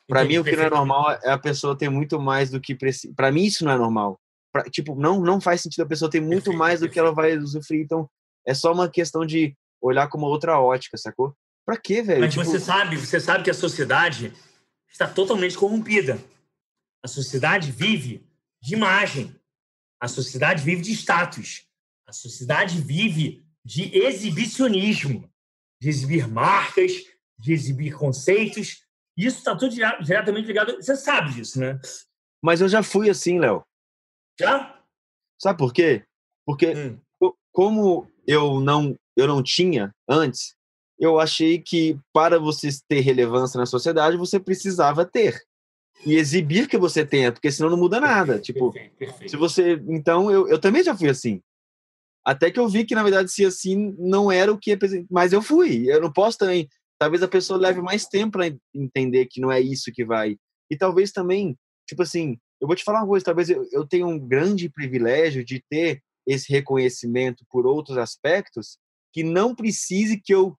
Pra 0.08 0.24
mim, 0.24 0.38
o 0.38 0.44
que 0.44 0.56
não 0.56 0.64
é 0.64 0.70
normal 0.70 1.12
é 1.12 1.32
a 1.32 1.38
pessoa 1.38 1.78
ter 1.78 1.90
muito 1.90 2.20
mais 2.20 2.50
do 2.50 2.62
que 2.62 2.74
precisa. 2.74 3.14
Pra 3.14 3.32
mim, 3.32 3.44
isso 3.44 3.66
não 3.66 3.72
é 3.72 3.78
normal. 3.78 4.20
Pra- 4.54 4.64
tipo, 4.64 4.96
não, 4.96 5.20
não 5.20 5.42
faz 5.42 5.62
sentido 5.62 5.84
a 5.84 5.88
pessoa 5.88 6.10
ter 6.10 6.22
muito 6.22 6.46
Perfeito, 6.46 6.58
mais 6.58 6.80
do 6.80 6.90
que 6.90 6.98
ela 6.98 7.12
vai 7.14 7.38
usufruir. 7.38 7.82
Então, 7.82 8.10
é 8.46 8.54
só 8.54 8.72
uma 8.72 8.90
questão 8.90 9.26
de 9.26 9.54
olhar 9.82 10.08
com 10.08 10.18
uma 10.18 10.28
outra 10.28 10.60
ótica, 10.60 10.98
sacou? 10.98 11.36
Pra 11.66 11.76
quê, 11.76 12.02
velho? 12.02 12.22
Mas 12.22 12.34
Tipo, 12.34 12.46
você 12.46 12.60
sabe, 12.60 12.96
você 12.96 13.20
sabe 13.20 13.44
que 13.44 13.50
a 13.50 13.54
sociedade 13.54 14.34
está 14.90 15.06
totalmente 15.06 15.58
corrompida. 15.58 16.18
A 17.04 17.08
sociedade 17.08 17.72
vive 17.72 18.26
de 18.62 18.74
imagem. 18.74 19.36
A 20.00 20.08
sociedade 20.08 20.64
vive 20.64 20.82
de 20.82 20.94
status. 20.94 21.67
A 22.08 22.14
sociedade 22.14 22.80
vive 22.82 23.46
de 23.66 23.94
exibicionismo, 23.98 25.30
de 25.82 25.90
exibir 25.90 26.28
marcas, 26.28 26.94
de 27.38 27.52
exibir 27.52 27.94
conceitos. 27.98 28.84
Isso 29.18 29.40
está 29.40 29.56
tudo 29.56 29.74
dire- 29.74 30.02
diretamente 30.02 30.48
ligado. 30.48 30.76
Você 30.78 30.96
sabe 30.96 31.34
disso, 31.34 31.60
né? 31.60 31.80
Mas 32.42 32.62
eu 32.62 32.70
já 32.70 32.82
fui 32.82 33.10
assim, 33.10 33.40
Léo. 33.40 33.64
Já? 34.40 34.82
Sabe 35.42 35.58
por 35.60 35.74
quê? 35.74 36.06
Porque 36.46 36.68
Hum. 36.74 37.00
co- 37.20 37.38
como 37.52 38.10
eu 38.26 38.60
não 38.60 38.96
eu 39.18 39.28
não 39.28 39.42
tinha 39.42 39.92
antes, 40.08 40.56
eu 41.00 41.20
achei 41.20 41.60
que 41.60 42.00
para 42.14 42.40
você 42.40 42.70
ter 42.88 43.00
relevância 43.02 43.58
na 43.60 43.66
sociedade, 43.66 44.16
você 44.16 44.40
precisava 44.40 45.04
ter 45.04 45.42
e 46.06 46.14
exibir 46.16 46.68
que 46.68 46.78
você 46.78 47.04
tenha, 47.04 47.32
porque 47.32 47.52
senão 47.52 47.72
não 47.72 47.78
muda 47.78 48.00
nada. 48.00 48.40
Tipo, 48.40 48.72
Perfeito, 48.72 48.96
perfeito. 48.96 49.32
Se 49.32 49.36
você. 49.36 49.74
Então, 49.90 50.30
eu, 50.32 50.48
eu 50.48 50.60
também 50.60 50.84
já 50.84 50.96
fui 50.96 51.10
assim. 51.10 51.42
Até 52.28 52.52
que 52.52 52.60
eu 52.60 52.68
vi 52.68 52.84
que, 52.84 52.94
na 52.94 53.04
verdade, 53.04 53.32
se 53.32 53.46
assim 53.46 53.96
não 53.98 54.30
era 54.30 54.52
o 54.52 54.58
que. 54.58 54.78
Mas 55.10 55.32
eu 55.32 55.42
fui. 55.42 55.90
Eu 55.90 56.02
não 56.02 56.12
posso 56.12 56.38
também. 56.38 56.68
Talvez 57.00 57.24
a 57.24 57.28
pessoa 57.28 57.58
leve 57.58 57.82
mais 57.82 58.06
tempo 58.06 58.34
para 58.38 58.54
entender 58.76 59.28
que 59.28 59.40
não 59.40 59.50
é 59.50 59.62
isso 59.62 59.94
que 59.94 60.04
vai. 60.04 60.36
E 60.70 60.76
talvez 60.76 61.14
também, 61.14 61.56
tipo 61.88 62.02
assim, 62.02 62.38
eu 62.60 62.68
vou 62.68 62.76
te 62.76 62.84
falar 62.84 63.00
uma 63.00 63.08
coisa: 63.08 63.24
talvez 63.24 63.50
eu, 63.50 63.66
eu 63.72 63.88
tenha 63.88 64.06
um 64.06 64.20
grande 64.20 64.70
privilégio 64.70 65.46
de 65.46 65.64
ter 65.70 66.02
esse 66.28 66.52
reconhecimento 66.52 67.46
por 67.50 67.66
outros 67.66 67.98
aspectos 67.98 68.78
que 69.14 69.24
não 69.24 69.56
precise 69.56 70.20
que 70.20 70.34
eu 70.34 70.54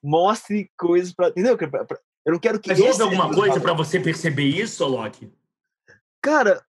mostre 0.00 0.70
coisas 0.78 1.12
para. 1.12 1.30
Entendeu? 1.30 1.58
Pra- 1.58 1.84
Eu 2.24 2.34
não 2.34 2.38
quero 2.38 2.60
que. 2.60 2.68
Mas 2.68 2.78
houve 2.78 3.02
alguma 3.02 3.34
coisa 3.34 3.60
para 3.60 3.72
você 3.72 3.98
perceber 3.98 4.44
isso, 4.46 4.86
Loki? 4.86 5.32
Cara, 6.22 6.64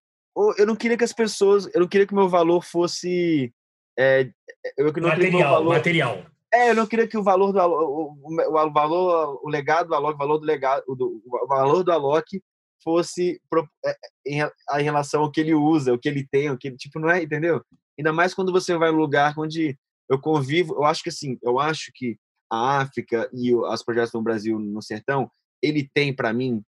eu 0.58 0.66
não 0.66 0.74
queria 0.74 0.96
que 0.96 1.04
as 1.04 1.12
pessoas. 1.12 1.68
Eu 1.72 1.82
não 1.82 1.88
queria 1.88 2.06
que 2.06 2.12
o 2.12 2.16
meu 2.16 2.28
valor 2.28 2.64
fosse. 2.64 3.52
É, 4.00 4.30
eu 4.76 4.86
não 4.86 4.92
que 4.92 5.00
Material, 5.00 5.50
valor. 5.52 5.74
material. 5.74 6.26
É, 6.52 6.70
eu 6.70 6.74
não 6.74 6.86
queria 6.86 7.06
que 7.06 7.16
o 7.18 7.22
valor 7.22 7.52
do 7.52 7.60
o, 7.60 8.12
o, 8.22 8.66
o 8.66 8.72
valor, 8.72 9.40
o 9.44 9.48
legado 9.48 9.88
do 9.88 9.94
Alok, 9.94 10.14
o 10.14 10.18
valor 10.18 10.38
do 10.38 10.44
legado, 10.46 10.84
do- 10.96 11.22
o 11.24 11.46
valor 11.46 11.84
do 11.84 11.92
Alok 11.92 12.42
fosse 12.82 13.40
pro- 13.48 13.68
é, 13.84 13.96
em, 14.26 14.40
em 14.40 14.82
relação 14.82 15.22
ao 15.22 15.30
que 15.30 15.40
ele 15.40 15.54
usa, 15.54 15.92
o 15.92 15.98
que 15.98 16.08
ele 16.08 16.26
tem, 16.26 16.50
o 16.50 16.58
que 16.58 16.70
tipo, 16.76 16.98
não 16.98 17.10
é, 17.10 17.22
entendeu? 17.22 17.62
Ainda 17.98 18.12
mais 18.12 18.34
quando 18.34 18.50
você 18.50 18.76
vai 18.76 18.90
num 18.90 18.98
lugar 18.98 19.34
onde 19.38 19.78
eu 20.08 20.18
convivo, 20.18 20.74
eu 20.74 20.84
acho 20.84 21.02
que 21.02 21.10
assim, 21.10 21.38
eu 21.42 21.60
acho 21.60 21.92
que 21.94 22.16
a 22.50 22.80
África 22.80 23.30
e 23.32 23.52
as 23.66 23.82
projetos 23.84 24.12
no 24.12 24.22
Brasil 24.22 24.58
no 24.58 24.82
sertão, 24.82 25.30
ele 25.62 25.88
tem 25.94 26.12
para 26.14 26.32
mim 26.32 26.64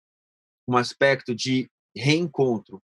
um 0.69 0.77
aspecto 0.77 1.35
de 1.35 1.71
reencontro, 1.97 2.83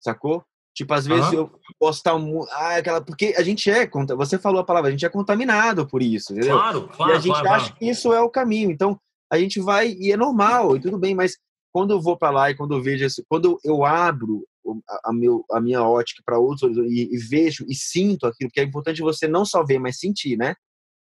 sacou? 0.00 0.44
Tipo, 0.78 0.94
às 0.94 1.04
vezes 1.08 1.24
Aham. 1.32 1.34
eu 1.34 1.50
posso 1.76 1.98
estar 1.98 2.16
mu- 2.16 2.46
ah, 2.52 2.76
aquela 2.76 3.00
porque 3.00 3.34
a 3.36 3.42
gente 3.42 3.68
é, 3.68 3.84
você 4.16 4.38
falou 4.38 4.60
a 4.60 4.64
palavra, 4.64 4.86
a 4.88 4.92
gente 4.92 5.04
é 5.04 5.08
contaminado 5.08 5.84
por 5.88 6.00
isso, 6.00 6.32
entendeu? 6.32 6.56
Claro, 6.56 6.88
claro. 6.88 7.12
e 7.12 7.16
a 7.16 7.18
gente 7.18 7.32
claro, 7.32 7.48
acha 7.48 7.64
claro. 7.64 7.78
que 7.80 7.90
isso 7.90 8.12
é 8.12 8.20
o 8.20 8.30
caminho. 8.30 8.70
Então, 8.70 8.96
a 9.28 9.36
gente 9.36 9.58
vai 9.60 9.90
e 9.90 10.12
é 10.12 10.16
normal 10.16 10.76
e 10.76 10.80
tudo 10.80 10.96
bem, 10.96 11.16
mas 11.16 11.36
quando 11.74 11.90
eu 11.90 12.00
vou 12.00 12.16
para 12.16 12.30
lá 12.30 12.50
e 12.50 12.54
quando 12.54 12.74
eu 12.76 12.80
vejo 12.80 13.04
isso, 13.04 13.24
quando 13.28 13.58
eu 13.64 13.84
abro 13.84 14.46
a, 14.88 15.10
a 15.10 15.12
meu, 15.12 15.44
a 15.50 15.60
minha 15.60 15.82
ótica 15.82 16.22
para 16.24 16.38
outros 16.38 16.76
e, 16.76 17.12
e 17.12 17.18
vejo 17.18 17.64
e 17.68 17.74
sinto 17.74 18.28
aquilo, 18.28 18.48
porque 18.48 18.60
é 18.60 18.64
importante 18.64 19.02
você 19.02 19.26
não 19.26 19.44
só 19.44 19.64
ver, 19.64 19.80
mas 19.80 19.98
sentir, 19.98 20.36
né? 20.36 20.54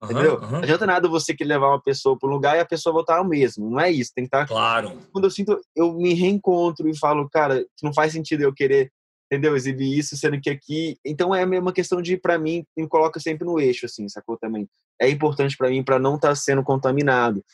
Aham, 0.01 0.13
Entendeu? 0.13 0.37
aham. 0.37 0.51
Não 0.53 0.59
adianta 0.61 0.87
nada 0.87 1.09
você 1.09 1.35
querer 1.35 1.49
levar 1.49 1.71
uma 1.71 1.83
pessoa 1.83 2.17
para 2.17 2.29
um 2.29 2.33
lugar 2.33 2.57
e 2.57 2.61
a 2.61 2.65
pessoa 2.67 2.93
voltar 2.93 3.19
ao 3.19 3.27
mesmo. 3.27 3.69
Não 3.69 3.81
é 3.81 3.91
isso. 3.91 4.13
Tem 4.15 4.23
que 4.23 4.29
estar. 4.29 4.47
Claro. 4.47 4.97
Quando 5.11 5.25
eu 5.25 5.31
sinto, 5.31 5.59
eu 5.75 5.93
me 5.93 6.15
reencontro 6.15 6.89
e 6.89 6.97
falo, 6.97 7.29
cara, 7.29 7.67
não 7.83 7.93
faz 7.93 8.13
sentido 8.13 8.43
eu 8.43 8.55
querer, 8.55 8.93
entendeu? 9.31 9.57
Exibir 9.57 9.99
isso, 9.99 10.17
sendo 10.17 10.41
que 10.41 10.51
aqui. 10.51 10.99
Então 11.05 11.35
é 11.35 11.43
a 11.43 11.47
mesma 11.47 11.73
questão 11.73 12.01
de, 12.01 12.17
para 12.17 12.39
mim, 12.39 12.65
me 12.77 12.89
coloca 12.89 13.19
sempre 13.21 13.45
no 13.45 13.59
eixo, 13.61 13.87
assim, 13.87 14.09
sacou? 14.09 14.37
Também. 14.39 14.69
É 15.01 15.09
importante 15.09 15.57
para 15.57 15.69
mim 15.71 15.83
para 15.85 15.99
não 15.99 16.17
estar 16.17 16.35
sendo 16.35 16.63
contaminado. 16.63 17.45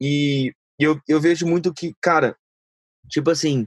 E 0.00 0.52
eu, 0.78 1.00
eu 1.08 1.20
vejo 1.20 1.46
muito 1.46 1.72
que, 1.72 1.94
cara, 2.00 2.36
tipo 3.08 3.30
assim. 3.30 3.66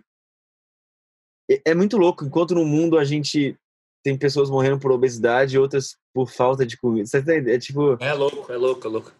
É, 1.49 1.71
é 1.71 1.75
muito 1.75 1.97
louco. 1.97 2.23
Enquanto 2.25 2.55
no 2.55 2.65
mundo 2.65 2.97
a 2.97 3.03
gente 3.03 3.57
tem 4.03 4.17
pessoas 4.17 4.49
morrendo 4.49 4.79
por 4.79 4.91
obesidade 4.91 5.55
e 5.55 5.59
outras 5.59 5.95
por 6.13 6.29
falta 6.29 6.65
de 6.65 6.77
comida. 6.77 7.05
Você 7.05 7.21
tá 7.23 7.31
entendendo? 7.33 7.55
É 7.55 7.59
tipo. 7.59 7.93
É 8.03 8.13
louco, 8.13 8.51
é 8.51 8.57
louco, 8.57 8.87
é 8.87 8.89
louco. 8.89 9.13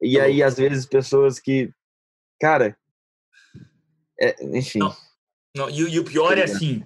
E 0.00 0.16
Tá 0.18 0.24
aí, 0.24 0.42
às 0.42 0.56
vezes, 0.56 0.84
pessoas 0.86 1.38
que. 1.38 1.70
Cara. 2.40 2.76
é, 4.20 4.44
enfim. 4.56 4.80
Não. 4.80 4.94
Não, 5.56 5.70
e, 5.70 5.84
o- 5.84 5.88
e 5.88 5.98
o 6.00 6.04
pior 6.04 6.36
é 6.38 6.44
assim, 6.44 6.82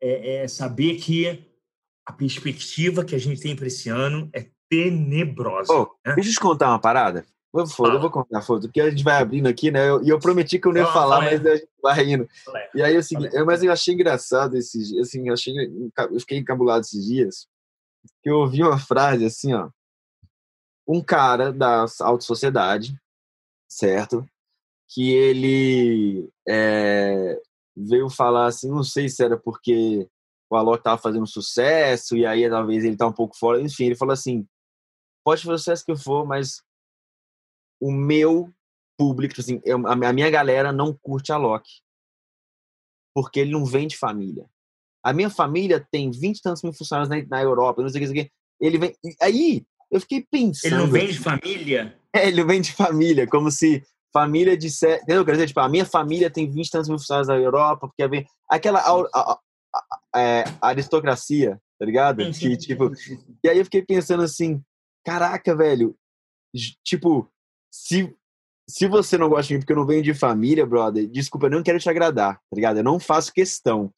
é, 0.00 0.36
é 0.36 0.48
saber 0.48 0.96
que 0.96 1.44
a 2.06 2.12
perspectiva 2.12 3.04
que 3.04 3.14
a 3.14 3.18
gente 3.18 3.40
tem 3.40 3.54
para 3.54 3.66
esse 3.66 3.88
ano 3.88 4.28
é 4.32 4.48
tenebrosa. 4.68 5.72
Ô, 5.72 5.96
né? 6.06 6.14
Deixa 6.14 6.30
eu 6.30 6.34
te 6.34 6.40
contar 6.40 6.68
uma 6.68 6.80
parada. 6.80 7.24
Eu, 7.52 7.66
foda, 7.66 7.94
eu 7.94 8.00
vou 8.00 8.10
contar, 8.10 8.42
foda, 8.42 8.68
porque 8.68 8.80
a 8.80 8.88
gente 8.88 9.02
vai 9.02 9.20
abrindo 9.20 9.48
aqui, 9.48 9.72
né? 9.72 9.86
E 10.04 10.08
eu, 10.08 10.20
prometi 10.20 10.56
que 10.58 10.68
eu 10.68 10.72
não 10.72 10.80
ia 10.80 10.86
Fala, 10.86 11.16
falar, 11.16 11.20
mas 11.22 11.44
a 11.44 11.56
gente 11.56 11.68
vai 11.82 12.04
indo. 12.04 12.28
E 12.72 12.80
aí, 12.80 12.96
assim, 12.96 13.16
eu, 13.32 13.44
mas 13.44 13.62
eu 13.62 13.72
achei 13.72 13.92
engraçado 13.92 14.56
esses 14.56 14.88
dias, 14.88 15.08
assim, 15.08 15.26
eu, 15.26 15.34
achei, 15.34 15.52
eu 15.56 16.20
fiquei 16.20 16.38
encabulado 16.38 16.82
esses 16.82 17.04
dias, 17.04 17.48
que 18.22 18.30
eu 18.30 18.36
ouvi 18.36 18.62
uma 18.62 18.78
frase 18.78 19.24
assim, 19.24 19.52
ó. 19.52 19.68
Um 20.86 21.02
cara 21.02 21.52
da 21.52 21.86
alta 22.00 22.24
sociedade, 22.24 22.96
certo? 23.68 24.24
Que 24.88 25.12
ele 25.12 26.28
é, 26.48 27.40
veio 27.76 28.08
falar 28.10 28.46
assim, 28.46 28.68
não 28.68 28.82
sei 28.82 29.08
se 29.08 29.22
era 29.24 29.36
porque 29.38 30.08
o 30.50 30.56
Alok 30.56 30.82
tava 30.82 31.00
fazendo 31.00 31.26
sucesso, 31.26 32.16
e 32.16 32.26
aí 32.26 32.48
talvez 32.48 32.84
ele 32.84 32.96
tá 32.96 33.06
um 33.06 33.12
pouco 33.12 33.36
fora, 33.36 33.60
enfim, 33.60 33.84
ele 33.84 33.96
falou 33.96 34.12
assim, 34.12 34.46
pode 35.24 35.42
fazer 35.42 35.54
o 35.54 35.58
sucesso 35.58 35.84
que 35.84 35.96
for, 35.96 36.26
mas 36.26 36.62
o 37.80 37.90
meu 37.90 38.52
público, 38.98 39.34
tipo 39.34 39.40
assim, 39.40 39.60
eu- 39.64 39.86
a 39.86 40.12
minha 40.12 40.28
galera 40.28 40.72
não 40.72 40.92
curte 40.92 41.32
a 41.32 41.36
Loki. 41.36 41.80
Porque 43.14 43.40
ele 43.40 43.50
não 43.50 43.64
vem 43.64 43.86
de 43.88 43.96
família. 43.96 44.46
A 45.02 45.12
minha 45.12 45.30
família 45.30 45.84
tem 45.90 46.10
20 46.10 46.38
e 46.38 46.42
tantos 46.42 46.62
mil 46.62 46.72
funcionários 46.72 47.08
na, 47.08 47.36
na 47.36 47.42
Europa, 47.42 47.82
não 47.82 47.88
sei 47.88 47.98
o 47.98 48.02
que, 48.02 48.06
não 48.08 48.14
sei 48.14 48.22
o 48.22 48.26
que. 48.26 48.32
Ele 48.60 48.78
vem. 48.78 48.94
Aí 49.22 49.64
eu 49.90 50.00
fiquei 50.00 50.24
pensando. 50.30 50.74
Ele 50.74 50.82
não 50.82 50.90
vem 50.90 51.06
de 51.08 51.18
família? 51.18 51.96
É, 52.12 52.26
ele 52.26 52.42
vem 52.42 52.60
de 52.60 52.72
família, 52.72 53.24
como 53.24 53.52
se 53.52 53.84
família 54.12 54.56
dissesse. 54.56 55.02
Entendeu? 55.02 55.24
Quer 55.24 55.32
dizer, 55.32 55.46
tipo, 55.48 55.60
a 55.60 55.68
minha 55.68 55.84
família 55.84 56.30
tem 56.30 56.50
20 56.50 56.66
e 56.66 56.70
tantos 56.70 56.88
mil 56.88 56.98
funcionários 56.98 57.28
na 57.28 57.36
Europa, 57.36 57.86
porque 57.88 58.06
vem. 58.08 58.26
Aquela 58.48 58.80
a- 58.80 59.08
a- 59.14 59.38
a- 60.12 60.18
é, 60.20 60.44
aristocracia, 60.60 61.60
tá 61.78 61.86
ligado? 61.86 62.18
Que, 62.32 62.56
tipo, 62.56 62.90
e 63.44 63.48
aí 63.48 63.58
eu 63.58 63.64
fiquei 63.64 63.82
pensando 63.82 64.22
assim, 64.22 64.60
caraca, 65.04 65.54
velho, 65.54 65.96
tipo, 66.84 67.28
se, 67.72 68.14
se 68.68 68.88
você 68.88 69.16
não 69.16 69.28
gosta 69.28 69.48
de 69.48 69.54
mim 69.54 69.60
porque 69.60 69.72
eu 69.72 69.76
não 69.76 69.86
venho 69.86 70.02
de 70.02 70.12
família, 70.14 70.66
brother, 70.66 71.06
desculpa, 71.08 71.46
eu 71.46 71.50
não 71.50 71.62
quero 71.62 71.78
te 71.78 71.88
agradar, 71.88 72.34
tá 72.36 72.54
ligado? 72.54 72.78
Eu 72.78 72.84
não 72.84 72.98
faço 72.98 73.32
questão. 73.32 73.92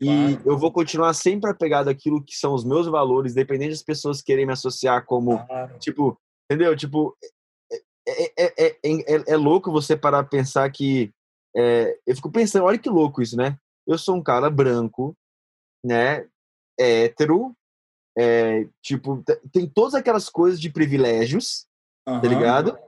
E 0.00 0.06
Claro. 0.36 0.42
eu 0.46 0.56
vou 0.58 0.70
continuar 0.72 1.12
sempre 1.12 1.50
apegado 1.50 1.88
àquilo 1.88 2.22
que 2.24 2.36
são 2.36 2.54
os 2.54 2.64
meus 2.64 2.86
valores, 2.86 3.32
independente 3.32 3.70
das 3.70 3.82
pessoas 3.82 4.22
querem 4.22 4.46
me 4.46 4.52
associar 4.52 5.04
como, 5.04 5.44
Claro. 5.44 5.76
tipo, 5.80 6.16
entendeu? 6.48 6.76
Tipo, 6.76 7.16
é, 8.08 8.32
é, 8.36 8.54
é, 8.58 8.76
é, 8.82 9.16
é- 9.16 9.24
é 9.28 9.36
louco 9.36 9.70
você 9.70 9.96
parar 9.96 10.22
pra 10.22 10.30
pensar 10.30 10.70
que. 10.70 11.12
eu 12.06 12.14
fico 12.14 12.30
pensando, 12.30 12.64
olha 12.64 12.78
que 12.78 12.88
louco 12.88 13.22
isso, 13.22 13.36
né? 13.36 13.58
Eu 13.86 13.98
sou 13.98 14.16
um 14.16 14.22
cara 14.22 14.50
branco, 14.50 15.16
né? 15.84 16.26
Hétero, 16.78 17.54
é, 18.16 18.66
tipo, 18.82 19.22
tem 19.52 19.68
todas 19.68 19.94
aquelas 19.94 20.28
coisas 20.28 20.60
de 20.60 20.70
privilégios, 20.70 21.66
tá 22.04 22.12
Aham. 22.12 22.28
ligado? 22.28 22.78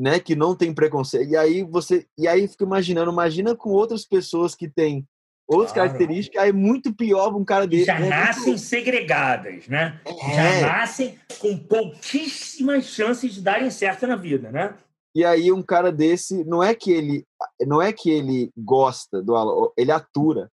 né, 0.00 0.18
que 0.18 0.34
não 0.34 0.56
tem 0.56 0.72
preconceito. 0.72 1.30
E 1.30 1.36
aí 1.36 1.62
você, 1.62 2.06
e 2.16 2.26
aí 2.26 2.48
fica 2.48 2.64
imaginando, 2.64 3.12
imagina 3.12 3.54
com 3.54 3.68
outras 3.68 4.02
pessoas 4.02 4.54
que 4.54 4.66
têm 4.66 5.06
outras 5.50 5.72
claro. 5.72 5.90
características, 5.90 6.44
é 6.44 6.52
muito 6.52 6.94
pior 6.94 7.34
um 7.34 7.44
cara 7.44 7.66
desse. 7.66 7.86
Já 7.86 7.98
né? 7.98 8.08
nascem 8.08 8.56
segregadas, 8.56 9.66
né? 9.66 10.00
É. 10.06 10.34
Já 10.34 10.60
nascem 10.66 11.18
com 11.40 11.58
pouquíssimas 11.58 12.84
chances 12.84 13.34
de 13.34 13.42
darem 13.42 13.70
certo 13.70 14.06
na 14.06 14.16
vida, 14.16 14.50
né? 14.50 14.74
E 15.14 15.24
aí 15.24 15.50
um 15.50 15.62
cara 15.62 15.90
desse, 15.90 16.44
não 16.44 16.62
é 16.62 16.72
que 16.72 16.92
ele, 16.92 17.26
não 17.66 17.82
é 17.82 17.92
que 17.92 18.08
ele 18.08 18.50
gosta 18.56 19.20
do 19.20 19.72
ele 19.76 19.90
atura. 19.90 20.48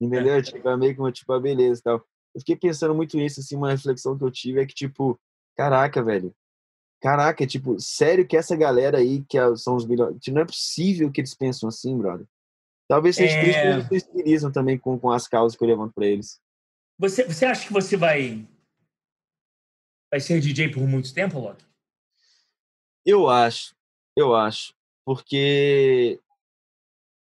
Entendeu? 0.00 0.34
É. 0.34 0.42
Tipo, 0.42 0.68
é 0.68 0.76
meio 0.76 0.94
que 0.94 1.00
uma 1.00 1.12
tipo, 1.12 1.32
a 1.32 1.40
beleza 1.40 1.80
e 1.80 1.82
tal. 1.82 1.96
Eu 2.34 2.40
fiquei 2.40 2.56
pensando 2.56 2.94
muito 2.94 3.16
nisso, 3.16 3.40
assim, 3.40 3.56
uma 3.56 3.70
reflexão 3.70 4.16
que 4.16 4.24
eu 4.24 4.30
tive 4.30 4.60
é 4.60 4.66
que, 4.66 4.74
tipo, 4.74 5.18
caraca, 5.56 6.02
velho. 6.02 6.34
Caraca, 7.00 7.46
tipo, 7.46 7.78
sério 7.78 8.26
que 8.26 8.36
essa 8.36 8.56
galera 8.56 8.98
aí, 8.98 9.24
que 9.28 9.38
é, 9.38 9.56
são 9.56 9.76
os 9.76 9.86
melhores. 9.86 10.18
Não 10.28 10.42
é 10.42 10.44
possível 10.44 11.10
que 11.10 11.20
eles 11.20 11.34
pensam 11.34 11.68
assim, 11.68 11.96
brother. 11.96 12.26
Talvez 12.88 13.16
seja 13.16 13.34
é... 13.34 13.42
que 13.42 13.48
eles 13.48 13.86
se 13.86 13.96
inspirizam 13.96 14.52
também 14.52 14.78
com, 14.78 14.98
com 14.98 15.10
as 15.10 15.26
causas 15.26 15.56
que 15.56 15.64
eu 15.64 15.68
levanto 15.68 15.92
para 15.94 16.06
eles. 16.06 16.40
Você, 16.98 17.24
você 17.24 17.44
acha 17.44 17.66
que 17.66 17.72
você 17.72 17.96
vai 17.96 18.46
vai 20.10 20.20
ser 20.20 20.40
DJ 20.40 20.70
por 20.70 20.86
muito 20.86 21.12
tempo, 21.12 21.38
Loki? 21.38 21.64
Eu 23.04 23.28
acho, 23.28 23.74
eu 24.16 24.34
acho, 24.34 24.74
porque 25.04 26.20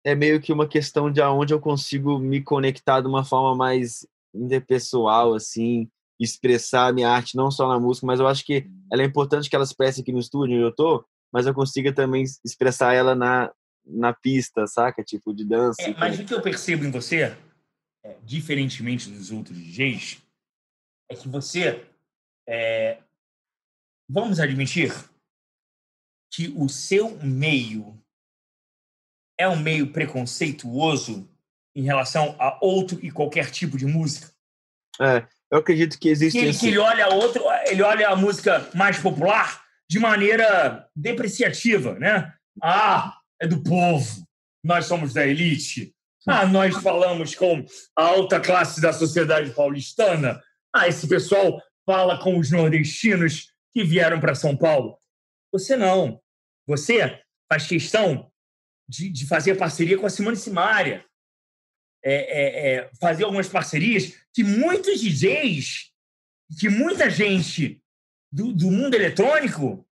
é 0.05 0.15
meio 0.15 0.39
que 0.39 0.53
uma 0.53 0.67
questão 0.67 1.11
de 1.11 1.21
aonde 1.21 1.53
eu 1.53 1.59
consigo 1.59 2.17
me 2.19 2.41
conectar 2.41 3.01
de 3.01 3.07
uma 3.07 3.25
forma 3.25 3.55
mais 3.55 4.07
interpessoal, 4.33 5.33
assim, 5.33 5.89
expressar 6.19 6.87
a 6.87 6.93
minha 6.93 7.09
arte 7.09 7.35
não 7.35 7.51
só 7.51 7.67
na 7.67 7.79
música, 7.79 8.07
mas 8.07 8.19
eu 8.19 8.27
acho 8.27 8.45
que 8.45 8.69
ela 8.91 9.01
é 9.01 9.05
importante 9.05 9.49
que 9.49 9.55
ela 9.55 9.65
expresse 9.65 10.01
aqui 10.01 10.11
no 10.11 10.19
estúdio 10.19 10.55
onde 10.55 10.63
eu 10.63 10.73
tô, 10.73 11.05
mas 11.31 11.45
eu 11.45 11.53
consiga 11.53 11.93
também 11.93 12.23
expressar 12.45 12.93
ela 12.93 13.13
na, 13.13 13.51
na 13.87 14.13
pista, 14.13 14.67
saca? 14.67 15.03
Tipo, 15.03 15.33
de 15.33 15.45
dança. 15.45 15.81
É, 15.81 15.93
mas 15.93 16.19
o 16.19 16.25
que 16.25 16.33
eu 16.33 16.41
percebo 16.41 16.85
em 16.85 16.91
você, 16.91 17.35
é, 18.03 18.17
diferentemente 18.23 19.09
dos 19.09 19.31
outros 19.31 19.57
DJs, 19.57 20.21
é 21.09 21.15
que 21.15 21.27
você, 21.27 21.85
é, 22.47 22.99
vamos 24.09 24.39
admitir, 24.39 24.93
que 26.31 26.53
o 26.57 26.67
seu 26.67 27.17
meio 27.19 27.97
é 29.39 29.47
um 29.47 29.55
meio 29.55 29.91
preconceituoso 29.91 31.29
em 31.75 31.83
relação 31.83 32.35
a 32.39 32.57
outro 32.61 32.99
e 33.03 33.11
qualquer 33.11 33.51
tipo 33.51 33.77
de 33.77 33.85
música. 33.85 34.31
É, 34.99 35.27
eu 35.51 35.59
acredito 35.59 35.99
que 35.99 36.09
existe. 36.09 36.37
Que 36.37 36.43
ele, 36.43 36.49
esse... 36.49 36.59
que 36.59 36.67
ele 36.67 36.79
olha 36.79 37.07
outro, 37.09 37.43
ele 37.67 37.81
olha 37.81 38.09
a 38.09 38.15
música 38.15 38.69
mais 38.73 38.97
popular 38.99 39.63
de 39.89 39.99
maneira 39.99 40.89
depreciativa, 40.95 41.97
né? 41.99 42.33
Ah, 42.61 43.16
é 43.41 43.47
do 43.47 43.61
povo, 43.63 44.27
nós 44.63 44.85
somos 44.85 45.13
da 45.13 45.25
elite. 45.25 45.93
Ah, 46.27 46.45
nós 46.45 46.75
falamos 46.81 47.33
com 47.35 47.65
a 47.95 48.03
alta 48.03 48.39
classe 48.39 48.81
da 48.81 48.91
sociedade 48.91 49.51
paulistana. 49.51 50.41
Ah, 50.75 50.87
esse 50.87 51.07
pessoal 51.07 51.61
fala 51.85 52.21
com 52.21 52.37
os 52.37 52.51
nordestinos 52.51 53.53
que 53.73 53.83
vieram 53.83 54.19
para 54.19 54.35
São 54.35 54.55
Paulo. 54.57 54.97
Você 55.53 55.77
não. 55.77 56.21
Você 56.67 57.21
faz 57.49 57.65
questão 57.65 58.29
de, 58.89 59.09
de 59.09 59.25
fazer 59.25 59.55
parceria 59.55 59.97
com 59.97 60.05
a 60.05 60.09
Simone 60.09 60.35
Simaria. 60.35 61.05
É, 62.03 62.13
é, 62.13 62.73
é, 62.73 62.91
fazer 62.99 63.23
algumas 63.23 63.47
parcerias 63.47 64.13
que 64.33 64.43
muitos 64.43 64.99
DJs, 65.01 65.91
que 66.59 66.69
muita 66.69 67.09
gente 67.09 67.81
do, 68.31 68.53
do 68.53 68.69
mundo 68.69 68.95
eletrônico 68.95 69.86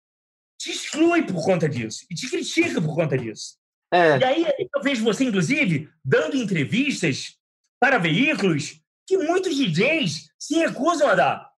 te 0.63 0.71
exclui 0.71 1.23
por 1.25 1.43
conta 1.43 1.67
disso 1.67 2.05
e 2.09 2.15
te 2.15 2.29
critica 2.29 2.81
por 2.81 2.95
conta 2.95 3.17
disso. 3.17 3.57
É. 3.91 4.17
E 4.17 4.23
aí 4.23 4.45
eu 4.73 4.81
vejo 4.81 5.03
você, 5.03 5.25
inclusive, 5.25 5.89
dando 6.03 6.37
entrevistas 6.37 7.37
para 7.79 7.97
veículos 7.97 8.81
que 9.05 9.17
muitos 9.17 9.55
DJs 9.55 10.29
se 10.39 10.55
recusam 10.55 11.09
a 11.09 11.15
dar. 11.15 11.51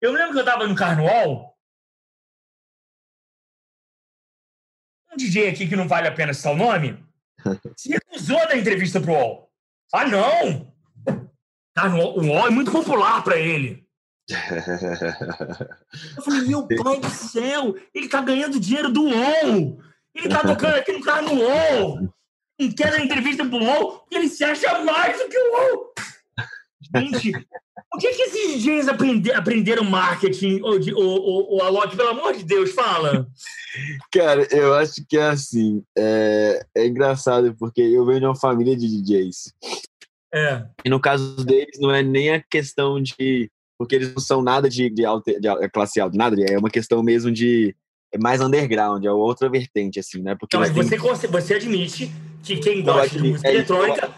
Eu 0.00 0.12
lembro 0.12 0.32
que 0.32 0.38
eu 0.38 0.44
estava 0.44 0.66
no 0.66 0.76
Carnaval. 0.76 1.58
Um 5.10 5.16
DJ 5.16 5.48
aqui 5.48 5.66
que 5.66 5.76
não 5.76 5.88
vale 5.88 6.06
a 6.06 6.14
pena 6.14 6.34
citar 6.34 6.52
o 6.52 6.56
nome 6.56 7.02
se 7.76 7.88
recusou 7.90 8.38
a 8.38 8.44
dar 8.44 8.58
entrevista 8.58 9.00
para 9.00 9.10
o 9.10 9.14
UOL. 9.14 9.52
Ah, 9.92 10.06
não! 10.06 10.74
Carnaval, 11.74 12.18
o 12.18 12.26
UOL 12.26 12.46
é 12.46 12.50
muito 12.50 12.70
popular 12.70 13.24
para 13.24 13.38
ele. 13.38 13.83
Eu 16.16 16.22
falei, 16.22 16.42
meu 16.42 16.66
pai 16.82 17.00
do 17.00 17.10
céu, 17.10 17.76
ele 17.94 18.08
tá 18.08 18.20
ganhando 18.20 18.60
dinheiro 18.60 18.90
do 18.90 19.04
UOL. 19.04 19.78
Ele 20.14 20.28
tá 20.28 20.40
tocando 20.40 20.76
aqui 20.76 20.92
no 20.92 21.02
carro 21.02 21.34
no 21.34 21.42
UOL. 21.42 22.08
Não 22.60 22.70
quer 22.72 22.90
dar 22.90 23.04
entrevista 23.04 23.44
pro 23.44 23.58
UOL 23.58 23.98
porque 23.98 24.14
ele 24.16 24.28
se 24.28 24.44
acha 24.44 24.82
mais 24.82 25.18
do 25.18 25.28
que 25.28 25.38
o 25.38 25.52
UOL. 25.52 25.94
Gente, 26.96 27.32
o 27.94 27.98
que, 27.98 28.12
que 28.12 28.22
esses 28.22 28.62
DJs 28.62 28.88
aprender, 28.88 29.32
aprenderam 29.34 29.84
marketing, 29.84 30.60
o, 30.62 30.78
o, 30.96 31.56
o, 31.56 31.62
Alok? 31.62 31.96
Pelo 31.96 32.10
amor 32.10 32.34
de 32.34 32.44
Deus, 32.44 32.72
fala. 32.72 33.26
Cara, 34.12 34.46
eu 34.54 34.74
acho 34.74 35.04
que 35.08 35.16
é 35.16 35.28
assim. 35.28 35.82
É, 35.96 36.64
é 36.76 36.86
engraçado, 36.86 37.54
porque 37.58 37.80
eu 37.80 38.04
venho 38.04 38.20
de 38.20 38.26
uma 38.26 38.36
família 38.36 38.76
de 38.76 38.86
DJs. 38.86 39.54
É. 40.32 40.64
E 40.84 40.90
no 40.90 41.00
caso 41.00 41.36
deles, 41.44 41.78
não 41.80 41.92
é 41.92 42.02
nem 42.02 42.32
a 42.32 42.42
questão 42.42 43.00
de 43.00 43.50
porque 43.78 43.94
eles 43.96 44.14
não 44.14 44.20
são 44.20 44.42
nada 44.42 44.68
de, 44.68 44.88
de, 44.90 45.04
alta, 45.04 45.38
de 45.38 45.68
classe 45.70 46.00
alta, 46.00 46.16
nada, 46.16 46.36
é 46.48 46.58
uma 46.58 46.70
questão 46.70 47.02
mesmo 47.02 47.30
de 47.30 47.74
é 48.12 48.18
mais 48.18 48.40
underground, 48.40 49.04
é 49.04 49.10
outra 49.10 49.48
vertente, 49.48 49.98
assim, 49.98 50.22
né? 50.22 50.36
Porque 50.38 50.56
então, 50.56 50.72
você, 50.72 50.96
tem... 50.96 51.30
você 51.30 51.54
admite 51.54 52.12
que 52.44 52.56
quem 52.58 52.82
gosta 52.82 53.18
de 53.18 53.30
música 53.30 53.48
é, 53.48 53.54
eletrônica 53.54 54.14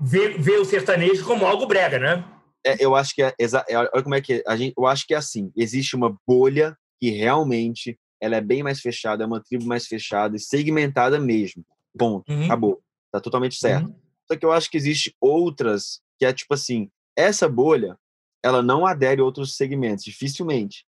vê, 0.00 0.30
vê 0.30 0.56
o 0.56 0.64
sertanejo 0.64 1.24
como 1.24 1.46
algo 1.46 1.64
brega, 1.66 1.98
né? 1.98 2.24
É, 2.66 2.84
eu 2.84 2.96
acho 2.96 3.14
que 3.14 3.22
é, 3.22 3.32
é, 3.38 3.76
olha 3.76 4.02
como 4.02 4.16
é 4.16 4.20
que 4.20 4.34
é, 4.34 4.42
a 4.46 4.56
gente, 4.56 4.74
eu 4.76 4.84
acho 4.84 5.06
que 5.06 5.14
é 5.14 5.16
assim, 5.16 5.52
existe 5.56 5.94
uma 5.94 6.16
bolha 6.26 6.76
que 7.00 7.10
realmente 7.10 7.96
ela 8.20 8.36
é 8.36 8.40
bem 8.40 8.62
mais 8.62 8.80
fechada, 8.80 9.22
é 9.22 9.26
uma 9.26 9.40
tribo 9.40 9.64
mais 9.64 9.86
fechada 9.86 10.36
e 10.36 10.40
segmentada 10.40 11.18
mesmo. 11.18 11.64
Ponto. 11.96 12.30
Uhum. 12.30 12.44
Acabou. 12.44 12.82
Tá 13.12 13.20
totalmente 13.20 13.56
certo. 13.56 13.88
Uhum. 13.88 13.94
Só 14.30 14.36
que 14.36 14.44
eu 14.44 14.52
acho 14.52 14.70
que 14.70 14.76
existe 14.76 15.14
outras 15.20 16.00
que 16.18 16.26
é 16.26 16.32
tipo 16.32 16.52
assim, 16.52 16.90
essa 17.16 17.48
bolha 17.48 17.96
ela 18.42 18.62
não 18.62 18.86
adere 18.86 19.20
a 19.20 19.24
outros 19.24 19.56
segmentos, 19.56 20.04
dificilmente. 20.04 20.84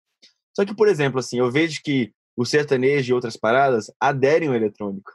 Só 0.56 0.66
que, 0.66 0.76
por 0.76 0.88
exemplo, 0.88 1.20
assim, 1.20 1.40
eu 1.40 1.52
vejo 1.52 1.82
que 1.84 2.12
o 2.36 2.46
sertanejo 2.46 3.12
e 3.12 3.14
outras 3.14 3.38
paradas 3.38 3.92
aderem 4.00 4.50
ao 4.50 4.56
eletrônico, 4.56 5.12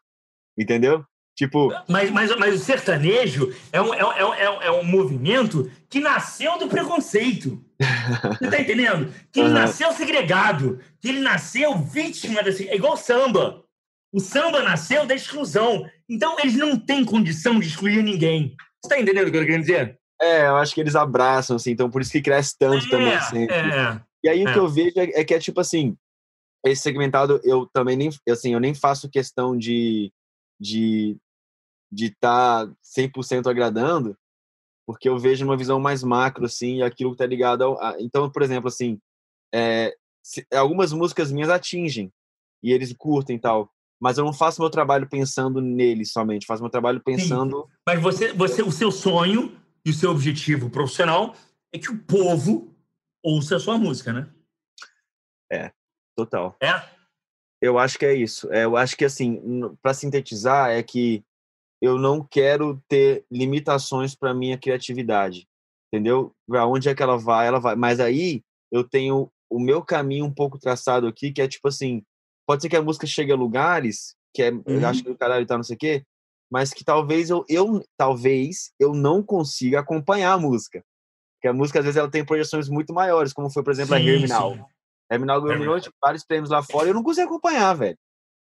entendeu? 0.59 1.05
Tipo... 1.35 1.73
Mas, 1.89 2.11
mas, 2.11 2.37
mas 2.37 2.55
o 2.55 2.59
sertanejo 2.59 3.55
é 3.73 3.81
um, 3.81 3.95
é, 3.95 4.01
é, 4.01 4.67
é, 4.67 4.71
um 4.71 4.85
movimento 4.85 5.71
que 5.89 5.99
nasceu 5.99 6.59
do 6.59 6.69
preconceito. 6.69 7.65
Você 8.39 8.51
tá 8.51 8.61
entendendo? 8.61 9.13
Que 9.33 9.41
ele 9.41 9.49
uhum. 9.49 9.55
nasceu 9.55 9.93
segregado, 9.93 10.79
que 11.01 11.09
ele 11.09 11.21
nasceu 11.21 11.79
vítima 11.79 12.43
desse. 12.43 12.69
É 12.69 12.77
igual 12.77 12.97
samba. 12.97 13.65
O 14.13 14.21
samba 14.21 14.63
nasceu 14.63 15.07
da 15.07 15.15
exclusão. 15.15 15.89
Então, 16.09 16.37
eles 16.39 16.55
não 16.55 16.79
têm 16.79 17.05
condição 17.05 17.59
de 17.59 17.67
excluir 17.67 18.03
ninguém. 18.03 18.55
Você 18.85 18.95
tá 18.95 19.01
entendendo 19.01 19.29
o 19.29 19.31
que 19.31 19.39
eu 19.39 19.47
quero 19.47 19.61
dizer? 19.61 19.99
É, 20.23 20.47
eu 20.47 20.57
acho 20.57 20.73
que 20.73 20.81
eles 20.81 20.95
abraçam, 20.95 21.57
assim, 21.57 21.73
então 21.73 21.91
por 21.91 22.01
isso 22.01 22.13
que 22.13 22.23
cresce 22.23 22.57
tanto 22.57 22.87
é, 22.87 22.89
também 22.89 23.21
sempre. 23.23 23.55
É, 23.55 24.01
e 24.23 24.29
aí 24.29 24.43
é. 24.43 24.49
o 24.49 24.53
que 24.53 24.59
eu 24.59 24.69
vejo 24.69 24.93
é, 24.97 25.21
é, 25.21 25.25
que 25.25 25.35
é 25.35 25.39
tipo 25.41 25.61
assim, 25.61 25.97
esse 26.65 26.81
segmentado 26.81 27.41
eu 27.43 27.67
também 27.73 27.97
nem, 27.97 28.09
assim, 28.31 28.55
eu 28.55 28.61
nem 28.61 28.73
faço 28.73 29.11
questão 29.11 29.57
de 29.57 30.13
de 30.61 31.17
de 31.91 32.07
estar 32.07 32.67
tá 32.67 32.73
100% 32.97 33.51
agradando, 33.51 34.17
porque 34.87 35.09
eu 35.09 35.19
vejo 35.19 35.45
uma 35.45 35.57
visão 35.57 35.79
mais 35.79 36.03
macro, 36.03 36.47
assim, 36.47 36.77
e 36.77 36.83
aquilo 36.83 37.13
que 37.13 37.19
tá 37.19 37.27
ligado 37.27 37.63
ao... 37.63 37.83
A, 37.83 37.97
então, 38.01 38.31
por 38.31 38.43
exemplo, 38.43 38.69
assim, 38.69 38.99
é, 39.55 39.95
se, 40.25 40.47
algumas 40.55 40.93
músicas 40.93 41.31
minhas 41.31 41.51
atingem, 41.51 42.11
e 42.63 42.73
eles 42.73 42.95
curtem 42.97 43.37
e 43.37 43.39
tal, 43.39 43.71
mas 44.01 44.17
eu 44.17 44.25
não 44.25 44.33
faço 44.33 44.63
meu 44.63 44.71
trabalho 44.71 45.07
pensando 45.07 45.61
neles 45.61 46.13
somente, 46.13 46.47
faço 46.47 46.63
meu 46.63 46.71
trabalho 46.71 47.03
pensando... 47.05 47.63
Sim, 47.63 47.77
mas 47.87 48.01
você, 48.01 48.33
você, 48.33 48.63
o 48.63 48.73
seu 48.73 48.91
sonho 48.91 49.55
e 49.85 49.91
o 49.91 49.95
seu 49.95 50.11
objetivo 50.11 50.71
profissional 50.71 51.35
é 51.73 51.79
que 51.79 51.91
o 51.91 51.99
povo 51.99 52.75
ouça 53.23 53.57
a 53.57 53.61
sua 53.61 53.79
música, 53.79 54.13
né? 54.13 54.29
É, 55.51 55.73
total. 56.17 56.57
É? 56.63 56.83
Eu 57.61 57.79
acho 57.79 57.99
que 57.99 58.05
é 58.05 58.15
isso. 58.15 58.53
É, 58.53 58.65
eu 58.65 58.77
acho 58.77 58.97
que, 58.97 59.05
assim, 59.05 59.41
para 59.81 59.95
sintetizar, 59.95 60.71
é 60.71 60.83
que 60.83 61.25
eu 61.81 61.99
não 61.99 62.25
quero 62.25 62.83
ter 62.89 63.25
limitações 63.31 64.15
para 64.15 64.35
minha 64.35 64.59
criatividade, 64.59 65.49
entendeu? 65.93 66.35
Para 66.47 66.67
onde 66.67 66.89
é 66.89 66.95
que 66.95 67.03
ela 67.03 67.19
vai, 67.19 67.47
ela 67.47 67.59
vai. 67.59 67.75
Mas 67.75 68.01
aí 68.01 68.43
eu 68.71 68.83
tenho 68.83 69.31
o 69.51 69.61
meu 69.61 69.83
caminho 69.83 70.25
um 70.25 70.33
pouco 70.33 70.59
traçado 70.59 71.07
aqui, 71.07 71.33
que 71.33 71.43
é 71.43 71.49
tipo 71.49 71.69
assim, 71.69 72.03
pode 72.47 72.63
ser 72.63 72.69
que 72.69 72.77
a 72.77 72.83
música 72.83 73.07
chegue 73.07 73.33
a 73.33 73.37
lugares, 73.37 74.17
que 74.35 74.43
é, 74.43 74.51
uhum. 74.51 74.63
eu 74.67 74.89
acho 74.89 75.03
que 75.03 75.11
o 75.11 75.17
caralho 75.17 75.47
tá 75.47 75.57
não 75.57 75.65
sei 75.65 75.77
o 75.77 75.79
quê, 75.79 76.05
mas 76.53 76.71
que 76.71 76.85
talvez 76.85 77.31
eu, 77.31 77.47
eu 77.49 77.83
talvez 77.97 78.73
eu 78.79 78.93
não 78.93 79.23
consiga 79.23 79.81
acompanhar 79.81 80.35
a 80.35 80.39
música. 80.39 80.85
Porque 81.37 81.49
a 81.49 81.53
música, 81.55 81.79
às 81.79 81.85
vezes, 81.87 81.97
ela 81.97 82.11
tem 82.11 82.23
projeções 82.23 82.69
muito 82.69 82.93
maiores, 82.93 83.33
como 83.33 83.49
foi, 83.49 83.63
por 83.63 83.73
exemplo, 83.73 83.97
sim, 83.97 84.03
a 84.03 84.13
Herminal. 84.13 84.71
Herminal 85.11 85.41
ganhou 85.41 85.81
tipo, 85.81 85.97
vários 86.01 86.23
prêmios 86.27 86.51
lá 86.51 86.63
fora 86.63 86.87
e 86.87 86.91
eu 86.91 86.95
não 86.95 87.03
consigo 87.03 87.27
acompanhar, 87.27 87.73
velho. 87.73 87.97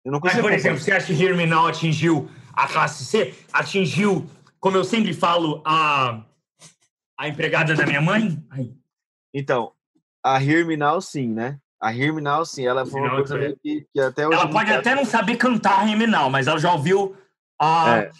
Eu 0.02 0.10
não 0.10 0.20
Mas, 0.20 0.32
consigo. 0.32 0.48
por 0.48 0.54
exemplo, 0.54 0.80
você 0.80 0.90
acha 0.90 1.14
que 1.14 1.46
Now 1.46 1.66
atingiu 1.66 2.30
a 2.54 2.66
classe 2.66 3.04
C? 3.04 3.34
Atingiu, 3.52 4.26
como 4.58 4.78
eu 4.78 4.84
sempre 4.84 5.12
falo, 5.12 5.62
a, 5.66 6.22
a 7.18 7.28
empregada 7.28 7.74
da 7.74 7.84
minha 7.84 8.00
mãe? 8.00 8.42
Ai, 8.48 8.72
Então, 9.34 9.72
a 10.24 10.40
Now, 10.40 11.02
sim, 11.02 11.28
né? 11.28 11.58
A 11.78 11.92
Now, 11.92 12.46
sim. 12.46 12.66
Ela 12.66 12.86
foi 12.86 13.02
uma 13.02 13.16
coisa 13.16 13.38
é. 13.38 13.52
que, 13.62 13.86
que 13.92 14.00
até 14.00 14.26
hoje. 14.26 14.38
Ela 14.40 14.50
pode 14.50 14.70
tá- 14.70 14.78
até 14.78 14.94
não 14.94 15.04
saber 15.04 15.36
cantar 15.36 15.86
Now, 15.86 16.30
mas 16.30 16.46
ela 16.46 16.58
já 16.58 16.72
ouviu 16.72 17.14
a, 17.60 17.98
É. 18.02 18.10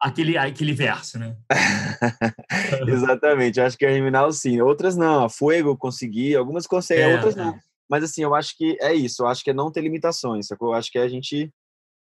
aquele, 0.00 0.36
aquele 0.38 0.72
verso, 0.72 1.18
né? 1.18 1.36
Exatamente, 2.88 3.58
eu 3.60 3.66
acho 3.66 3.76
que 3.76 3.86
a 3.86 3.90
Me 3.90 4.10
Now, 4.10 4.32
sim. 4.32 4.60
Outras 4.60 4.96
não. 4.96 5.24
A 5.24 5.28
Fuego 5.28 5.76
consegui, 5.76 6.34
algumas 6.36 6.66
consegui, 6.66 7.00
É, 7.02 7.14
outras 7.14 7.36
é. 7.36 7.42
não. 7.44 7.58
Mas 7.88 8.02
assim, 8.04 8.22
eu 8.22 8.34
acho 8.34 8.56
que 8.56 8.76
é 8.80 8.94
isso. 8.94 9.22
Eu 9.22 9.26
acho 9.28 9.44
que 9.44 9.50
é 9.50 9.54
não 9.54 9.70
ter 9.70 9.82
limitações, 9.82 10.46
sacou? 10.46 10.68
Eu 10.68 10.74
acho 10.74 10.90
que 10.90 10.98
é 10.98 11.02
a 11.02 11.08
gente. 11.08 11.52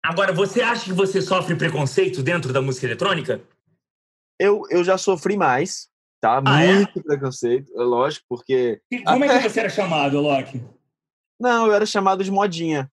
Agora, 0.04 0.32
você 0.32 0.62
acha 0.62 0.86
que 0.86 0.94
você 0.94 1.22
sofre 1.22 1.56
preconceito 1.56 2.24
dentro 2.24 2.54
da 2.54 2.62
música 2.62 2.86
eletrônica? 2.86 3.42
Eu, 4.40 4.64
eu 4.70 4.84
já 4.84 4.98
sofri 4.98 5.36
mais, 5.36 5.88
tá? 6.22 6.42
Ah, 6.46 6.64
é? 6.64 6.74
Muito 6.74 7.02
preconceito, 7.04 7.72
é 7.76 7.82
lógico, 7.84 8.26
porque. 8.30 8.82
E 8.92 9.04
como 9.04 9.26
é 9.26 9.28
Até- 9.30 9.42
que 9.44 9.50
você 9.50 9.60
era 9.62 9.70
chamado, 9.70 10.20
Loki? 10.22 10.62
Não, 11.40 11.68
eu 11.68 11.74
era 11.74 11.86
chamado 11.86 12.24
de 12.24 12.32
modinha. 12.32 12.90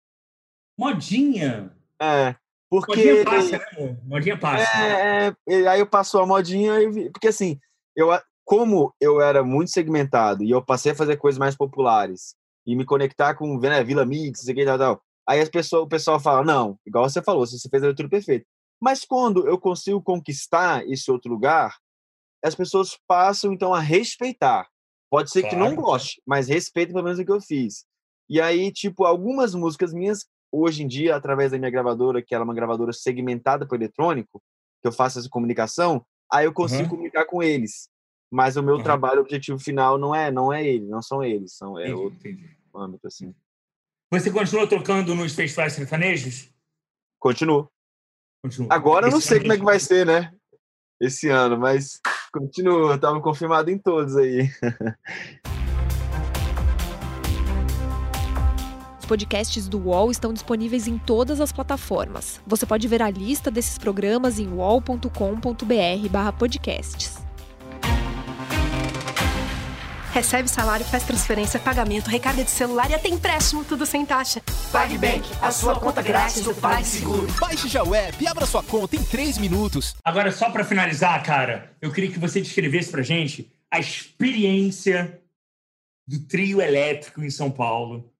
Modinha. 0.78 1.72
É. 2.00 2.36
Porque. 2.70 2.96
Modinha 2.96 3.24
passa, 3.24 3.58
né, 3.58 3.64
amor? 3.72 3.98
Modinha 4.04 4.38
passa. 4.38 4.78
É, 4.78 5.28
é, 5.28 5.34
e 5.46 5.66
aí 5.66 5.80
eu 5.80 5.86
passou 5.86 6.22
a 6.22 6.26
modinha 6.26 6.74
porque 7.12 7.28
assim, 7.28 7.58
eu 7.96 8.10
como 8.44 8.94
eu 8.98 9.20
era 9.20 9.42
muito 9.42 9.70
segmentado 9.70 10.42
e 10.42 10.50
eu 10.50 10.64
passei 10.64 10.92
a 10.92 10.94
fazer 10.94 11.18
coisas 11.18 11.38
mais 11.38 11.54
populares 11.54 12.34
e 12.66 12.74
me 12.74 12.84
conectar 12.84 13.34
com 13.34 13.58
né, 13.58 13.84
Vila 13.84 14.06
Mix, 14.06 14.40
isso 14.40 14.50
aqui, 14.50 14.64
tal, 14.64 14.78
tal. 14.78 15.02
Aí 15.28 15.40
as 15.40 15.50
pessoas, 15.50 15.82
o 15.82 15.88
pessoal 15.88 16.18
fala, 16.18 16.42
não, 16.42 16.78
igual 16.86 17.08
você 17.08 17.22
falou, 17.22 17.46
você 17.46 17.68
fez 17.68 17.82
a 17.82 17.86
leitura 17.86 18.08
perfeita. 18.08 18.46
Mas 18.80 19.04
quando 19.04 19.46
eu 19.46 19.58
consigo 19.58 20.02
conquistar 20.02 20.86
esse 20.88 21.10
outro 21.10 21.30
lugar, 21.30 21.76
as 22.42 22.54
pessoas 22.54 22.98
passam 23.06 23.52
então 23.52 23.74
a 23.74 23.80
respeitar. 23.80 24.66
Pode 25.10 25.30
ser 25.30 25.42
que 25.42 25.56
não 25.56 25.74
Claro. 25.74 25.82
goste, 25.82 26.22
mas 26.26 26.48
respeita 26.48 26.92
pelo 26.92 27.04
menos 27.04 27.18
o 27.18 27.24
que 27.24 27.32
eu 27.32 27.40
fiz. 27.40 27.84
E 28.30 28.40
aí, 28.40 28.72
tipo, 28.72 29.04
algumas 29.04 29.54
músicas 29.54 29.92
minhas, 29.92 30.26
hoje 30.52 30.82
em 30.82 30.88
dia, 30.88 31.14
através 31.16 31.52
da 31.52 31.58
minha 31.58 31.70
gravadora, 31.70 32.22
que 32.22 32.34
ela 32.34 32.42
é 32.42 32.46
uma 32.46 32.54
gravadora 32.54 32.92
segmentada 32.92 33.66
para 33.66 33.76
eletrônico, 33.76 34.42
que 34.80 34.88
eu 34.88 34.92
faço 34.92 35.18
essa 35.18 35.28
comunicação, 35.28 36.04
aí 36.32 36.46
eu 36.46 36.52
consigo 36.52 36.82
Uhum. 36.84 36.88
comunicar 36.90 37.24
com 37.26 37.42
eles. 37.42 37.88
Mas 38.30 38.56
o 38.56 38.62
meu 38.62 38.76
Uhum. 38.76 38.82
trabalho, 38.82 39.18
o 39.18 39.22
objetivo 39.22 39.58
final 39.58 39.96
não 39.98 40.14
é, 40.14 40.30
não 40.30 40.52
é 40.52 40.66
ele, 40.66 40.86
não 40.86 41.00
são 41.02 41.24
eles, 41.24 41.54
são 41.56 41.78
é 41.78 41.86
Entendi, 41.86 41.94
outro 41.94 42.18
entendi. 42.18 42.56
âmbito 42.74 43.06
assim. 43.06 43.34
Você 44.10 44.30
continua 44.30 44.66
tocando 44.66 45.14
nos 45.14 45.34
festivais 45.34 45.72
sertanejos? 45.72 46.50
Continuo. 47.18 47.70
Continua. 48.42 48.68
Agora 48.72 49.06
eu 49.06 49.10
não 49.10 49.20
sei 49.20 49.40
como 49.40 49.52
é 49.52 49.58
que 49.58 49.64
vai 49.64 49.80
ser, 49.80 50.06
né? 50.06 50.32
Esse 51.00 51.28
ano, 51.28 51.58
mas 51.58 52.00
continuo, 52.32 52.90
eu 52.92 53.00
tava 53.00 53.20
confirmado 53.20 53.70
em 53.70 53.78
todos 53.78 54.16
aí. 54.16 54.48
podcasts 59.08 59.66
do 59.66 59.78
UOL 59.78 60.10
estão 60.10 60.32
disponíveis 60.32 60.86
em 60.86 60.98
todas 60.98 61.40
as 61.40 61.50
plataformas. 61.50 62.40
Você 62.46 62.64
pode 62.64 62.86
ver 62.86 63.02
a 63.02 63.10
lista 63.10 63.50
desses 63.50 63.78
programas 63.78 64.38
em 64.38 64.52
uol.com.br/podcasts. 64.52 67.26
Recebe 70.12 70.48
salário, 70.48 70.84
faz 70.86 71.04
transferência, 71.04 71.60
pagamento, 71.60 72.08
recarga 72.08 72.42
de 72.42 72.50
celular 72.50 72.90
e 72.90 72.94
até 72.94 73.08
empréstimo, 73.08 73.64
tudo 73.64 73.86
sem 73.86 74.04
taxa. 74.04 74.42
PagBank, 74.72 75.28
a 75.40 75.50
sua 75.50 75.78
conta 75.78 76.02
grátis 76.02 76.42
do 76.42 76.54
PagSeguro. 76.54 77.26
Baixe 77.38 77.68
já 77.68 77.84
o 77.84 77.94
app 77.94 78.22
e 78.22 78.26
abra 78.26 78.44
sua 78.44 78.62
conta 78.62 78.96
em 78.96 79.04
3 79.04 79.38
minutos. 79.38 79.94
Agora, 80.04 80.32
só 80.32 80.50
para 80.50 80.64
finalizar, 80.64 81.22
cara, 81.22 81.72
eu 81.80 81.92
queria 81.92 82.10
que 82.10 82.18
você 82.18 82.40
descrevesse 82.40 82.90
pra 82.90 83.02
gente 83.02 83.50
a 83.70 83.78
experiência 83.78 85.20
do 86.06 86.18
trio 86.20 86.60
elétrico 86.60 87.22
em 87.22 87.30
São 87.30 87.50
Paulo. 87.50 88.10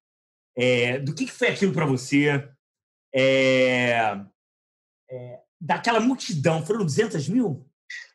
É, 0.58 0.98
do 0.98 1.14
que, 1.14 1.24
que 1.24 1.32
foi 1.32 1.48
aquilo 1.48 1.72
para 1.72 1.86
você? 1.86 2.48
É, 3.14 4.20
é, 5.10 5.38
daquela 5.60 6.00
multidão, 6.00 6.66
foram 6.66 6.84
200 6.84 7.28
mil? 7.28 7.64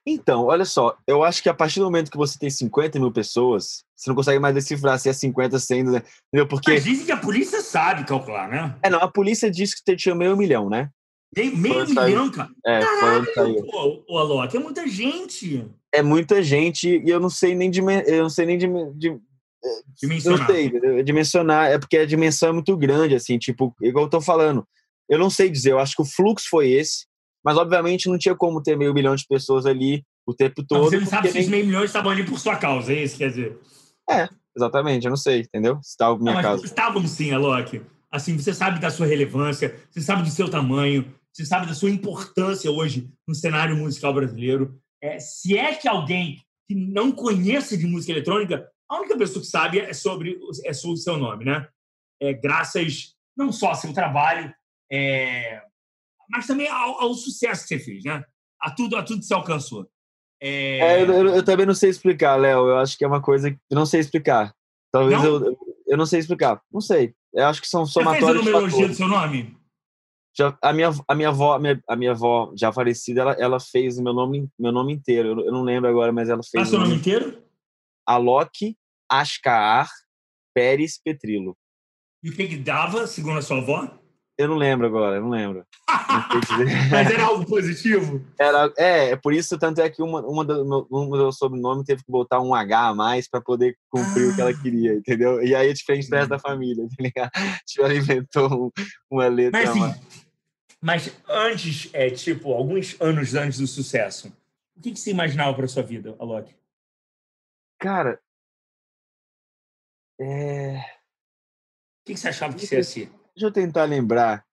Então, 0.06 0.48
olha 0.48 0.66
só, 0.66 0.98
eu 1.08 1.24
acho 1.24 1.42
que 1.42 1.48
a 1.48 1.54
partir 1.54 1.80
do 1.80 1.86
momento 1.86 2.12
que 2.12 2.18
você 2.18 2.38
tem 2.38 2.50
50 2.50 3.00
mil 3.00 3.12
pessoas, 3.12 3.86
você 3.96 4.10
não 4.10 4.16
consegue 4.16 4.40
mais 4.40 4.54
decifrar 4.54 5.00
se 5.00 5.08
é 5.08 5.14
50, 5.14 5.58
100, 5.58 5.84
né? 5.84 6.04
entendeu? 6.28 6.48
Porque, 6.48 6.72
Mas 6.72 6.84
dizem 6.84 7.06
que 7.06 7.12
a 7.12 7.18
polícia 7.18 7.62
sabe 7.62 8.04
calcular, 8.04 8.50
né? 8.50 8.78
é, 8.84 8.90
não, 8.90 9.00
a 9.00 9.10
polícia 9.10 9.50
disse 9.50 9.82
que 9.82 9.96
tinha 9.96 10.14
meio 10.14 10.36
milhão, 10.36 10.70
né? 10.70 10.90
Meio, 11.36 11.58
milhão, 11.88 12.30
cara. 12.30 12.50
É, 12.66 12.80
onde 13.06 13.34
saiu. 13.34 13.66
Pô, 13.66 14.18
Alok, 14.18 14.56
é 14.56 14.60
muita 14.60 14.88
gente. 14.88 15.68
É 15.92 16.04
muita 16.04 16.44
gente 16.44 16.88
e 16.88 17.10
eu 17.10 17.20
não 17.20 17.30
sei 17.30 17.56
nem, 17.56 17.72
dimen- 17.72 18.04
eu 18.06 18.24
não 18.24 18.30
sei 18.30 18.46
nem 18.46 18.58
de, 18.58 18.68
de, 18.96 19.20
Dimensionar. 20.02 20.40
não 20.40 20.48
sei, 20.48 20.66
entendeu? 20.66 21.04
dimensionar, 21.04 21.72
é 21.72 21.80
porque 21.80 21.98
a 21.98 22.06
dimensão 22.06 22.50
é 22.50 22.52
muito 22.52 22.76
grande, 22.78 23.16
assim, 23.16 23.38
tipo, 23.38 23.74
igual 23.82 24.06
eu 24.06 24.10
tô 24.10 24.20
falando, 24.22 24.68
eu 25.10 25.18
não 25.18 25.30
sei 25.30 25.50
dizer, 25.50 25.72
eu 25.72 25.80
acho 25.80 25.96
que 25.96 26.02
o 26.02 26.06
fluxo 26.06 26.48
foi 26.50 26.72
esse, 26.72 27.06
mas 27.44 27.58
obviamente 27.58 28.10
não 28.10 28.18
tinha 28.18 28.36
como 28.36 28.62
ter 28.62 28.78
meio 28.78 28.94
milhão 28.94 29.16
de 29.16 29.26
pessoas 29.28 29.66
ali 29.66 30.04
o 30.26 30.34
tempo 30.34 30.56
Mas 30.62 30.68
todo. 30.68 30.90
você 30.90 31.00
não 31.00 31.06
sabe 31.06 31.30
se 31.30 31.40
os 31.40 31.42
nem- 31.46 31.50
meio 31.50 31.66
milhões 31.66 31.86
estavam 31.86 32.12
ali 32.12 32.26
por 32.26 32.40
sua 32.40 32.56
causa, 32.58 32.92
é 32.94 33.04
isso 33.04 33.14
que 33.18 33.24
quer 33.24 33.30
dizer? 33.30 33.58
Exatamente, 34.56 35.06
eu 35.06 35.10
não 35.10 35.18
sei, 35.18 35.42
entendeu? 35.42 35.80
Se 35.82 35.90
estava 35.92 36.16
por 36.16 36.22
minha 36.24 36.36
Não, 36.36 36.42
mas 36.42 36.52
casa. 36.52 36.66
estávamos 36.66 37.12
sim, 37.12 37.32
Alok. 37.32 37.82
Assim, 38.12 38.38
você 38.38 38.54
sabe 38.54 38.80
da 38.80 38.92
sua 38.92 39.08
relevância, 39.08 39.76
você 39.90 40.00
sabe 40.02 40.22
do 40.22 40.30
seu 40.30 40.48
tamanho, 40.48 41.12
você 41.32 41.44
sabe 41.44 41.66
da 41.66 41.74
sua 41.74 41.90
importância 41.90 42.70
hoje 42.70 43.10
no 43.28 43.34
cenário 43.34 43.76
musical 43.76 44.14
brasileiro. 44.14 44.80
É, 45.02 45.18
se 45.20 45.58
é 45.58 45.74
que 45.74 45.88
alguém 45.88 46.38
que 46.68 46.76
não 46.76 47.12
conhece 47.12 47.76
de 47.76 47.88
música 47.88 48.12
eletrônica, 48.12 48.70
a 48.94 49.00
única 49.00 49.18
pessoa 49.18 49.42
que 49.42 49.48
sabe 49.50 49.80
é 49.80 49.94
sobre, 49.94 50.40
é 50.66 50.74
sobre 50.74 50.94
o 50.96 51.02
seu 51.02 51.18
nome, 51.18 51.46
né? 51.46 51.68
É, 52.22 52.34
graças 52.34 53.16
não 53.36 53.52
só 53.52 53.70
ao 53.70 53.76
seu 53.76 53.94
trabalho, 53.94 54.54
é, 54.92 55.62
mas 56.30 56.46
também 56.48 56.68
ao, 56.68 57.02
ao 57.02 57.14
sucesso 57.14 57.64
que 57.64 57.70
você 57.70 57.80
fez, 57.80 58.04
né? 58.04 58.24
A 58.62 58.72
tudo, 58.72 58.96
a 58.96 59.04
tudo 59.04 59.20
que 59.20 59.26
você 59.26 59.34
alcançou. 59.34 59.90
É, 60.42 60.80
É, 60.80 61.02
eu, 61.02 61.06
eu- 61.08 61.36
eu 61.36 61.44
também 61.44 61.66
não 61.66 61.74
sei 61.74 61.90
explicar, 61.90 62.36
Léo. 62.36 62.68
Eu 62.68 62.78
acho 62.78 62.98
que 62.98 63.04
é 63.04 63.08
uma 63.08 63.22
coisa 63.22 63.52
que 63.52 63.58
eu 63.70 63.76
não 63.76 63.86
sei 63.86 64.00
explicar. 64.00 64.54
Talvez 64.92 65.22
Não? 65.22 65.26
eu, 65.26 65.58
eu, 65.88 65.98
não 65.98 66.06
sei 66.06 66.20
explicar. 66.20 66.62
Não 66.72 66.82
sei. 66.82 67.14
Eu 67.34 67.46
acho 67.48 67.62
que 67.62 67.68
são 67.68 67.86
você 67.86 67.94
fez 67.94 68.06
a 68.08 68.10
somatórios 68.12 68.46
numerologia 68.46 68.88
do 68.88 68.94
seu 68.94 69.08
nome? 69.08 69.58
Já, 70.38 70.58
a 70.62 70.74
minha 70.74 70.90
a 71.08 71.16
minha 71.16 71.30
avó, 71.30 71.54
a 71.54 71.60
minha, 71.60 71.82
a 71.88 71.96
minha 71.96 72.12
avó 72.12 72.52
já 72.56 72.72
falecida, 72.72 73.22
ela, 73.22 73.32
ela 73.34 73.60
fez 73.60 73.98
o 73.98 74.04
meu 74.04 74.14
nome 74.14 74.48
meu 74.58 74.72
nome 74.72 74.94
inteiro. 74.94 75.30
Eu, 75.40 75.46
eu 75.46 75.52
não 75.52 75.64
lembro 75.64 75.90
agora, 75.90 76.12
mas 76.12 76.30
ela 76.30 76.42
fez 76.44 76.70
seu 76.70 76.78
o 76.78 76.82
nome 76.82 76.90
nome 76.92 77.02
inteiro? 77.02 77.44
Alok 78.06 78.76
Ascar 79.20 79.90
Pérez 80.54 81.00
Petrilo. 81.04 81.58
E 82.24 82.30
o 82.30 82.36
que 82.36 82.48
que 82.48 82.58
dava, 82.58 83.06
segundo 83.08 83.38
a 83.40 83.42
sua 83.42 83.58
avó? 83.58 84.00
Eu 84.38 84.48
não 84.48 84.56
lembro 84.56 84.88
agora, 84.88 85.18
eu 85.18 85.22
não 85.22 85.30
lembro. 85.30 85.66
Não. 85.88 86.30
Mas 86.90 87.12
era 87.12 87.26
algo 87.26 87.46
positivo? 87.46 88.26
Era, 88.40 88.72
é, 88.78 89.12
é 89.12 89.16
por 89.16 89.32
isso, 89.34 89.58
tanto 89.60 89.80
é 89.82 89.90
que 89.90 90.02
uma, 90.02 90.22
uma 90.22 90.44
do 90.44 90.66
meu, 90.66 90.88
um 90.92 91.10
do 91.10 91.18
meu 91.18 91.32
sobrenome 91.32 91.84
teve 91.84 92.04
que 92.04 92.12
botar 92.12 92.42
um 92.42 92.54
H 92.56 92.88
a 92.90 92.96
mais 92.96 93.28
para 93.30 93.42
poder 93.42 93.78
cumprir 93.92 94.30
o 94.30 94.36
que 94.36 94.42
ela 94.42 94.50
Ah. 94.50 94.60
queria, 94.62 94.94
entendeu? 94.96 95.44
E 95.44 95.54
aí 95.54 95.70
é 95.70 95.74
diferente 95.74 96.10
do 96.10 96.16
resto 96.16 96.30
da 96.30 96.40
família, 96.40 96.88
tá 96.90 96.96
ligado? 97.04 97.32
Tipo, 97.68 97.84
ela 97.86 97.94
inventou 97.96 98.52
um- 98.68 98.72
uma 99.12 99.28
letra 99.28 99.60
Mas 99.60 99.70
assim, 99.70 100.02
mas 100.82 101.16
antes, 101.30 101.90
é, 101.94 102.10
tipo, 102.10 102.54
alguns 102.54 103.00
anos 103.00 103.36
antes 103.36 103.60
do 103.60 103.68
sucesso, 103.68 104.34
o 104.76 104.82
que, 104.82 104.92
que 104.92 105.00
você 105.00 105.12
imaginava 105.12 105.54
para 105.56 105.68
sua 105.68 105.84
vida, 105.84 106.16
Alok? 106.20 106.54
Cara, 107.80 108.20
é, 110.20 110.78
O 110.78 112.06
que, 112.06 112.14
que 112.14 112.20
você 112.20 112.28
achava 112.30 112.54
que 112.54 112.66
você 112.66 112.76
ia 112.78 112.84
ser? 112.84 113.10
deixa 113.36 113.48
eu 113.48 113.52
tentar 113.52 113.86
lembrar. 113.86 114.46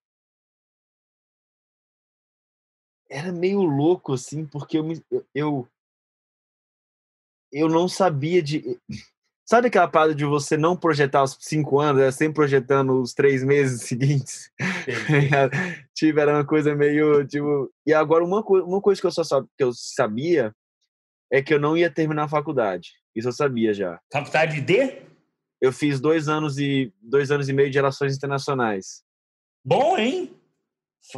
Era 3.09 3.33
meio 3.33 3.61
louco, 3.63 4.13
assim, 4.13 4.47
porque 4.47 4.79
eu, 4.79 4.85
me- 4.85 5.05
eu, 5.11 5.27
eu, 5.35 5.69
eu 7.53 7.69
não 7.69 7.89
sabia 7.89 8.41
de. 8.43 8.79
Sabe 9.45 9.67
aquela 9.67 9.89
parada 9.89 10.15
de 10.15 10.25
você 10.25 10.57
não 10.57 10.77
projetar 10.77 11.25
os 11.25 11.37
cinco 11.41 11.81
anos, 11.81 12.01
é 12.03 12.13
sempre 12.13 12.35
projetando 12.35 13.03
os 13.03 13.13
três 13.13 13.43
meses 13.43 13.83
seguintes? 13.89 14.49
tipo, 15.93 16.21
era 16.21 16.35
uma 16.37 16.47
coisa 16.47 16.73
meio, 16.77 17.27
tipo... 17.27 17.69
E 17.85 17.93
agora, 17.93 18.25
uma, 18.25 18.45
coi- 18.45 18.63
uma 18.63 18.81
coisa 18.81 19.01
que 19.01 19.07
eu 19.09 19.11
só 19.11 19.43
que 19.43 19.49
eu 19.59 19.73
sabia 19.75 20.55
é 21.33 21.43
que 21.43 21.53
eu 21.53 21.59
não 21.59 21.77
ia 21.77 21.91
terminar 21.91 22.25
a 22.25 22.29
faculdade. 22.29 22.93
Isso 23.13 23.27
eu 23.27 23.33
sabia 23.33 23.75
já. 23.75 24.01
Faculdade 24.13 24.61
de? 24.61 25.03
Eu 25.61 25.73
fiz 25.73 26.01
dois 26.01 26.29
anos 26.29 26.59
e 26.59 26.93
dois 27.03 27.31
anos 27.31 27.49
e 27.49 27.53
meio 27.53 27.71
de 27.71 27.79
relações 27.79 28.17
internacionais. 28.17 29.03
Bom, 29.65 29.99
hein? 29.99 30.33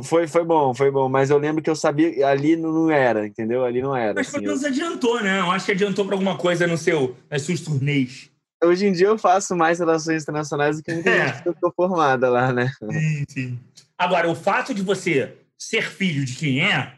Foi, 0.03 0.27
foi 0.27 0.45
bom, 0.45 0.75
foi 0.75 0.91
bom. 0.91 1.09
Mas 1.09 1.31
eu 1.31 1.39
lembro 1.39 1.63
que 1.63 1.71
eu 1.71 1.77
sabia... 1.77 2.27
Ali 2.27 2.57
não 2.57 2.91
era, 2.91 3.27
entendeu? 3.27 3.65
Ali 3.65 3.81
não 3.83 3.95
era. 3.95 4.15
Mas 4.15 4.29
assim, 4.29 4.39
pelo 4.39 4.45
eu- 4.45 4.49
menos 4.59 4.65
adiantou, 4.65 5.23
né? 5.23 5.41
Eu 5.41 5.51
acho 5.51 5.67
que 5.67 5.73
adiantou 5.73 6.05
para 6.05 6.15
alguma 6.15 6.37
coisa 6.37 6.67
no 6.67 6.77
seu, 6.79 7.17
nas 7.31 7.43
suas 7.43 7.61
turnês. 7.61 8.31
Hoje 8.65 8.87
em 8.87 8.93
dia 8.93 9.09
eu 9.09 9.19
faço 9.19 9.57
mais 9.57 9.81
relações 9.81 10.23
internacionais 10.23 10.77
do 10.77 10.83
que 10.83 10.93
muita 10.93 11.11
É. 11.11 11.29
gente 11.29 11.43
que 11.43 11.49
eu 11.49 11.55
tô 11.55 11.73
formada 11.73 12.29
lá, 12.31 12.53
né? 12.53 12.73
Sim, 12.91 13.25
sim. 13.29 13.61
Agora, 13.99 14.29
o 14.31 14.35
fato 14.35 14.73
de 14.73 14.83
você 14.83 15.37
ser 15.59 15.83
filho 15.91 16.25
de 16.25 16.35
quem 16.37 16.65
é, 16.65 16.95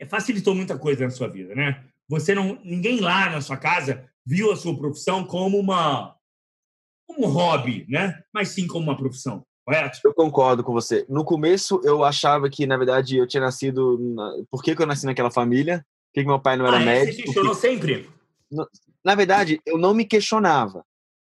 é 0.00 0.04
facilitou 0.06 0.54
muita 0.54 0.76
coisa 0.78 1.04
na 1.04 1.10
sua 1.10 1.28
vida, 1.28 1.54
né? 1.54 1.84
Você 2.08 2.34
não, 2.34 2.58
ninguém 2.64 3.00
lá 3.00 3.30
na 3.30 3.40
sua 3.40 3.56
casa 3.56 4.04
viu 4.26 4.52
a 4.52 4.56
sua 4.56 4.76
profissão 4.76 5.24
como 5.24 5.58
uma 5.58 6.16
como 7.14 7.26
um 7.26 7.30
hobby, 7.30 7.86
né? 7.88 8.20
Mas 8.32 8.50
sim 8.50 8.66
como 8.66 8.84
uma 8.84 8.96
profissão, 8.96 9.44
correto? 9.64 9.98
Eu 10.04 10.14
concordo 10.14 10.62
com 10.64 10.72
você. 10.72 11.04
No 11.08 11.24
começo 11.24 11.80
eu 11.84 12.04
achava 12.04 12.48
que 12.48 12.66
na 12.66 12.76
verdade 12.76 13.16
eu 13.16 13.26
tinha 13.26 13.40
nascido, 13.42 13.98
na... 13.98 14.44
por 14.50 14.62
que, 14.62 14.74
que 14.74 14.82
eu 14.82 14.86
nasci 14.86 15.06
naquela 15.06 15.30
família? 15.30 15.78
Por 15.78 16.14
que, 16.14 16.20
que 16.22 16.28
meu 16.28 16.40
pai 16.40 16.56
não 16.56 16.66
era 16.66 16.78
ah, 16.78 16.82
é? 16.82 16.84
médico? 16.84 17.16
Você 17.16 17.22
questionou 17.22 17.54
Porque- 17.54 17.68
sempre? 17.68 18.10
Na 19.04 19.14
verdade, 19.14 19.60
eu 19.66 19.78
não 19.78 19.94
me 19.94 20.04
questionava. 20.04 20.84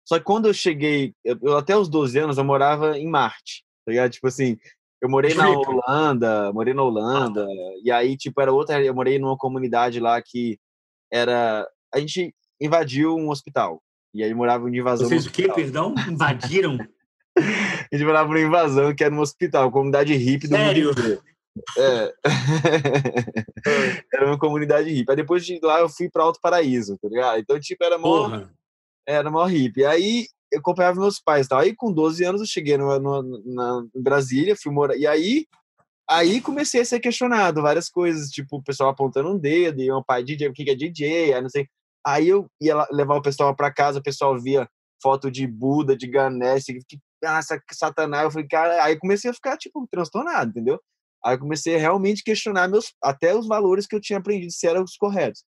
Só 0.06 0.20
que 0.20 0.26
quando 0.26 0.48
eu 0.48 0.54
cheguei, 0.54 1.14
eu, 1.24 1.58
até 1.58 1.76
os 1.76 1.88
12 1.88 2.20
anos, 2.20 2.38
eu 2.38 2.44
morava 2.44 2.98
em 3.00 3.08
Marte. 3.08 3.64
Tá 3.86 3.92
ligado? 3.92 4.12
Tipo 4.12 4.28
assim, 4.28 4.58
eu 5.02 5.10
morei 5.10 5.34
na. 5.34 5.50
Holanda, 5.50 6.54
morei 6.54 6.74
na 6.74 6.84
Holanda, 6.84 7.46
e 7.84 7.92
aí, 7.92 8.16
tipo, 8.16 8.40
era 8.42 8.52
outra. 8.52 8.82
Eu 8.82 8.94
morei 8.94 9.20
numa 9.20 9.38
comunidade 9.38 10.00
lá 10.00 10.22
que 10.22 10.58
era. 11.12 11.68
A 11.94 12.00
gente 12.00 12.34
invadiu 12.60 13.16
um 13.16 13.30
hospital. 13.30 13.83
E 14.14 14.24
aí 14.24 14.34
morava 14.34 14.70
em 14.70 14.78
invasão. 14.78 15.04
no 15.06 15.10
Vocês 15.10 15.26
o 15.26 15.32
quê, 15.32 15.52
perdão? 15.52 15.94
Invadiram? 16.08 16.78
A 17.36 17.96
gente 17.96 18.06
morava 18.06 18.28
numa 18.28 18.40
invasão 18.40 18.94
que 18.94 19.04
era 19.04 19.14
um 19.14 19.20
hospital, 19.20 19.72
comunidade 19.72 20.14
hippie 20.16 20.48
do 20.48 20.56
Sério? 20.56 20.88
mundo 20.90 21.00
inteiro. 21.00 21.24
É. 21.78 22.14
era 24.14 24.26
uma 24.28 24.38
comunidade 24.38 24.90
hippie. 24.90 25.10
Aí 25.12 25.16
depois 25.16 25.46
de 25.46 25.60
lá 25.64 25.80
eu 25.80 25.90
fui 25.90 26.10
pra 26.10 26.24
Alto 26.24 26.40
Paraíso, 26.42 26.98
tá 27.02 27.08
ligado? 27.08 27.40
Então, 27.40 27.60
tipo, 27.60 27.84
era 27.84 27.98
mó, 27.98 28.24
Porra. 28.30 28.54
era 29.08 29.30
mó 29.32 29.44
hippie. 29.46 29.86
Aí 29.86 30.28
eu 30.52 30.60
acompanhava 30.60 31.00
meus 31.00 31.20
pais 31.20 31.46
e 31.46 31.50
tal. 31.50 31.60
Aí 31.60 31.76
com 31.76 31.92
12 31.92 32.24
anos 32.24 32.42
eu 32.42 32.48
cheguei 32.48 32.78
no, 32.78 33.00
no- 33.00 33.44
na, 33.46 33.84
Brasília, 33.96 34.56
fui 34.56 34.72
morar. 34.72 34.96
E 34.96 35.08
aí, 35.08 35.48
aí 36.08 36.40
comecei 36.42 36.82
a 36.82 36.86
ser 36.86 37.00
questionado 37.00 37.62
várias 37.62 37.90
coisas, 37.90 38.30
tipo, 38.30 38.58
o 38.58 38.64
pessoal 38.64 38.90
apontando 38.90 39.30
um 39.30 39.38
dedo, 39.40 39.82
e 39.82 39.88
meu 39.88 40.04
pai, 40.04 40.24
DJ, 40.24 40.50
o 40.50 40.54
que 40.54 40.64
que 40.64 40.72
é 40.72 40.76
DJ? 40.76 41.34
Aí 41.34 41.42
não 41.42 41.50
sei. 41.50 41.68
Aí 42.06 42.28
eu 42.28 42.48
ia 42.62 42.86
levar 42.92 43.16
o 43.16 43.22
pessoal 43.22 43.56
pra 43.56 43.72
casa, 43.74 44.00
o 44.00 44.04
pessoal 44.04 44.38
via 44.40 44.68
foto 45.02 45.30
de 45.32 45.46
Buda, 45.48 45.96
de 45.96 46.08
Ganesh, 46.08 46.66
que 46.88 46.98
ah, 47.24 47.42
sa- 47.42 47.62
Satanás. 47.72 48.24
Eu 48.26 48.32
falei, 48.32 48.48
cara, 48.48 48.84
aí 48.84 48.98
comecei 48.98 49.30
a 49.32 49.34
ficar, 49.34 49.58
tipo, 49.58 49.88
transtornado, 49.92 50.50
entendeu? 50.52 50.80
Aí 51.26 51.38
comecei 51.38 51.76
a 51.76 51.80
realmente 51.80 52.24
questionar 52.24 52.68
meus, 52.68 52.94
até 53.02 53.34
os 53.36 53.48
valores 53.48 53.88
que 53.88 53.96
eu 53.96 54.02
tinha 54.02 54.20
aprendido 54.20 54.52
se 54.52 54.68
eram 54.68 54.84
os 54.84 54.98
corretos. 54.98 55.44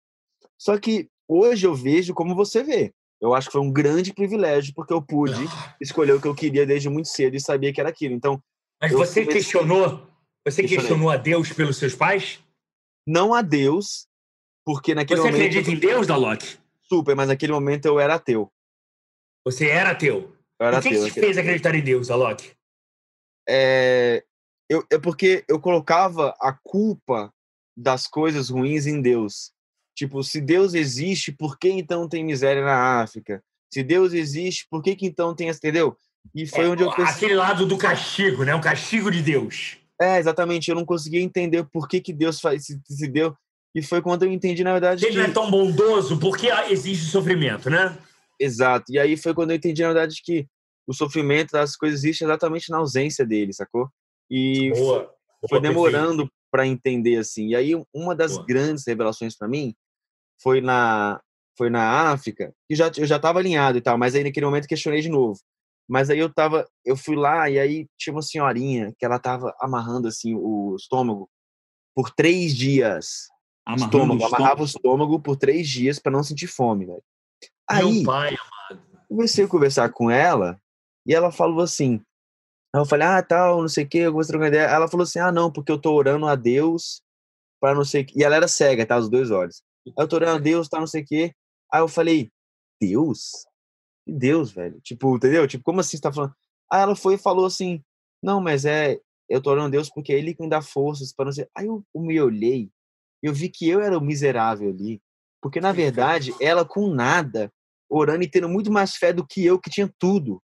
Só 0.57 0.77
que 0.79 1.09
hoje 1.27 1.67
eu 1.67 1.75
vejo 1.75 2.13
como 2.13 2.33
você 2.35 2.63
vê. 2.63 2.93
Eu 3.21 3.33
acho 3.33 3.47
que 3.47 3.53
foi 3.53 3.61
um 3.61 3.71
grande 3.71 4.13
privilégio, 4.13 4.73
porque 4.75 4.93
eu 4.93 5.01
pude 5.01 5.45
escolher 5.81 6.13
o 6.13 6.21
que 6.21 6.27
eu 6.27 6.35
queria 6.35 6.65
desde 6.65 6.89
muito 6.89 7.07
cedo 7.09 7.35
e 7.35 7.39
sabia 7.41 7.73
que 7.73 7.79
era 7.81 7.89
aquilo. 7.89 8.13
Então, 8.13 8.41
Mas 8.81 8.91
você 8.91 9.21
comecei- 9.21 9.25
questionou? 9.27 10.07
Você 10.47 10.61
Questionei. 10.61 10.77
questionou 10.77 11.09
a 11.09 11.17
Deus 11.17 11.51
pelos 11.51 11.77
seus 11.77 11.95
pais? 11.95 12.39
não 13.07 13.33
a 13.33 13.41
Deus, 13.41 14.07
porque 14.65 14.95
naquele 14.95 15.21
Você 15.21 15.31
momento. 15.31 15.47
acredita 15.47 15.71
em 15.71 15.79
Deus, 15.79 16.07
Dalok? 16.07 16.57
Super, 16.83 17.15
mas 17.15 17.27
naquele 17.27 17.51
momento 17.53 17.85
eu 17.85 17.99
era 17.99 18.15
ateu. 18.15 18.51
Você 19.45 19.67
era 19.67 19.91
ateu. 19.91 20.35
Eu 20.59 20.67
era 20.67 20.79
o 20.79 20.81
que, 20.81 20.87
ateu. 20.89 21.03
que 21.05 21.11
te 21.11 21.19
fez 21.19 21.37
acreditar 21.37 21.75
em 21.75 21.81
Deus, 21.81 22.07
Dalok? 22.07 22.51
é, 23.47 24.23
eu, 24.69 24.83
é 24.91 24.97
porque 24.97 25.43
eu 25.47 25.59
colocava 25.59 26.33
a 26.39 26.51
culpa 26.51 27.31
das 27.77 28.07
coisas 28.07 28.49
ruins 28.49 28.87
em 28.87 29.01
Deus. 29.01 29.51
Tipo, 29.95 30.23
se 30.23 30.41
Deus 30.41 30.73
existe, 30.73 31.31
por 31.31 31.57
que 31.57 31.69
então 31.69 32.09
tem 32.09 32.23
miséria 32.23 32.63
na 32.63 33.01
África? 33.01 33.43
Se 33.71 33.83
Deus 33.83 34.13
existe, 34.13 34.65
por 34.69 34.81
que, 34.81 34.95
que 34.95 35.05
então 35.05 35.35
tem. 35.35 35.49
Entendeu? 35.49 35.97
E 36.33 36.47
foi 36.47 36.65
É, 36.65 36.67
onde 36.69 36.83
eu 36.83 36.89
pensei. 36.91 37.13
Aquele 37.13 37.35
lado 37.35 37.65
do 37.65 37.77
castigo, 37.77 38.43
né? 38.43 38.55
O 38.55 38.61
castigo 38.61 39.11
de 39.11 39.21
Deus. 39.21 39.77
É, 40.01 40.17
exatamente. 40.17 40.69
Eu 40.69 40.75
não 40.75 40.85
conseguia 40.85 41.21
entender 41.21 41.63
por 41.65 41.87
que, 41.87 42.01
que 42.01 42.11
Deus 42.11 42.39
faz. 42.41 42.65
Se, 42.65 42.81
se 42.85 43.07
Deus. 43.07 43.33
E 43.75 43.81
foi 43.81 44.01
quando 44.01 44.23
eu 44.23 44.31
entendi, 44.31 44.63
na 44.63 44.71
verdade. 44.71 45.05
Ele 45.05 45.11
que... 45.11 45.17
não 45.17 45.25
é 45.25 45.31
tão 45.31 45.51
bondoso, 45.51 46.17
por 46.17 46.37
que 46.37 46.47
existe 46.69 47.07
sofrimento, 47.07 47.69
né? 47.69 47.95
Exato. 48.39 48.85
E 48.89 48.97
aí 48.97 49.17
foi 49.17 49.33
quando 49.33 49.51
eu 49.51 49.57
entendi, 49.57 49.81
na 49.81 49.89
verdade, 49.89 50.21
que 50.23 50.47
o 50.87 50.93
sofrimento 50.93 51.51
das 51.51 51.75
coisas 51.75 51.99
existe 51.99 52.23
exatamente 52.23 52.69
na 52.69 52.77
ausência 52.77 53.25
dele, 53.25 53.51
sacou? 53.51 53.89
E 54.29 54.71
Boa. 54.71 55.13
foi, 55.41 55.49
foi 55.49 55.59
Boa, 55.59 55.61
demorando 55.61 56.29
para 56.49 56.65
entender 56.65 57.17
assim. 57.17 57.49
E 57.49 57.55
aí 57.55 57.73
uma 57.93 58.15
das 58.15 58.33
Boa. 58.33 58.45
grandes 58.45 58.87
revelações 58.87 59.35
para 59.35 59.47
mim 59.47 59.75
foi 60.41 60.61
na 60.61 61.21
foi 61.57 61.69
na 61.69 62.11
África, 62.11 62.53
que 62.67 62.75
já 62.75 62.91
eu 62.97 63.05
já 63.05 63.15
estava 63.15 63.39
alinhado 63.39 63.77
e 63.77 63.81
tal, 63.81 63.97
mas 63.97 64.13
aí 64.13 64.23
naquele 64.23 64.45
momento 64.45 64.67
questionei 64.67 65.01
de 65.01 65.09
novo. 65.09 65.39
Mas 65.87 66.09
aí 66.09 66.19
eu 66.19 66.33
tava, 66.33 66.67
eu 66.83 66.97
fui 66.97 67.15
lá 67.15 67.49
e 67.49 67.59
aí 67.59 67.87
tinha 67.97 68.13
uma 68.13 68.21
senhorinha 68.21 68.93
que 68.97 69.05
ela 69.05 69.19
tava 69.19 69.55
amarrando 69.59 70.07
assim 70.07 70.33
o 70.35 70.75
estômago 70.75 71.29
por 71.95 72.09
três 72.11 72.55
dias. 72.55 73.27
Amarrando 73.65 73.97
estômago, 73.97 74.21
o 74.21 74.25
amarrava 74.25 74.61
o 74.61 74.65
estômago 74.65 75.19
por 75.19 75.35
três 75.35 75.67
dias 75.67 75.97
para 75.97 76.11
não 76.11 76.23
sentir 76.23 76.47
fome, 76.47 76.85
velho. 76.85 77.03
Meu 77.71 77.87
Aí 77.87 78.03
pai, 78.03 78.37
comecei 79.07 79.45
a 79.45 79.47
conversar 79.47 79.89
com 79.91 80.11
ela 80.11 80.59
e 81.05 81.13
ela 81.13 81.31
falou 81.31 81.61
assim. 81.61 82.01
Aí 82.73 82.81
eu 82.81 82.85
falei, 82.85 83.07
ah, 83.07 83.23
tal, 83.23 83.61
não 83.61 83.69
sei 83.69 83.85
o 83.85 83.89
quê, 83.89 83.99
eu 83.99 84.11
comecei 84.11 84.31
a 84.31 84.37
trocar 84.37 84.47
ideia. 84.47 84.67
Ela 84.67 84.87
falou 84.87 85.03
assim, 85.03 85.19
ah, 85.19 85.31
não, 85.31 85.51
porque 85.51 85.71
eu 85.71 85.79
tô 85.79 85.93
orando 85.93 86.27
a 86.27 86.35
Deus 86.35 87.01
para 87.59 87.73
não 87.73 87.85
sei 87.85 88.03
o 88.03 88.05
quê. 88.05 88.13
E 88.17 88.23
ela 88.23 88.35
era 88.35 88.47
cega, 88.47 88.85
tá? 88.85 88.97
Os 88.97 89.09
dois 89.09 89.31
olhos. 89.31 89.63
Aí 89.87 90.03
eu 90.03 90.07
tô 90.07 90.17
orando 90.17 90.35
a 90.35 90.39
Deus, 90.39 90.67
tá, 90.67 90.79
não 90.79 90.87
sei 90.87 91.01
o 91.01 91.05
quê. 91.05 91.33
Aí 91.71 91.81
eu 91.81 91.87
falei, 91.87 92.31
Deus? 92.79 93.45
Que 94.05 94.13
Deus, 94.13 94.51
velho? 94.51 94.79
Tipo, 94.81 95.15
entendeu? 95.15 95.47
Tipo, 95.47 95.63
como 95.63 95.79
assim 95.79 95.97
você 95.97 96.01
tá 96.01 96.13
falando? 96.13 96.35
Aí 96.71 96.81
ela 96.81 96.95
foi 96.95 97.15
e 97.15 97.17
falou 97.17 97.45
assim, 97.45 97.83
não, 98.21 98.41
mas 98.41 98.65
é, 98.65 98.99
eu 99.29 99.41
tô 99.41 99.51
orando 99.51 99.67
a 99.67 99.71
Deus 99.71 99.89
porque 99.89 100.13
é 100.13 100.17
Ele 100.17 100.35
que 100.35 100.43
me 100.43 100.49
dá 100.49 100.61
forças 100.61 101.13
para 101.13 101.25
não 101.25 101.31
sei. 101.31 101.47
Aí 101.55 101.65
eu, 101.65 101.83
eu 101.93 102.01
me 102.01 102.19
olhei, 102.19 102.69
eu 103.25 103.33
vi 103.33 103.49
que 103.49 103.67
eu 103.67 103.81
era 103.81 103.97
o 103.97 104.01
miserável 104.01 104.69
ali. 104.69 105.01
Porque, 105.41 105.61
na 105.61 105.71
verdade, 105.71 106.33
ela 106.41 106.65
com 106.65 106.89
nada, 106.89 107.51
orando 107.89 108.23
e 108.23 108.29
tendo 108.29 108.49
muito 108.49 108.71
mais 108.71 108.95
fé 108.95 109.13
do 109.13 109.25
que 109.25 109.45
eu, 109.45 109.59
que 109.59 109.69
tinha 109.69 109.91
tudo. 109.99 110.41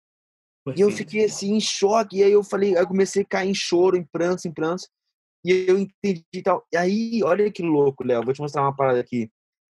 E 0.77 0.81
eu 0.81 0.91
fiquei 0.91 1.25
assim 1.25 1.55
em 1.55 1.61
choque, 1.61 2.19
e 2.19 2.23
aí 2.23 2.33
eu 2.33 2.43
falei, 2.43 2.77
aí 2.77 2.83
eu 2.83 2.87
comecei 2.87 3.23
a 3.23 3.27
cair 3.27 3.49
em 3.49 3.55
choro, 3.55 3.97
em 3.97 4.05
prantos, 4.05 4.45
em 4.45 4.53
prantos. 4.53 4.89
E 5.45 5.67
eu 5.67 5.79
entendi 5.79 6.25
e 6.35 6.43
tal. 6.43 6.67
E 6.73 6.77
aí, 6.77 7.23
olha 7.23 7.51
que 7.51 7.63
louco, 7.63 8.05
Léo, 8.05 8.25
vou 8.25 8.35
te 8.35 8.41
mostrar 8.41 8.63
uma 8.63 8.75
parada 8.75 9.01
aqui. 9.01 9.31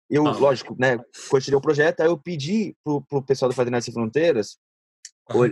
Eu, 0.09 0.25
Ah. 0.27 0.31
lógico, 0.31 0.75
né, 0.79 0.99
continuei 1.29 1.57
o 1.57 1.61
projeto, 1.61 2.01
aí 2.01 2.07
eu 2.07 2.17
pedi 2.17 2.75
pro, 2.83 3.01
pro 3.01 3.23
pessoal 3.23 3.49
do 3.49 3.55
Fazenda 3.55 3.81
Sem 3.81 3.93
Fronteiras 3.93 4.57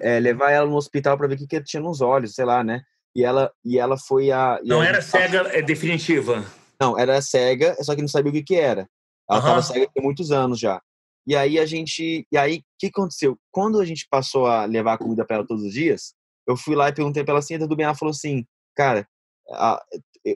é, 0.01 0.19
levar 0.19 0.51
ela 0.51 0.67
no 0.67 0.75
hospital 0.75 1.17
para 1.17 1.27
ver 1.27 1.35
o 1.35 1.37
que, 1.37 1.47
que 1.47 1.63
tinha 1.63 1.81
nos 1.81 2.01
olhos, 2.01 2.35
sei 2.35 2.45
lá, 2.45 2.63
né? 2.63 2.83
E 3.15 3.23
ela, 3.23 3.51
e 3.65 3.77
ela 3.77 3.97
foi 3.97 4.31
a. 4.31 4.59
não 4.63 4.81
a 4.81 4.87
era 4.87 5.01
cega 5.01 5.49
é 5.51 5.61
definitiva. 5.61 6.45
Não, 6.83 6.99
era 6.99 7.21
cega, 7.21 7.75
só 7.83 7.95
que 7.95 8.01
não 8.01 8.07
sabia 8.07 8.29
o 8.29 8.33
que, 8.33 8.43
que 8.43 8.55
era. 8.55 8.89
Ela 9.29 9.39
estava 9.39 9.61
cega 9.61 9.89
há 9.97 10.01
muitos 10.01 10.31
anos 10.31 10.59
já. 10.59 10.81
E 11.25 11.35
aí 11.35 11.57
a 11.57 11.65
gente. 11.65 12.27
E 12.31 12.37
aí, 12.37 12.57
o 12.57 12.63
que 12.79 12.87
aconteceu? 12.87 13.37
Quando 13.51 13.79
a 13.79 13.85
gente 13.85 14.05
passou 14.09 14.45
a 14.47 14.65
levar 14.65 14.97
comida 14.97 15.25
para 15.25 15.37
ela 15.37 15.47
todos 15.47 15.63
os 15.63 15.73
dias, 15.73 16.13
eu 16.47 16.57
fui 16.57 16.75
lá 16.75 16.89
e 16.89 16.93
perguntei 16.93 17.23
para 17.23 17.33
ela 17.33 17.39
assim, 17.39 17.57
tudo 17.57 17.75
bem? 17.75 17.85
Ela 17.85 17.95
falou 17.95 18.11
assim, 18.11 18.45
cara, 18.75 19.07
a- 19.51 19.81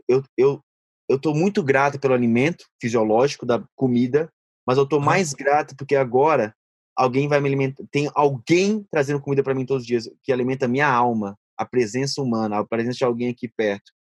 eu, 0.08 0.24
eu, 0.38 0.62
eu 1.10 1.20
tô 1.20 1.34
muito 1.34 1.62
grato 1.62 2.00
pelo 2.00 2.14
alimento 2.14 2.66
fisiológico 2.82 3.46
da 3.46 3.64
comida, 3.76 4.30
mas 4.66 4.78
eu 4.78 4.88
tô 4.88 5.00
mais 5.00 5.34
grato 5.34 5.76
porque 5.78 5.96
agora 5.96 6.56
alguém 6.96 7.28
vai 7.28 7.40
me 7.40 7.48
alimentar. 7.48 7.84
Tem 7.92 8.10
alguém 8.16 8.86
trazendo 8.90 9.22
comida 9.22 9.44
para 9.44 9.54
mim 9.54 9.66
todos 9.66 9.84
os 9.84 9.88
dias 9.88 10.10
que 10.24 10.32
alimenta 10.32 10.66
a 10.66 10.70
minha 10.70 10.88
alma, 10.90 11.38
a 11.58 11.66
presença 11.66 12.22
humana, 12.22 12.60
a 12.60 12.66
presença 12.66 12.98
de 12.98 13.04
alguém 13.04 13.30
aqui 13.30 13.48
perto. 13.48 13.92